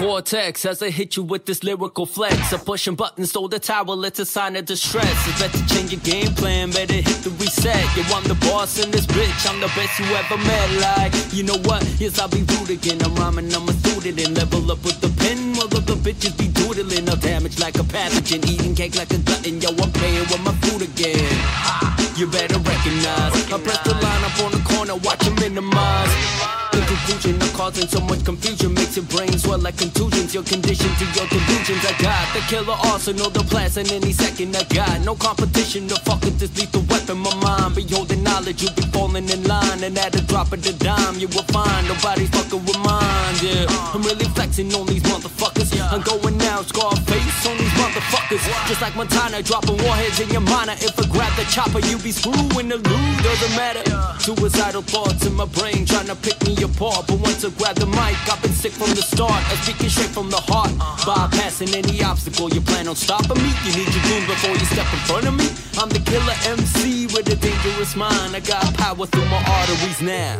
Cortex 0.00 0.64
as 0.64 0.82
I 0.82 0.88
hit 0.88 1.16
you 1.16 1.22
with 1.22 1.44
this 1.44 1.62
lyrical 1.62 2.06
flex. 2.06 2.54
I'm 2.54 2.60
pushing 2.60 2.94
buttons 2.94 3.32
so 3.32 3.46
the 3.48 3.58
towel 3.58 4.02
it's 4.06 4.18
a 4.18 4.24
sign 4.24 4.56
of 4.56 4.64
distress. 4.64 5.28
It's 5.28 5.38
better 5.38 5.62
change 5.68 5.92
your 5.92 6.00
game 6.00 6.32
plan, 6.36 6.70
better 6.70 6.94
hit 6.94 7.20
the 7.20 7.28
reset. 7.36 7.84
Yo, 7.94 8.02
I'm 8.16 8.24
the 8.24 8.34
boss 8.48 8.82
in 8.82 8.90
this 8.90 9.04
bitch, 9.04 9.44
I'm 9.44 9.60
the 9.60 9.66
best 9.76 9.98
you 10.00 10.06
ever 10.06 10.38
met. 10.38 10.68
Like, 10.80 11.12
you 11.34 11.42
know 11.42 11.58
what? 11.68 11.84
Yes, 12.00 12.18
I'll 12.18 12.28
be 12.28 12.40
rude 12.48 12.70
again. 12.70 13.02
I'm 13.02 13.14
rhyming, 13.16 13.52
I'm 13.52 13.68
a 13.68 13.74
student 13.74 14.24
and 14.24 14.34
level 14.38 14.72
up 14.72 14.82
with 14.82 15.02
the 15.02 15.12
pen. 15.20 15.52
While 15.52 15.68
the 15.68 15.92
bitches 16.00 16.32
be 16.38 16.48
doodling, 16.48 17.06
I'll 17.06 17.16
damage 17.16 17.58
like 17.58 17.74
a 17.74 17.84
pathogen. 17.84 18.40
Eating 18.48 18.74
cake 18.74 18.96
like 18.96 19.12
a 19.12 19.18
glutton, 19.18 19.60
yo, 19.60 19.68
I'm 19.68 19.92
playing 19.92 20.24
with 20.32 20.40
my 20.40 20.54
food 20.64 20.80
again. 20.80 21.28
Ha, 21.60 22.16
you 22.16 22.26
better 22.26 22.56
recognize. 22.56 23.52
I 23.52 23.60
press 23.60 23.84
the 23.84 23.92
line 24.00 24.24
up 24.24 24.40
on 24.40 24.52
the 24.52 24.64
corner, 24.64 24.96
watch 24.96 25.26
you 25.26 25.34
minimize. 25.34 26.69
In 26.80 26.86
conclusion, 26.86 27.36
I'm 27.42 27.52
causing 27.52 27.86
so 27.88 28.00
much 28.00 28.24
confusion. 28.24 28.72
Makes 28.72 28.96
your 28.96 29.04
brain 29.12 29.36
swell 29.36 29.58
like 29.58 29.76
contusions. 29.76 30.32
Your 30.32 30.42
condition 30.42 30.88
to 30.96 31.04
your 31.12 31.28
delusions. 31.28 31.84
I 31.84 31.92
got 32.00 32.24
the 32.32 32.40
killer 32.48 32.78
arsenal, 32.88 33.28
the 33.28 33.44
blast 33.44 33.76
in 33.76 33.86
any 33.92 34.12
second. 34.12 34.56
I 34.56 34.64
got 34.72 35.04
no 35.04 35.14
competition 35.14 35.86
The 35.88 35.96
fuck 35.96 36.24
with 36.24 36.38
this 36.38 36.48
lethal 36.56 36.80
weapon. 36.88 37.18
My 37.18 37.34
mind 37.44 37.74
beholding 37.74 38.22
knowledge, 38.22 38.62
you'll 38.62 38.72
be 38.72 38.82
falling 38.96 39.28
in 39.28 39.44
line. 39.44 39.84
And 39.84 39.98
at 39.98 40.12
the 40.12 40.22
drop 40.22 40.52
of 40.52 40.62
the 40.62 40.72
dime, 40.72 41.18
you 41.20 41.28
will 41.28 41.44
find 41.52 41.86
nobody's 41.86 42.30
fucking 42.30 42.64
with 42.64 42.80
mine. 42.80 43.34
Yeah, 43.44 43.68
I'm 43.92 44.00
really 44.00 44.24
flexing 44.32 44.72
on 44.72 44.86
these 44.86 45.02
motherfuckers. 45.02 45.76
I'm 45.92 46.00
going 46.00 46.38
now, 46.38 46.62
Scarface 46.62 47.44
on 47.44 47.58
these 47.58 47.76
motherfuckers. 47.76 48.40
Just 48.68 48.80
like 48.80 48.96
Montana, 48.96 49.42
dropping 49.42 49.76
warheads 49.84 50.18
in 50.20 50.30
your 50.30 50.40
minor. 50.48 50.72
If 50.80 50.98
I 50.98 51.04
grab 51.12 51.36
the 51.36 51.44
chopper, 51.52 51.84
you 51.84 51.98
be 51.98 52.12
screwing 52.12 52.72
the 52.72 52.80
loot. 52.80 53.22
Doesn't 53.22 53.54
matter. 53.56 53.84
Suicidal 54.18 54.82
thoughts 54.82 55.26
in 55.26 55.34
my 55.34 55.46
brain 55.46 55.84
trying 55.84 56.06
to 56.06 56.16
pick 56.16 56.40
me 56.46 56.54
apart. 56.70 57.06
But 57.06 57.18
once 57.20 57.44
I 57.44 57.50
grab 57.50 57.76
the 57.76 57.86
mic, 57.86 58.16
I've 58.30 58.40
been 58.42 58.52
sick 58.52 58.72
from 58.72 58.90
the 58.90 59.02
start. 59.02 59.42
I'm 59.50 59.58
speaking 59.62 59.90
straight 59.90 60.14
from 60.14 60.30
the 60.30 60.40
heart. 60.40 60.70
Bypassing 61.02 61.74
any 61.74 62.02
obstacle 62.02 62.48
you 62.50 62.60
plan 62.60 62.88
on 62.88 62.96
stopping 62.96 63.38
me. 63.42 63.50
You 63.66 63.72
need 63.76 63.90
your 63.90 64.04
goons 64.06 64.26
before 64.26 64.54
you 64.54 64.66
step 64.70 64.88
in 64.92 65.00
front 65.08 65.26
of 65.26 65.34
me. 65.34 65.48
I'm 65.80 65.88
the 65.88 66.00
killer 66.00 66.36
MC 66.46 67.06
with 67.12 67.26
a 67.28 67.36
dangerous 67.36 67.96
mind. 67.96 68.36
I 68.36 68.40
got 68.40 68.62
power 68.74 69.06
through 69.06 69.28
my 69.28 69.42
arteries 69.42 70.00
now. 70.02 70.38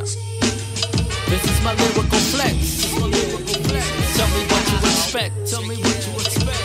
This 1.31 1.43
is 1.47 1.59
my 1.63 1.75
lyrical 1.75 2.23
flex. 2.35 2.57
Tell 2.95 3.09
me 3.09 4.43
what 4.51 4.65
you 4.71 4.79
expect. 4.91 5.35
Tell 5.47 5.63
me 5.63 5.77
what 5.77 5.99
you 6.07 6.13
expect. 6.21 6.63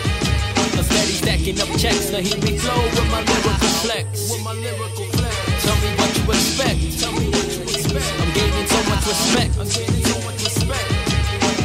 Steady 0.85 1.17
stacking 1.17 1.59
up 1.61 1.69
checks. 1.79 2.11
Now 2.11 2.19
hear 2.19 2.37
me 2.37 2.57
flow 2.57 2.81
with 2.83 3.09
my 3.09 3.21
lyrical 3.21 3.71
flex. 3.83 4.31
With 4.31 4.43
my 4.43 4.53
lyrical 4.53 5.05
flex. 5.17 5.35
Tell 5.65 5.77
me 5.81 5.89
what 5.97 6.11
you 6.17 6.23
expect. 6.29 7.04
I'm 8.37 8.41
gaining 8.41 8.67
so 8.67 8.83
much 8.89 10.43
respect. 10.43 10.94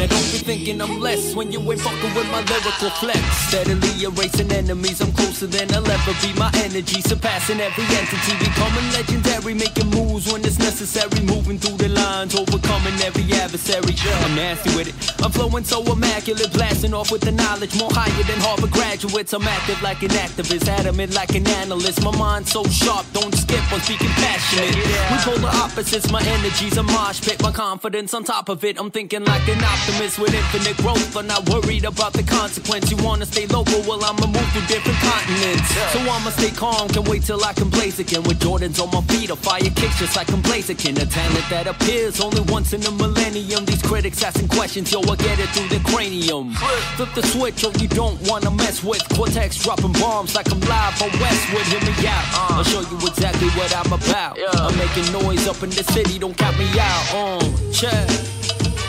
Now 0.01 0.07
don't 0.07 0.33
be 0.33 0.41
thinking 0.41 0.81
I'm 0.81 0.99
less 0.99 1.35
when 1.35 1.53
you 1.53 1.61
ain't 1.61 1.79
fucking 1.83 2.15
with 2.15 2.25
my 2.33 2.41
lyrical 2.49 2.89
flex. 2.89 3.21
Steadily 3.49 3.93
erasing 4.01 4.51
enemies, 4.51 4.99
I'm 5.03 5.13
closer 5.13 5.47
than 5.47 5.69
I'll 5.75 5.85
ever 5.85 6.15
be. 6.25 6.33
My 6.41 6.51
energy 6.65 7.03
surpassing 7.03 7.61
every 7.61 7.85
entity, 7.85 8.33
becoming 8.41 8.89
legendary, 8.97 9.53
making 9.53 9.91
moves 9.91 10.33
when 10.33 10.43
it's 10.43 10.59
necessary, 10.59 11.21
moving 11.21 11.59
through 11.59 11.77
the 11.77 11.91
lines, 11.91 12.35
overcoming 12.35 12.97
every 13.05 13.29
adversary. 13.35 13.93
I'm 14.25 14.35
nasty 14.35 14.75
with 14.75 14.89
it, 14.89 14.97
I'm 15.23 15.33
flowing 15.33 15.65
so 15.65 15.85
immaculate, 15.93 16.51
blasting 16.55 16.95
off 16.95 17.13
with 17.13 17.21
the 17.21 17.33
knowledge 17.33 17.79
more 17.79 17.93
higher 17.93 18.25
than 18.25 18.41
Harvard 18.41 18.71
graduates. 18.71 19.35
I'm 19.35 19.47
active 19.47 19.83
like 19.83 20.03
an 20.03 20.17
activist, 20.17 20.67
adamant 20.67 21.13
like 21.13 21.35
an 21.35 21.47
analyst. 21.47 22.03
My 22.03 22.17
mind 22.17 22.49
so 22.49 22.65
sharp, 22.65 23.05
don't 23.13 23.35
skip 23.35 23.71
on 23.71 23.83
speaking 23.83 24.09
passionate. 24.17 24.77
We 25.13 25.17
polar 25.29 25.53
opposites, 25.61 26.11
my 26.11 26.23
energy's 26.25 26.79
a 26.79 26.83
mosh 26.83 27.21
pit, 27.21 27.43
my 27.43 27.53
confidence 27.53 28.15
on 28.15 28.25
top 28.25 28.49
of 28.49 28.65
it. 28.65 28.81
I'm 28.81 28.91
thinking 28.91 29.25
like 29.27 29.47
an 29.47 29.63
optimist 29.90 30.18
with 30.18 30.35
infinite 30.35 30.76
growth. 30.79 31.16
I'm 31.16 31.26
not 31.26 31.48
worried 31.48 31.85
about 31.85 32.12
the 32.12 32.22
consequence. 32.22 32.90
You 32.90 32.96
wanna 33.05 33.26
stay 33.26 33.46
local? 33.46 33.81
Well, 33.83 34.03
I'ma 34.05 34.26
move 34.26 34.48
through 34.53 34.66
different 34.66 34.98
continents. 34.98 35.68
So 35.92 35.98
I'ma 36.00 36.31
stay 36.31 36.50
calm, 36.50 36.88
can 36.88 37.05
wait 37.05 37.22
till 37.24 37.42
I 37.44 37.53
can 37.53 37.68
blaze 37.68 37.98
again. 37.98 38.22
With 38.22 38.38
Jordans 38.40 38.81
on 38.81 38.90
my 38.90 39.03
feet, 39.12 39.31
a 39.31 39.37
fire 39.37 39.61
kicks 39.61 39.98
just 39.98 40.16
like 40.16 40.31
I'm 40.33 40.42
Blaziken. 40.42 41.00
A 41.00 41.07
talent 41.07 41.46
that 41.50 41.66
appears 41.66 42.20
only 42.20 42.42
once 42.53 42.72
in 42.72 42.85
a 42.85 42.90
millennium. 42.90 43.64
These 43.64 43.83
critics 43.83 44.22
asking 44.22 44.48
questions, 44.48 44.92
yo, 44.92 45.00
I 45.00 45.16
get 45.16 45.38
it 45.38 45.48
through 45.50 45.68
the 45.68 45.83
cranium. 45.90 46.55
Flip 46.96 47.12
the 47.14 47.22
switch, 47.26 47.62
yo, 47.62 47.70
you 47.81 47.88
don't 47.88 48.21
wanna 48.29 48.50
mess 48.50 48.83
with. 48.85 49.02
Cortex 49.10 49.56
dropping 49.62 49.92
bombs 49.92 50.35
like 50.35 50.50
I'm 50.50 50.60
live 50.60 51.02
on 51.02 51.10
Westwood. 51.21 51.67
Hear 51.67 51.81
me 51.81 52.06
out, 52.06 52.25
I'll 52.50 52.65
show 52.65 52.81
you 52.81 52.96
exactly 53.06 53.48
what 53.50 53.75
I'm 53.75 53.92
about. 53.92 54.38
I'm 54.54 54.77
making 54.79 55.10
noise 55.12 55.46
up 55.46 55.62
in 55.62 55.71
the 55.71 55.85
city, 55.85 56.19
don't 56.19 56.37
count 56.37 56.58
me 56.58 56.69
out. 56.79 57.04
Uh, 57.15 57.73
check. 57.73 58.29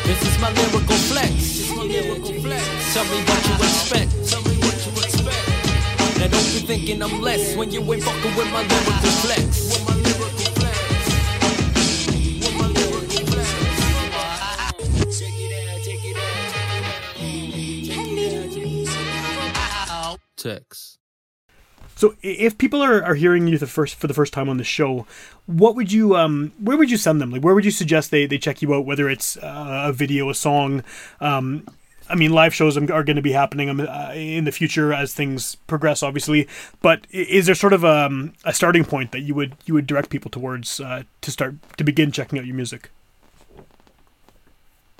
This 0.03 0.21
is 0.23 0.39
my 0.39 0.51
lyrical 0.51 0.95
flex. 1.09 1.67
Tell 1.67 1.85
me 1.85 2.01
what 2.09 2.27
you 2.29 2.35
expect. 2.35 4.11
Tell 4.29 4.41
me 4.43 4.55
what 4.57 4.77
you 4.85 4.91
expect. 5.03 5.41
Now 6.19 6.27
don't 6.27 6.49
be 6.53 6.59
thinking 6.65 7.01
I'm 7.01 7.21
less 7.21 7.55
when 7.55 7.71
you 7.71 7.81
ain't 7.93 8.03
fucking 8.03 8.35
with 8.35 8.51
my 8.51 8.61
lyrical 8.61 9.11
flex. 9.23 9.71
Text. 20.37 20.90
So 22.01 22.15
if 22.23 22.57
people 22.57 22.81
are, 22.81 23.03
are 23.03 23.13
hearing 23.13 23.45
you 23.45 23.59
the 23.59 23.67
first 23.67 23.93
for 23.93 24.07
the 24.07 24.15
first 24.15 24.33
time 24.33 24.49
on 24.49 24.57
the 24.57 24.63
show, 24.63 25.05
what 25.45 25.75
would 25.75 25.91
you 25.91 26.15
um 26.15 26.51
where 26.57 26.75
would 26.75 26.89
you 26.89 26.97
send 26.97 27.21
them? 27.21 27.29
Like 27.29 27.43
where 27.43 27.53
would 27.53 27.63
you 27.63 27.69
suggest 27.69 28.09
they, 28.09 28.25
they 28.25 28.39
check 28.39 28.63
you 28.63 28.73
out? 28.73 28.87
Whether 28.87 29.07
it's 29.07 29.37
uh, 29.37 29.83
a 29.85 29.93
video, 29.93 30.27
a 30.27 30.33
song, 30.33 30.83
um, 31.19 31.63
I 32.09 32.15
mean 32.15 32.31
live 32.31 32.55
shows 32.55 32.75
are 32.75 33.03
going 33.03 33.17
to 33.17 33.21
be 33.21 33.33
happening 33.33 33.69
um, 33.69 33.81
uh, 33.81 34.13
in 34.15 34.45
the 34.45 34.51
future 34.51 34.91
as 34.91 35.13
things 35.13 35.53
progress, 35.67 36.01
obviously. 36.01 36.47
But 36.81 37.05
is 37.11 37.45
there 37.45 37.53
sort 37.53 37.71
of 37.71 37.85
um, 37.85 38.33
a 38.45 38.51
starting 38.51 38.83
point 38.83 39.11
that 39.11 39.19
you 39.19 39.35
would 39.35 39.55
you 39.65 39.75
would 39.75 39.85
direct 39.85 40.09
people 40.09 40.31
towards 40.31 40.79
uh, 40.79 41.03
to 41.21 41.29
start 41.29 41.53
to 41.77 41.83
begin 41.83 42.11
checking 42.11 42.39
out 42.39 42.47
your 42.47 42.55
music? 42.55 42.89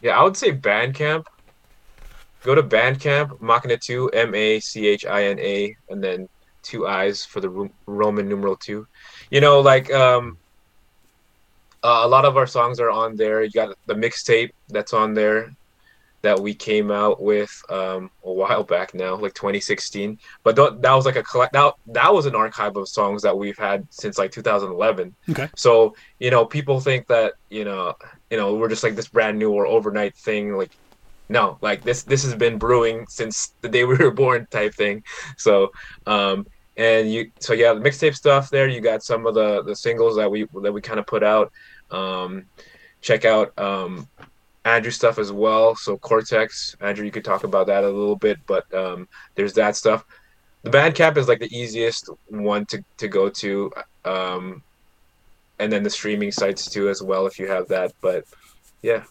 Yeah, 0.04 0.20
I 0.20 0.24
would 0.24 0.38
say 0.38 0.56
Bandcamp. 0.56 1.26
Go 2.43 2.54
to 2.54 2.62
Bandcamp, 2.62 3.41
Machina 3.41 3.78
2, 3.78 4.10
M 4.10 4.36
A 4.36 4.60
C 4.60 4.86
H 4.86 5.04
I 5.08 5.24
N 5.24 5.39
A, 5.39 5.76
and 5.89 6.04
then 6.04 6.30
two 6.64 6.88
eyes 6.88 7.26
for 7.26 7.39
the 7.39 7.70
Roman 7.88 8.28
numeral 8.28 8.55
2. 8.55 8.86
You 9.30 9.41
know, 9.41 9.59
like 9.59 9.91
um, 9.91 10.38
uh, 11.84 12.01
a 12.03 12.07
lot 12.07 12.26
of 12.26 12.38
our 12.38 12.47
songs 12.47 12.80
are 12.80 12.91
on 12.91 13.16
there. 13.16 13.43
You 13.43 13.51
got 13.51 13.76
the 13.88 13.95
mixtape 13.95 14.51
that's 14.70 14.93
on 14.93 15.14
there 15.14 15.51
that 16.22 16.39
we 16.39 16.53
came 16.53 16.91
out 16.91 17.22
with 17.22 17.51
um, 17.70 18.09
a 18.24 18.32
while 18.32 18.64
back 18.64 18.93
now, 18.93 19.16
like 19.16 19.34
2016. 19.34 20.20
But 20.43 20.55
th- 20.55 20.74
that 20.80 20.93
was 20.93 21.05
like 21.05 21.16
a 21.16 21.24
collect. 21.24 21.53
That, 21.53 21.74
that 21.88 22.14
was 22.14 22.26
an 22.26 22.36
archive 22.36 22.78
of 22.78 22.88
songs 22.88 23.24
that 23.24 23.38
we've 23.38 23.57
had 23.57 23.88
since 23.89 24.18
like 24.18 24.32
2011. 24.32 25.16
Okay. 25.30 25.49
So 25.55 25.95
you 26.20 26.30
know, 26.30 26.45
people 26.45 26.80
think 26.80 27.07
that 27.07 27.34
you 27.49 27.66
know, 27.66 27.95
you 28.30 28.38
know, 28.38 28.55
we're 28.55 28.70
just 28.70 28.84
like 28.84 28.95
this 28.95 29.09
brand 29.09 29.39
new 29.39 29.51
or 29.51 29.66
overnight 29.66 30.16
thing. 30.16 30.55
Like, 30.55 30.72
no, 31.30 31.57
like 31.62 31.84
this 31.84 32.03
this 32.03 32.24
has 32.24 32.36
been 32.36 32.57
brewing 32.57 33.05
since 33.09 33.55
the 33.62 33.70
day 33.70 33.84
we 33.86 33.95
were 33.95 34.12
born, 34.24 34.47
type 34.51 34.76
thing. 34.76 35.03
So, 35.38 35.72
um, 36.05 36.45
and 36.78 37.11
you, 37.11 37.32
so 37.39 37.53
yeah, 37.53 37.74
the 37.74 37.82
mixtape 37.82 38.15
stuff 38.15 38.49
there. 38.49 38.67
You 38.67 38.82
got 38.82 39.03
some 39.03 39.26
of 39.26 39.36
the 39.36 39.63
the 39.63 39.76
singles 39.76 40.15
that 40.17 40.30
we 40.32 40.47
that 40.61 40.72
we 40.72 40.82
kind 40.82 40.99
of 40.99 41.05
put 41.07 41.24
out. 41.24 41.51
Um, 41.91 42.45
check 43.01 43.26
out 43.26 43.57
um, 43.59 44.07
Andrew 44.65 44.91
stuff 44.91 45.17
as 45.19 45.32
well. 45.32 45.76
So 45.76 45.97
Cortex, 45.97 46.76
Andrew, 46.82 47.05
you 47.05 47.11
could 47.11 47.26
talk 47.26 47.43
about 47.43 47.67
that 47.67 47.84
a 47.84 47.89
little 47.89 48.15
bit, 48.15 48.39
but 48.47 48.72
um, 48.74 49.07
there's 49.36 49.53
that 49.53 49.76
stuff. 49.76 50.05
The 50.63 50.69
Bandcamp 50.69 51.17
is 51.17 51.28
like 51.28 51.39
the 51.39 51.53
easiest 51.55 52.09
one 52.28 52.65
to, 52.67 52.84
to 52.97 53.07
go 53.07 53.30
to, 53.30 53.72
um, 54.05 54.61
and 55.59 55.72
then 55.72 55.84
the 55.84 55.89
streaming 55.89 56.32
sites 56.32 56.69
too 56.69 56.89
as 56.89 57.01
well 57.01 57.26
if 57.26 57.39
you 57.39 57.47
have 57.47 57.67
that. 57.69 57.93
But 58.01 58.26
yeah, 58.82 59.03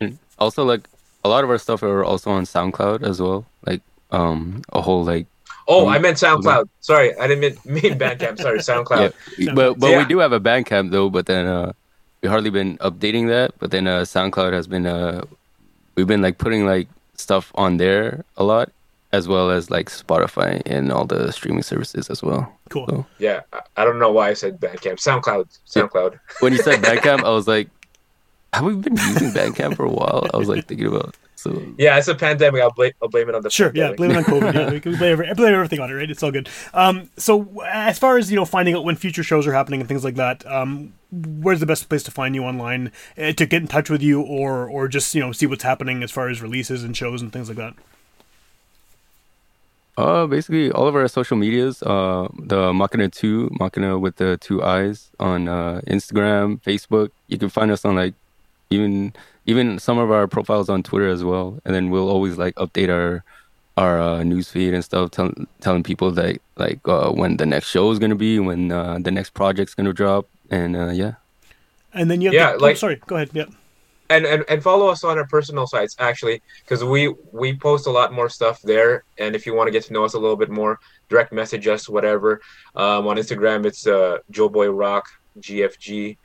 And 0.00 0.18
also, 0.38 0.64
like 0.64 0.88
a 1.24 1.28
lot 1.28 1.44
of 1.44 1.50
our 1.50 1.58
stuff 1.58 1.82
are 1.82 2.04
also 2.04 2.30
on 2.30 2.44
SoundCloud 2.44 3.02
as 3.02 3.20
well. 3.20 3.46
Like 3.64 3.82
um 4.10 4.62
a 4.72 4.80
whole 4.82 5.04
like 5.04 5.26
oh, 5.68 5.86
Um, 5.86 5.92
I 5.94 5.98
meant 5.98 6.16
SoundCloud. 6.16 6.68
Sorry, 6.80 7.16
I 7.18 7.26
didn't 7.26 7.40
mean, 7.64 7.74
mean 7.82 7.98
Bandcamp. 7.98 8.38
Sorry, 8.38 8.58
SoundCloud. 8.60 9.12
yeah, 9.38 9.54
but 9.54 9.78
but 9.78 9.90
Yeah. 9.90 9.98
we 9.98 10.04
do 10.06 10.18
have 10.18 10.32
a 10.32 10.40
Bandcamp 10.40 10.90
though. 10.90 11.10
But 11.10 11.26
then 11.26 11.46
uh 11.46 11.72
we 12.22 12.28
hardly 12.28 12.50
been 12.50 12.78
updating 12.78 13.28
that. 13.28 13.52
But 13.58 13.70
then 13.70 13.86
uh 13.86 14.02
SoundCloud 14.02 14.52
has 14.52 14.66
been 14.66 14.86
uh 14.86 15.22
we've 15.96 16.06
been 16.06 16.22
like 16.22 16.38
putting 16.38 16.64
like 16.66 16.88
stuff 17.14 17.50
on 17.54 17.76
there 17.78 18.24
a 18.36 18.44
lot, 18.44 18.70
as 19.12 19.26
well 19.28 19.50
as 19.50 19.70
like 19.70 19.88
Spotify 19.90 20.60
and 20.66 20.92
all 20.92 21.04
the 21.06 21.32
streaming 21.32 21.62
services 21.62 22.10
as 22.10 22.22
well. 22.22 22.52
Cool. 22.70 22.86
So 22.88 23.06
Yeah, 23.18 23.40
I, 23.52 23.60
I 23.78 23.84
don't 23.84 23.98
know 23.98 24.12
why 24.12 24.28
I 24.30 24.34
said 24.34 24.60
Bandcamp. 24.60 24.98
SoundCloud. 25.00 25.46
SoundCloud. 25.68 26.18
when 26.40 26.52
you 26.52 26.58
said 26.58 26.80
Bandcamp, 26.82 27.24
I 27.24 27.30
was 27.30 27.46
like, 27.48 27.68
have 28.52 28.64
we 28.64 28.74
been 28.74 28.96
using 28.96 29.30
Bandcamp 29.32 29.76
for 29.76 29.84
a 29.84 29.90
while? 29.90 30.26
I 30.32 30.36
was 30.36 30.48
like 30.48 30.66
thinking 30.66 30.86
about 30.88 31.14
so 31.36 31.62
Yeah, 31.78 31.96
it's 31.98 32.08
a 32.08 32.14
pandemic. 32.14 32.60
I'll 32.62 32.72
blame 32.72 32.92
I'll 33.00 33.08
blame 33.08 33.28
it 33.28 33.34
on 33.34 33.42
the 33.42 33.50
Sure, 33.50 33.70
yeah, 33.74 33.92
blame 33.92 34.10
it 34.10 34.16
on 34.16 34.24
COVID. 34.24 34.54
Yeah, 34.54 34.70
we 34.72 34.80
can 34.80 34.96
blame, 34.96 35.12
every, 35.12 35.34
blame 35.34 35.54
everything 35.54 35.80
on 35.80 35.90
it, 35.90 35.94
right? 35.94 36.10
It's 36.10 36.22
all 36.22 36.32
good. 36.32 36.48
Um, 36.74 37.10
so 37.16 37.62
as 37.66 37.98
far 37.98 38.18
as 38.18 38.30
you 38.30 38.36
know, 38.36 38.44
finding 38.44 38.74
out 38.74 38.84
when 38.84 38.96
future 38.96 39.22
shows 39.22 39.46
are 39.46 39.52
happening 39.52 39.80
and 39.80 39.88
things 39.88 40.02
like 40.02 40.16
that, 40.16 40.44
um, 40.46 40.94
where's 41.12 41.60
the 41.60 41.66
best 41.66 41.88
place 41.88 42.02
to 42.04 42.10
find 42.10 42.34
you 42.34 42.42
online 42.42 42.90
uh, 43.18 43.32
to 43.32 43.46
get 43.46 43.62
in 43.62 43.68
touch 43.68 43.90
with 43.90 44.02
you, 44.02 44.22
or 44.22 44.68
or 44.68 44.88
just 44.88 45.14
you 45.14 45.20
know 45.20 45.32
see 45.32 45.46
what's 45.46 45.62
happening 45.62 46.02
as 46.02 46.10
far 46.10 46.28
as 46.28 46.42
releases 46.42 46.82
and 46.82 46.96
shows 46.96 47.22
and 47.22 47.32
things 47.32 47.48
like 47.48 47.58
that? 47.58 47.74
Uh, 49.98 50.26
basically 50.26 50.70
all 50.72 50.86
of 50.86 50.94
our 50.94 51.08
social 51.08 51.38
medias, 51.38 51.82
uh, 51.82 52.28
the 52.38 52.70
Machina 52.74 53.08
2, 53.08 53.56
Machina 53.58 53.98
with 53.98 54.16
the 54.16 54.36
two 54.36 54.62
eyes 54.62 55.10
on 55.18 55.48
uh, 55.48 55.80
Instagram, 55.86 56.60
Facebook. 56.60 57.10
You 57.28 57.38
can 57.38 57.48
find 57.48 57.70
us 57.70 57.82
on 57.84 57.96
like 57.96 58.14
even 58.68 59.14
even 59.46 59.78
some 59.78 59.98
of 59.98 60.10
our 60.10 60.26
profiles 60.26 60.68
on 60.68 60.82
Twitter 60.82 61.08
as 61.08 61.22
well. 61.24 61.58
And 61.64 61.74
then 61.74 61.90
we'll 61.90 62.08
always 62.08 62.36
like 62.36 62.54
update 62.56 62.88
our 62.90 63.24
our 63.78 64.00
uh, 64.00 64.22
news 64.22 64.48
feed 64.48 64.72
and 64.72 64.82
stuff, 64.82 65.10
tell, 65.10 65.30
telling 65.60 65.82
people 65.82 66.10
that 66.12 66.40
like 66.56 66.80
uh, 66.88 67.10
when 67.10 67.36
the 67.36 67.44
next 67.46 67.68
show 67.68 67.90
is 67.90 67.98
gonna 67.98 68.14
be, 68.14 68.38
when 68.38 68.72
uh, 68.72 68.98
the 69.00 69.10
next 69.10 69.30
project's 69.34 69.74
gonna 69.74 69.92
drop, 69.92 70.26
and 70.50 70.74
uh, 70.76 70.88
yeah. 70.88 71.14
And 71.92 72.10
then 72.10 72.20
you 72.20 72.28
have 72.28 72.34
Yeah, 72.34 72.50
the, 72.52 72.56
oh, 72.56 72.60
like- 72.66 72.76
sorry, 72.78 72.96
go 73.06 73.16
ahead. 73.16 73.30
Yeah, 73.34 73.44
and, 74.08 74.24
and 74.24 74.44
and 74.48 74.62
follow 74.62 74.86
us 74.88 75.04
on 75.04 75.18
our 75.18 75.26
personal 75.26 75.66
sites 75.66 75.94
actually 75.98 76.40
because 76.64 76.82
we 76.84 77.14
we 77.32 77.54
post 77.56 77.86
a 77.86 77.90
lot 77.90 78.12
more 78.12 78.28
stuff 78.30 78.62
there 78.62 79.02
and 79.18 79.34
if 79.34 79.44
you 79.46 79.52
want 79.54 79.66
to 79.66 79.72
get 79.72 79.82
to 79.84 79.92
know 79.92 80.04
us 80.04 80.14
a 80.14 80.18
little 80.18 80.36
bit 80.36 80.48
more 80.48 80.78
direct 81.08 81.32
message 81.32 81.66
us 81.66 81.88
whatever 81.88 82.40
um, 82.76 83.06
on 83.08 83.16
instagram 83.16 83.66
it's 83.66 83.84
uh 83.86 84.18
joe 84.30 84.48
boy 84.48 84.68
rock 84.70 85.06
gfg 85.40 86.16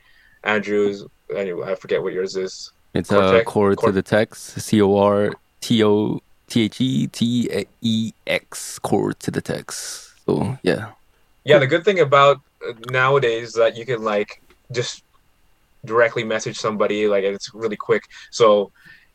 andrews 0.44 1.04
anyway 1.34 1.72
i 1.72 1.74
forget 1.74 2.00
what 2.00 2.12
yours 2.12 2.36
is 2.36 2.70
It's 2.94 3.10
uh, 3.10 3.42
Cortex- 3.44 3.50
core 3.50 3.76
to 3.76 3.92
the 3.92 4.02
text, 4.02 4.60
C 4.60 4.82
O 4.82 4.96
R 4.96 5.32
T 5.60 5.82
O 5.82 6.20
T 6.48 6.64
H 6.64 6.80
E 6.80 7.06
T 7.06 7.66
E 7.80 8.12
X, 8.26 8.78
core 8.78 9.12
to 9.14 9.30
the 9.30 9.40
text. 9.40 10.12
So 10.26 10.58
yeah. 10.62 10.90
yeah 11.44 11.58
the 11.58 11.66
good 11.66 11.84
thing 11.84 12.00
about 12.00 12.40
uh, 12.66 12.72
nowadays 12.90 13.48
is 13.48 13.54
that 13.54 13.76
you 13.76 13.84
can 13.84 14.02
like 14.02 14.42
just 14.70 15.04
directly 15.84 16.22
message 16.22 16.56
somebody 16.56 17.08
like 17.08 17.24
it's 17.24 17.52
really 17.52 17.76
quick 17.76 18.04
so 18.30 18.70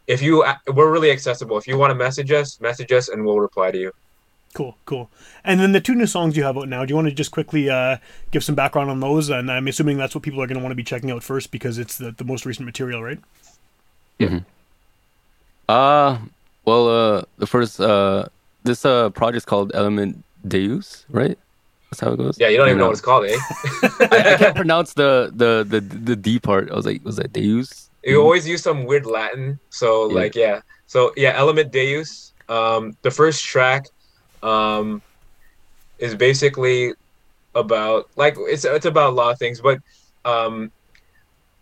if 0.06 0.22
you 0.22 0.44
uh, 0.44 0.56
we're 0.74 0.92
really 0.92 1.12
accessible 1.12 1.58
if 1.58 1.66
you 1.66 1.78
want 1.78 1.92
to 1.92 1.96
message 1.96 2.30
us 2.32 2.60
message 2.60 2.92
us 2.92 3.08
and 3.08 3.26
we'll 3.26 3.40
reply 3.40 3.72
to 3.72 3.78
you 3.78 3.92
cool, 4.54 4.76
cool. 4.86 5.12
And 5.44 5.60
then 5.60 5.72
the 5.72 5.80
two 5.80 5.94
new 5.94 6.08
songs 6.08 6.36
you 6.36 6.44
have 6.44 6.58
out 6.58 6.68
now. 6.68 6.84
Do 6.84 6.92
you 6.92 6.96
want 6.96 7.08
to 7.10 7.14
just 7.14 7.30
quickly 7.30 7.70
uh, 7.70 7.98
give 8.32 8.44
some 8.44 8.56
background 8.56 8.90
on 8.90 9.00
those? 9.00 9.30
And 9.30 9.52
I'm 9.52 9.68
assuming 9.68 9.98
that's 9.98 10.16
what 10.16 10.24
people 10.24 10.42
are 10.42 10.48
going 10.48 10.58
to 10.58 10.64
want 10.64 10.72
to 10.72 10.76
be 10.76 10.84
checking 10.84 11.12
out 11.12 11.22
first 11.22 11.52
because 11.52 11.78
it's 11.78 12.00
the, 12.00 12.12
the 12.12 12.24
most 12.24 12.44
recent 12.44 12.66
material, 12.66 13.04
right? 13.04 13.20
Uh 15.68 16.20
well 16.66 16.88
uh 16.90 17.22
the 17.38 17.48
first 17.48 17.80
uh 17.80 18.26
this 18.64 18.86
uh 18.86 19.10
project's 19.12 19.46
called 19.46 19.72
Element 19.74 20.24
Deus, 20.48 21.06
right? 21.10 21.38
That's 21.92 22.02
how 22.02 22.12
it 22.14 22.18
goes. 22.18 22.38
yeah 22.38 22.48
you 22.48 22.58
don't 22.58 22.68
even 22.68 22.78
And, 22.78 22.80
know 22.80 22.86
what 22.88 22.92
it's 22.94 23.02
called 23.02 23.26
eh 23.26 23.38
I, 24.12 24.26
I 24.32 24.34
can't 24.34 24.56
pronounce 24.56 24.94
the, 24.94 25.32
the 25.34 25.66
the 25.68 25.82
the 25.82 26.16
D 26.16 26.40
part. 26.40 26.72
I 26.72 26.76
was 26.76 26.86
like, 26.86 27.04
was 27.04 27.18
that 27.18 27.34
Deus? 27.34 27.90
you 28.04 28.22
always 28.22 28.48
use 28.48 28.64
some 28.64 28.86
weird 28.86 29.06
Latin. 29.06 29.60
So 29.70 30.04
Yeah. 30.08 30.16
like 30.16 30.36
yeah. 30.36 30.62
So 30.86 31.12
yeah, 31.18 31.34
Element 31.36 31.72
Deus. 31.72 32.34
Um, 32.48 32.94
the 33.04 33.12
first 33.12 33.44
track 33.44 33.84
um, 34.42 35.02
is 36.00 36.16
basically 36.16 36.94
about 37.56 38.06
like 38.18 38.36
it's 38.40 38.66
it's 38.66 38.86
about 38.86 39.12
a 39.12 39.16
lot 39.16 39.32
of 39.34 39.40
things, 39.40 39.62
but 39.62 39.80
um, 40.26 40.72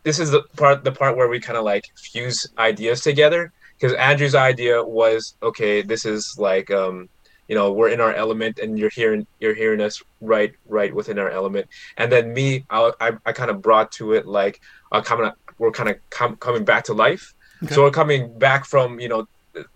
this 0.05 0.19
is 0.19 0.31
the 0.31 0.43
part 0.55 0.83
the 0.83 0.91
part 0.91 1.17
where 1.17 1.27
we 1.27 1.39
kind 1.39 1.57
of 1.57 1.65
like 1.65 1.85
fuse 1.97 2.47
ideas 2.57 3.01
together 3.01 3.51
because 3.75 3.93
Andrew's 3.97 4.35
idea 4.35 4.81
was 4.81 5.35
okay. 5.43 5.81
This 5.81 6.05
is 6.05 6.35
like 6.37 6.71
um, 6.71 7.09
you 7.47 7.55
know 7.55 7.73
we're 7.73 7.89
in 7.89 7.99
our 7.99 8.13
element 8.13 8.59
and 8.59 8.79
you're 8.79 8.91
hearing 8.93 9.25
you're 9.39 9.55
hearing 9.55 9.81
us 9.81 10.01
right 10.21 10.53
right 10.67 10.93
within 10.93 11.19
our 11.19 11.29
element 11.29 11.67
and 11.97 12.11
then 12.11 12.33
me 12.33 12.65
I 12.69 12.91
I, 13.01 13.11
I 13.25 13.31
kind 13.33 13.51
of 13.51 13.61
brought 13.61 13.91
to 13.93 14.13
it 14.13 14.25
like 14.25 14.61
uh, 14.91 15.01
coming 15.01 15.29
we're 15.57 15.71
kind 15.71 15.89
of 15.89 15.97
com- 16.09 16.37
coming 16.37 16.63
back 16.63 16.85
to 16.85 16.93
life 16.93 17.33
Okay. 17.63 17.73
so 17.73 17.83
we're 17.83 17.91
coming 17.91 18.37
back 18.37 18.65
from 18.65 18.99
you 18.99 19.07
know 19.07 19.25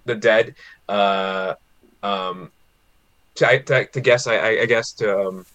the, 0.05 0.15
dead 0.15 0.55
uh 0.89 1.53
um 2.03 2.51
to 3.35 3.63
to, 3.63 3.85
to 3.85 4.01
guess 4.01 4.27
I, 4.27 4.35
I 4.35 4.49
I 4.63 4.65
guess 4.65 4.91
to 4.93 5.07
um 5.17 5.45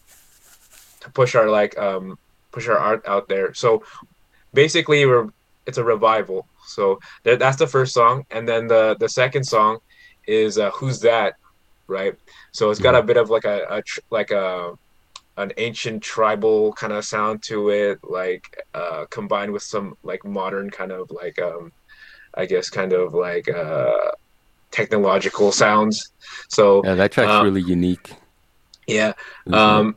to 1.00 1.10
push 1.10 1.34
our 1.34 1.48
like 1.50 1.76
um 1.78 2.16
push 2.50 2.66
our 2.68 2.78
art 2.78 3.02
out 3.06 3.28
there 3.28 3.52
so 3.52 3.82
basically 4.55 5.05
we're 5.07 5.28
it's 5.66 5.78
a 5.78 5.84
revival. 5.84 6.46
So 6.66 6.98
that's 7.24 7.57
the 7.59 7.66
first 7.66 7.92
song 7.94 8.24
and 8.30 8.48
then 8.48 8.66
the 8.66 8.96
the 8.98 9.09
second 9.09 9.44
song 9.44 9.78
is 10.26 10.59
uh, 10.59 10.70
who's 10.70 11.00
that 11.00 11.34
right? 11.86 12.14
So 12.52 12.70
it's 12.70 12.80
got 12.80 12.94
a 12.94 13.02
bit 13.02 13.16
of 13.16 13.28
like 13.30 13.44
a, 13.44 13.66
a 13.68 13.82
tr- 13.82 14.00
like 14.11 14.30
a 14.30 14.72
an 15.36 15.52
ancient 15.57 16.02
tribal 16.02 16.72
kind 16.74 16.92
of 16.92 17.05
sound 17.05 17.42
to 17.42 17.70
it 17.70 17.98
like 18.05 18.44
uh 18.72 19.05
combined 19.11 19.52
with 19.52 19.62
some 19.62 19.94
like 20.05 20.24
modern 20.24 20.70
kind 20.70 20.92
of 20.92 21.11
like 21.11 21.36
um 21.40 21.72
i 22.36 22.46
guess 22.46 22.70
kind 22.70 22.92
of 22.92 23.14
like 23.14 23.48
uh 23.48 24.11
technological 24.70 25.52
sounds. 25.52 26.11
So 26.48 26.82
Yeah, 26.84 26.96
that 26.96 27.12
track's 27.12 27.30
uh, 27.40 27.44
really 27.44 27.62
unique. 27.62 28.12
yeah 28.86 29.12
um 29.52 29.96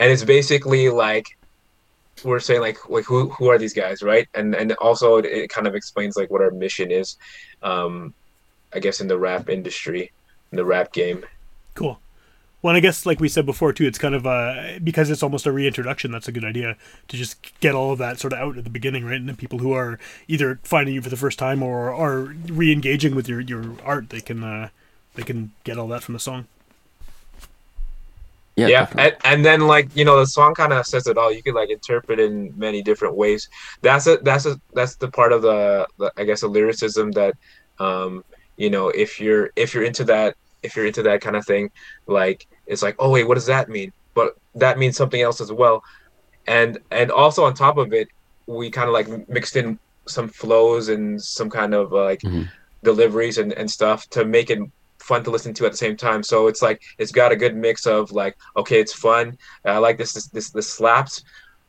and 0.00 0.10
it's 0.12 0.24
basically 0.24 0.88
like 0.90 1.24
we're 2.24 2.40
saying 2.40 2.60
like 2.60 2.88
like 2.88 3.04
who 3.04 3.28
who 3.30 3.48
are 3.48 3.58
these 3.58 3.74
guys 3.74 4.02
right 4.02 4.28
and 4.34 4.54
and 4.54 4.72
also 4.74 5.16
it, 5.16 5.48
kind 5.50 5.66
of 5.66 5.74
explains 5.74 6.16
like 6.16 6.30
what 6.30 6.40
our 6.40 6.50
mission 6.50 6.90
is 6.90 7.16
um 7.62 8.12
i 8.72 8.78
guess 8.78 9.00
in 9.00 9.08
the 9.08 9.18
rap 9.18 9.48
industry 9.48 10.10
in 10.52 10.56
the 10.56 10.64
rap 10.64 10.92
game 10.92 11.24
Cool. 11.74 11.98
Well, 12.62 12.76
I 12.76 12.80
guess 12.80 13.06
like 13.06 13.20
we 13.20 13.28
said 13.28 13.46
before 13.46 13.72
too, 13.72 13.86
it's 13.86 13.96
kind 13.96 14.14
of 14.14 14.26
uh 14.26 14.78
because 14.84 15.08
it's 15.08 15.22
almost 15.22 15.46
a 15.46 15.52
reintroduction. 15.52 16.12
That's 16.12 16.28
a 16.28 16.32
good 16.32 16.44
idea 16.44 16.76
to 17.08 17.16
just 17.16 17.38
get 17.60 17.74
all 17.74 17.92
of 17.92 17.98
that 18.00 18.20
sort 18.20 18.34
of 18.34 18.38
out 18.38 18.58
at 18.58 18.64
the 18.64 18.70
beginning, 18.70 19.04
right? 19.06 19.16
And 19.16 19.28
then 19.28 19.36
people 19.36 19.60
who 19.60 19.72
are 19.72 19.98
either 20.28 20.60
finding 20.62 20.94
you 20.94 21.00
for 21.00 21.08
the 21.08 21.16
first 21.16 21.38
time 21.38 21.62
or 21.62 21.94
are 21.94 22.20
re-engaging 22.20 23.14
with 23.14 23.28
your 23.28 23.40
your 23.40 23.76
art, 23.82 24.10
they 24.10 24.20
can 24.20 24.44
uh 24.44 24.68
they 25.14 25.22
can 25.22 25.52
get 25.64 25.78
all 25.78 25.88
that 25.88 26.02
from 26.02 26.12
the 26.12 26.20
song. 26.20 26.46
Yeah, 28.60 28.68
yeah 28.74 28.86
and, 29.04 29.16
and 29.30 29.40
then 29.46 29.60
like 29.74 29.86
you 29.98 30.04
know 30.04 30.18
the 30.18 30.26
song 30.26 30.52
kind 30.54 30.72
of 30.72 30.86
says 30.92 31.06
it 31.06 31.18
all. 31.18 31.32
You 31.36 31.42
could 31.44 31.54
like 31.60 31.70
interpret 31.78 32.18
in 32.26 32.34
many 32.66 32.80
different 32.82 33.14
ways. 33.22 33.42
That's 33.82 34.06
a 34.12 34.14
that's 34.28 34.46
a 34.46 34.54
that's 34.76 34.94
the 34.96 35.10
part 35.18 35.32
of 35.36 35.40
the, 35.42 35.60
the 35.98 36.08
i 36.20 36.24
guess 36.24 36.40
the 36.42 36.48
lyricism 36.48 37.06
that 37.20 37.34
um 37.86 38.22
you 38.56 38.70
know 38.74 38.86
if 39.04 39.10
you're 39.20 39.46
if 39.56 39.68
you're 39.74 39.84
into 39.90 40.04
that 40.04 40.30
if 40.62 40.70
you're 40.76 40.86
into 40.90 41.02
that 41.08 41.20
kind 41.22 41.36
of 41.36 41.44
thing 41.46 41.64
like 42.06 42.40
it's 42.66 42.82
like 42.86 42.96
oh 42.98 43.10
wait 43.14 43.26
what 43.28 43.36
does 43.40 43.46
that 43.54 43.68
mean? 43.76 43.90
But 44.14 44.28
that 44.54 44.78
means 44.78 44.96
something 44.96 45.20
else 45.28 45.40
as 45.40 45.52
well. 45.52 45.76
And 46.46 46.78
and 46.90 47.10
also 47.10 47.44
on 47.44 47.54
top 47.54 47.76
of 47.78 47.92
it 47.92 48.08
we 48.46 48.70
kind 48.70 48.88
of 48.88 48.94
like 48.94 49.08
mixed 49.28 49.56
in 49.56 49.78
some 50.08 50.28
flows 50.28 50.88
and 50.88 51.20
some 51.22 51.50
kind 51.50 51.72
of 51.74 51.92
uh, 51.92 52.04
like 52.04 52.20
Mhm. 52.22 52.48
deliveries 52.82 53.38
and, 53.38 53.52
and 53.52 53.70
stuff 53.70 54.06
to 54.10 54.24
make 54.24 54.50
it 54.50 54.58
fun 55.00 55.24
to 55.24 55.30
listen 55.30 55.52
to 55.54 55.66
at 55.66 55.72
the 55.72 55.76
same 55.76 55.96
time 55.96 56.22
so 56.22 56.46
it's 56.46 56.62
like 56.62 56.82
it's 56.98 57.12
got 57.12 57.32
a 57.32 57.36
good 57.36 57.56
mix 57.56 57.86
of 57.86 58.12
like 58.12 58.36
okay 58.56 58.78
it's 58.80 58.92
fun 58.92 59.36
i 59.64 59.78
like 59.78 59.98
this 59.98 60.12
this 60.12 60.28
this, 60.28 60.50
this 60.50 60.68
slaps 60.68 61.22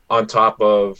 on 0.09 0.27
top 0.27 0.59
of 0.61 0.99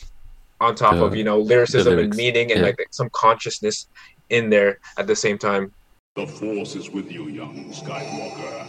on 0.60 0.76
top 0.76 0.96
The- 0.96 1.04
of 1.06 1.16
you 1.16 1.24
know 1.24 1.40
lyricism 1.40 2.00
and 2.00 2.16
meaning 2.16 2.52
and 2.52 2.62
yeah. 2.62 2.68
like 2.68 2.88
some 2.92 3.10
consciousness 3.12 3.88
in 4.30 4.50
there 4.50 4.80
at 4.98 5.08
the 5.08 5.16
same 5.16 5.38
time 5.38 5.72
The 6.16 6.28
Force 6.28 6.76
is 6.76 6.90
with 6.90 7.10
you, 7.10 7.30
young 7.30 7.72
Skywalker. 7.72 8.68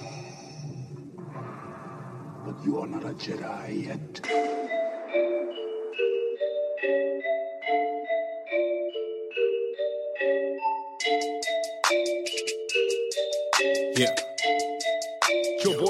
But 2.44 2.64
you 2.64 2.78
are 2.80 2.86
not 2.86 3.02
a 3.02 3.14
Jedi 3.14 3.86
yet. 3.88 4.20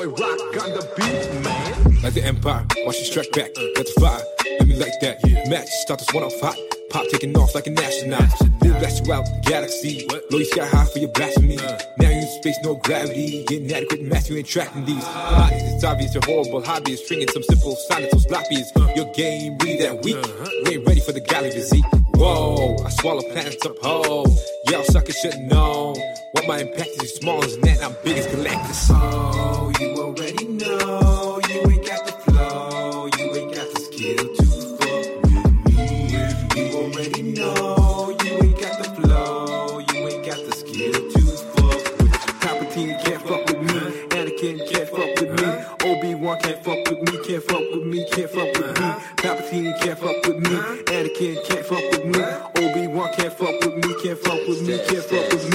Boy 0.06 0.10
Rock 0.10 0.64
on 0.64 0.70
the 0.74 0.92
beat, 0.96 1.44
man. 1.44 2.02
Like 2.02 2.14
the 2.14 2.24
Empire, 2.24 2.66
watch 2.84 2.98
you 2.98 3.04
strike 3.04 3.30
back. 3.32 3.54
Got 3.54 3.86
the 3.86 3.94
fire, 4.00 4.20
let 4.58 4.68
me 4.68 4.76
like 4.76 4.92
that. 5.00 5.18
Yeah. 5.26 5.48
Match, 5.48 5.68
start 5.82 6.00
this 6.00 6.12
one 6.12 6.24
off 6.24 6.40
hot. 6.40 6.56
Pop 6.90 7.06
taking 7.08 7.36
off 7.36 7.54
like 7.54 7.66
an 7.66 7.78
astronaut. 7.78 8.28
We'll 8.60 8.78
blast 8.78 9.06
you 9.06 9.12
out, 9.12 9.24
galaxy. 9.44 10.06
Blow 10.06 10.38
you 10.38 10.44
sky 10.44 10.66
high 10.66 10.84
for 10.86 10.98
your 10.98 11.10
blasphemy. 11.12 11.58
Uh. 11.58 11.78
Now 11.98 12.10
you 12.10 12.16
in 12.16 12.26
space, 12.26 12.58
no 12.64 12.74
gravity. 12.76 13.44
Getting 13.46 13.72
adequate 13.72 14.02
mass, 14.02 14.28
you 14.28 14.36
ain't 14.36 14.46
tracking 14.46 14.84
these. 14.84 15.04
Bodies, 15.04 15.62
it's 15.74 15.84
obvious, 15.84 16.14
your 16.14 16.24
horrible 16.26 16.62
hobby 16.62 16.92
is 16.92 17.04
stringing 17.04 17.28
some 17.28 17.42
simple 17.44 17.76
sonnets, 17.88 18.12
those 18.12 18.26
floppies. 18.26 18.66
Uh. 18.76 18.92
Your 18.94 19.12
game 19.12 19.56
really 19.58 19.78
that 19.78 20.02
weak. 20.02 20.16
Uh-huh. 20.16 20.50
We 20.64 20.76
ain't 20.76 20.86
ready 20.86 21.00
for 21.00 21.12
the 21.12 21.20
galley 21.20 21.50
physique. 21.50 21.84
Whoa, 22.14 22.76
I 22.84 22.90
swallow 22.90 23.22
planets 23.22 23.64
up 23.64 23.76
whole. 23.82 24.26
Y'all 24.68 24.84
suckers 24.84 25.16
should 25.18 25.38
know. 25.40 25.94
What 26.42 26.48
my 26.48 26.58
impact 26.58 27.00
is 27.04 27.14
small 27.14 27.44
as 27.44 27.56
that, 27.58 27.84
I'm 27.84 27.94
big 28.02 28.18
as 28.18 28.26
Galactus. 28.26 28.90
Oh, 28.90 29.72
you 29.78 29.94
already 29.94 30.48
know. 30.48 31.40
You 31.48 31.70
ain't 31.70 31.86
got 31.86 32.04
the 32.04 32.12
flow. 32.24 33.06
You 33.16 33.36
ain't 33.36 33.54
got 33.54 33.72
the 33.72 33.80
skill 33.80 34.26
to 34.34 34.44
fuck 34.74 35.22
with 35.22 35.54
me. 35.66 36.10
You 36.56 36.66
already 36.78 37.22
know. 37.22 38.16
You 38.24 38.32
ain't 38.42 38.58
got 38.58 38.76
the 38.76 38.90
flow. 38.90 39.78
You 39.78 40.08
ain't 40.08 40.26
got 40.26 40.44
the 40.44 40.52
skill 40.56 40.92
to 41.12 41.20
fuck 41.54 41.78
with 41.78 42.00
me. 42.02 42.08
Palpatine 42.42 43.04
can't 43.04 43.22
fuck 43.22 43.46
with 43.46 43.62
me. 43.62 43.78
Anakin 44.10 44.56
can't 44.68 44.88
fuck 44.88 45.20
with 45.20 45.30
me. 45.38 45.46
Obi-Wan 45.92 46.40
can't 46.40 46.64
fuck 46.64 46.90
with 46.90 47.02
me. 47.02 47.18
Can't 47.24 47.44
fuck 47.44 47.64
with 47.70 47.84
me. 47.86 48.04
Can't 48.10 48.30
fuck 48.30 48.52
with 48.58 48.80
me. 48.80 48.88
Palpatine 49.22 49.80
can't 49.80 49.96
fuck 49.96 50.26
with 50.26 50.38
me. 50.38 50.56
Anakin 50.90 51.36
can't 51.46 51.64
fuck 51.66 51.86
with 51.92 52.04
me. 52.04 52.20
Obi-Wan 52.66 53.14
can't 53.14 53.32
fuck 53.32 53.60
with 53.60 53.76
me. 53.76 53.94
Can't 54.02 54.18
fuck 54.18 54.40
with 54.48 54.60
me. 54.66 54.78
Can't 54.88 55.04
fuck 55.04 55.30
with 55.30 55.50
me. 55.50 55.51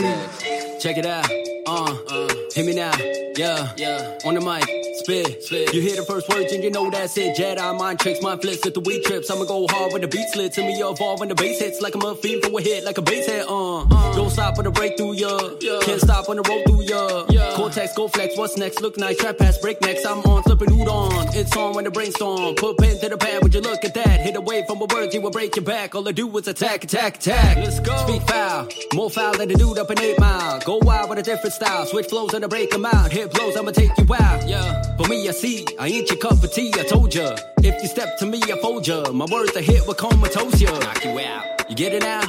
Check 0.88 1.00
it 1.00 1.06
out. 1.06 1.30
Uh, 1.68 1.98
uh, 2.08 2.34
hit 2.56 2.66
me 2.66 2.74
now. 2.74 2.94
Yeah, 3.36 3.74
yeah. 3.76 4.18
On 4.24 4.36
the 4.36 4.40
mic, 4.40 4.64
spit, 5.08 5.44
spit. 5.44 5.74
You 5.74 5.82
hear 5.82 5.96
the 5.96 6.04
first 6.04 6.28
words 6.28 6.52
and 6.52 6.62
you 6.62 6.70
know 6.70 6.90
that's 6.90 7.18
it. 7.18 7.38
Jedi 7.38 7.80
mind 7.80 8.00
tricks, 8.00 8.22
mind 8.22 8.42
flips 8.42 8.66
at 8.66 8.74
the 8.74 8.82
weak 8.82 9.06
trips. 9.06 9.32
I'ma 9.32 9.46
go 9.46 9.66
hard 9.70 9.94
when 9.94 10.02
the 10.02 10.08
beat 10.08 10.28
slits. 10.30 10.58
And 10.58 10.68
me 10.68 10.74
evolve 10.82 11.22
when 11.22 11.30
the 11.30 11.36
bass 11.36 11.60
hits 11.60 11.82
like 11.82 11.96
I'm 11.96 12.02
a 12.02 12.16
fiend 12.16 12.44
for 12.44 12.60
a 12.60 12.62
hit, 12.62 12.84
like 12.84 12.98
a 12.98 13.02
bass 13.02 13.26
hit. 13.26 13.46
Uh, 13.48 13.86
don't 14.16 14.30
stop 14.30 14.58
when 14.58 14.66
the 14.66 14.72
breakthrough, 14.72 15.14
yeah. 15.14 15.40
yeah. 15.62 15.80
Can't 15.82 16.02
stop 16.02 16.28
when 16.28 16.38
the 16.38 16.44
road 16.44 16.64
through, 16.68 16.84
yeah. 16.84 17.24
yeah. 17.30 17.56
Cortex, 17.56 17.96
go 17.96 18.08
flex. 18.10 18.38
What's 18.38 18.58
next? 18.58 18.82
Look 18.82 18.98
nice, 18.98 19.18
trap 19.18 19.38
pass, 19.38 19.58
break 19.60 19.80
next. 19.82 20.06
I'm 20.06 20.20
on, 20.20 20.44
flipping 20.44 20.70
hoot 20.70 20.88
on. 20.90 21.28
It's 21.34 21.56
on 21.56 21.74
when 21.76 21.86
the 21.86 21.92
brainstorm. 21.92 22.56
Put 22.56 22.78
pen 22.78 23.00
to 23.00 23.10
the 23.10 23.18
pad. 23.18 23.44
Would 23.44 23.54
you 23.54 23.62
look 23.62 23.86
at 23.86 23.94
that? 23.94 24.20
Hit 24.20 24.36
away 24.36 24.66
from 24.68 24.80
the 24.80 24.88
words, 24.94 25.14
you 25.16 25.22
will 25.22 25.32
break 25.32 25.56
your 25.56 25.64
back. 25.66 25.96
All 25.96 26.08
I 26.08 26.12
do 26.12 26.26
is 26.38 26.48
attack, 26.48 26.84
attack, 26.84 27.18
attack. 27.18 27.58
Let's 27.58 27.80
go. 27.80 27.96
Speak 28.08 28.24
foul, 28.24 28.68
more 28.94 29.10
foul 29.10 29.38
than 29.38 29.48
the 29.48 29.56
dude 29.56 29.78
up 29.80 29.90
in 29.90 30.00
eight 30.00 30.20
mile. 30.20 30.60
Go 30.60 30.80
wild 30.82 31.10
with 31.10 31.20
a 31.20 31.24
different 31.24 31.54
style. 31.54 31.86
Switch 31.86 32.08
flows 32.08 32.34
and 32.34 32.44
I 32.44 32.48
break 32.48 32.74
'em 32.74 32.86
out. 32.86 33.12
Hit 33.12 33.32
blows, 33.32 33.56
I'ma 33.56 33.72
take 33.72 33.92
you 33.98 34.06
out. 34.14 34.48
Yeah. 34.48 34.97
For 34.98 35.08
me, 35.08 35.28
I 35.28 35.32
see, 35.32 35.64
I 35.78 35.88
ain't 35.90 36.10
your 36.10 36.18
cup 36.18 36.44
of 36.44 36.52
tea. 36.52 36.74
I 36.74 36.84
told 36.84 37.14
ya. 37.14 37.36
If 37.60 37.82
you 37.84 37.88
step 37.88 38.18
to 38.18 38.26
me, 38.26 38.42
I 38.44 38.60
fold 38.62 38.88
ya. 38.88 39.12
My 39.12 39.26
words 39.32 39.56
a 39.56 39.62
hit 39.62 39.88
with 39.88 39.98
comatose 39.98 40.60
ya. 40.60 40.72
Knock 40.80 41.06
you 41.06 41.20
out. 41.20 41.70
You 41.70 41.76
get 41.76 41.94
it 41.94 42.02
now? 42.02 42.24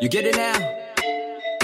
You 0.00 0.08
get 0.08 0.24
it 0.24 0.36
now? 0.36 0.79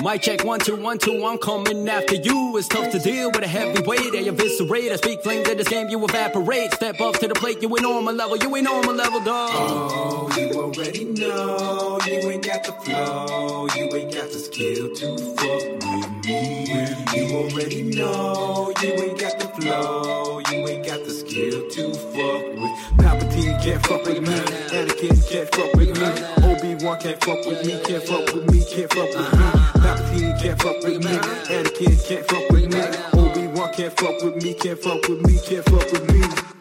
Mic 0.03 0.23
check 0.23 0.45
one 0.45 0.61
two 0.61 0.77
one 0.77 0.99
two. 0.99 1.25
I'm 1.25 1.39
coming 1.39 1.89
after 1.89 2.15
you. 2.15 2.57
It's 2.57 2.69
tough 2.69 2.93
to 2.93 2.99
deal 2.99 3.31
with 3.31 3.43
a 3.43 3.49
heavyweight. 3.49 4.15
I 4.15 4.29
eviscerate. 4.29 4.93
I 4.93 4.97
speak 4.97 5.23
flames 5.23 5.49
in 5.49 5.57
this 5.57 5.69
game. 5.69 5.89
You 5.89 6.05
evaporate. 6.05 6.75
Step 6.75 7.01
up 7.01 7.19
to 7.21 7.29
the 7.29 7.35
plate. 7.35 7.63
You 7.63 7.69
ain't 7.77 7.87
on 7.87 8.05
my 8.05 8.13
level. 8.13 8.37
You 8.37 8.55
ain't 8.57 8.69
on 8.69 8.87
my 8.87 8.93
level, 8.93 9.21
dog. 9.21 9.51
Oh, 9.53 10.31
you 10.37 10.53
already 10.53 11.05
know 11.05 11.99
you 12.07 12.31
ain't 12.31 12.45
got 12.45 12.63
the 12.65 12.73
flow, 12.73 13.67
you 13.75 13.85
ain't 13.95 14.13
got 14.15 14.31
the 14.31 14.39
skill 14.39 14.95
to 14.95 15.19
fuck 15.37 15.63
with 15.83 16.27
me. 16.27 16.67
You 17.15 17.37
already 17.37 17.83
know 17.83 18.73
you 18.83 18.93
ain't 18.93 19.19
got 19.19 19.39
the 19.39 19.49
flow, 19.49 20.41
you 20.51 20.69
ain't 20.69 20.87
got 20.87 21.05
the 21.05 21.11
skill 21.11 21.69
to 21.69 21.95
fuck 21.95 22.43
with. 22.55 22.73
Palpatine 22.99 23.63
can't 23.63 23.87
fuck 23.87 24.05
with 24.05 24.21
me, 24.21 24.35
Anakin 24.77 25.31
can't 25.31 25.55
fuck 25.55 25.73
with 25.75 25.99
me, 25.99 26.09
Obi 26.47 26.85
Wan 26.85 27.01
can't 27.01 27.23
fuck 27.25 27.45
with 27.47 27.67
me, 27.67 27.81
can't 27.85 28.03
fuck 28.03 28.35
with 28.35 28.51
me, 28.53 28.65
can't 28.65 28.93
fuck 28.93 29.09
with 29.09 29.33
me. 29.39 29.66
Palpatine 29.79 30.41
can't 30.41 30.63
fuck 30.63 30.83
with 30.83 31.05
me, 31.05 31.17
Anakin 31.55 32.09
can't 32.09 32.27
fuck 32.29 32.51
with 32.51 32.73
me, 32.73 32.81
Obi 33.21 33.47
Wan 33.49 33.73
can't 33.73 33.93
fuck 33.99 34.23
with 34.23 34.43
me, 34.43 34.55
can't 34.55 34.79
fuck 34.79 35.09
with 35.09 35.27
me, 35.27 35.39
can't 35.45 35.65
fuck 35.65 35.93
with 35.93 36.13
me. 36.13 36.56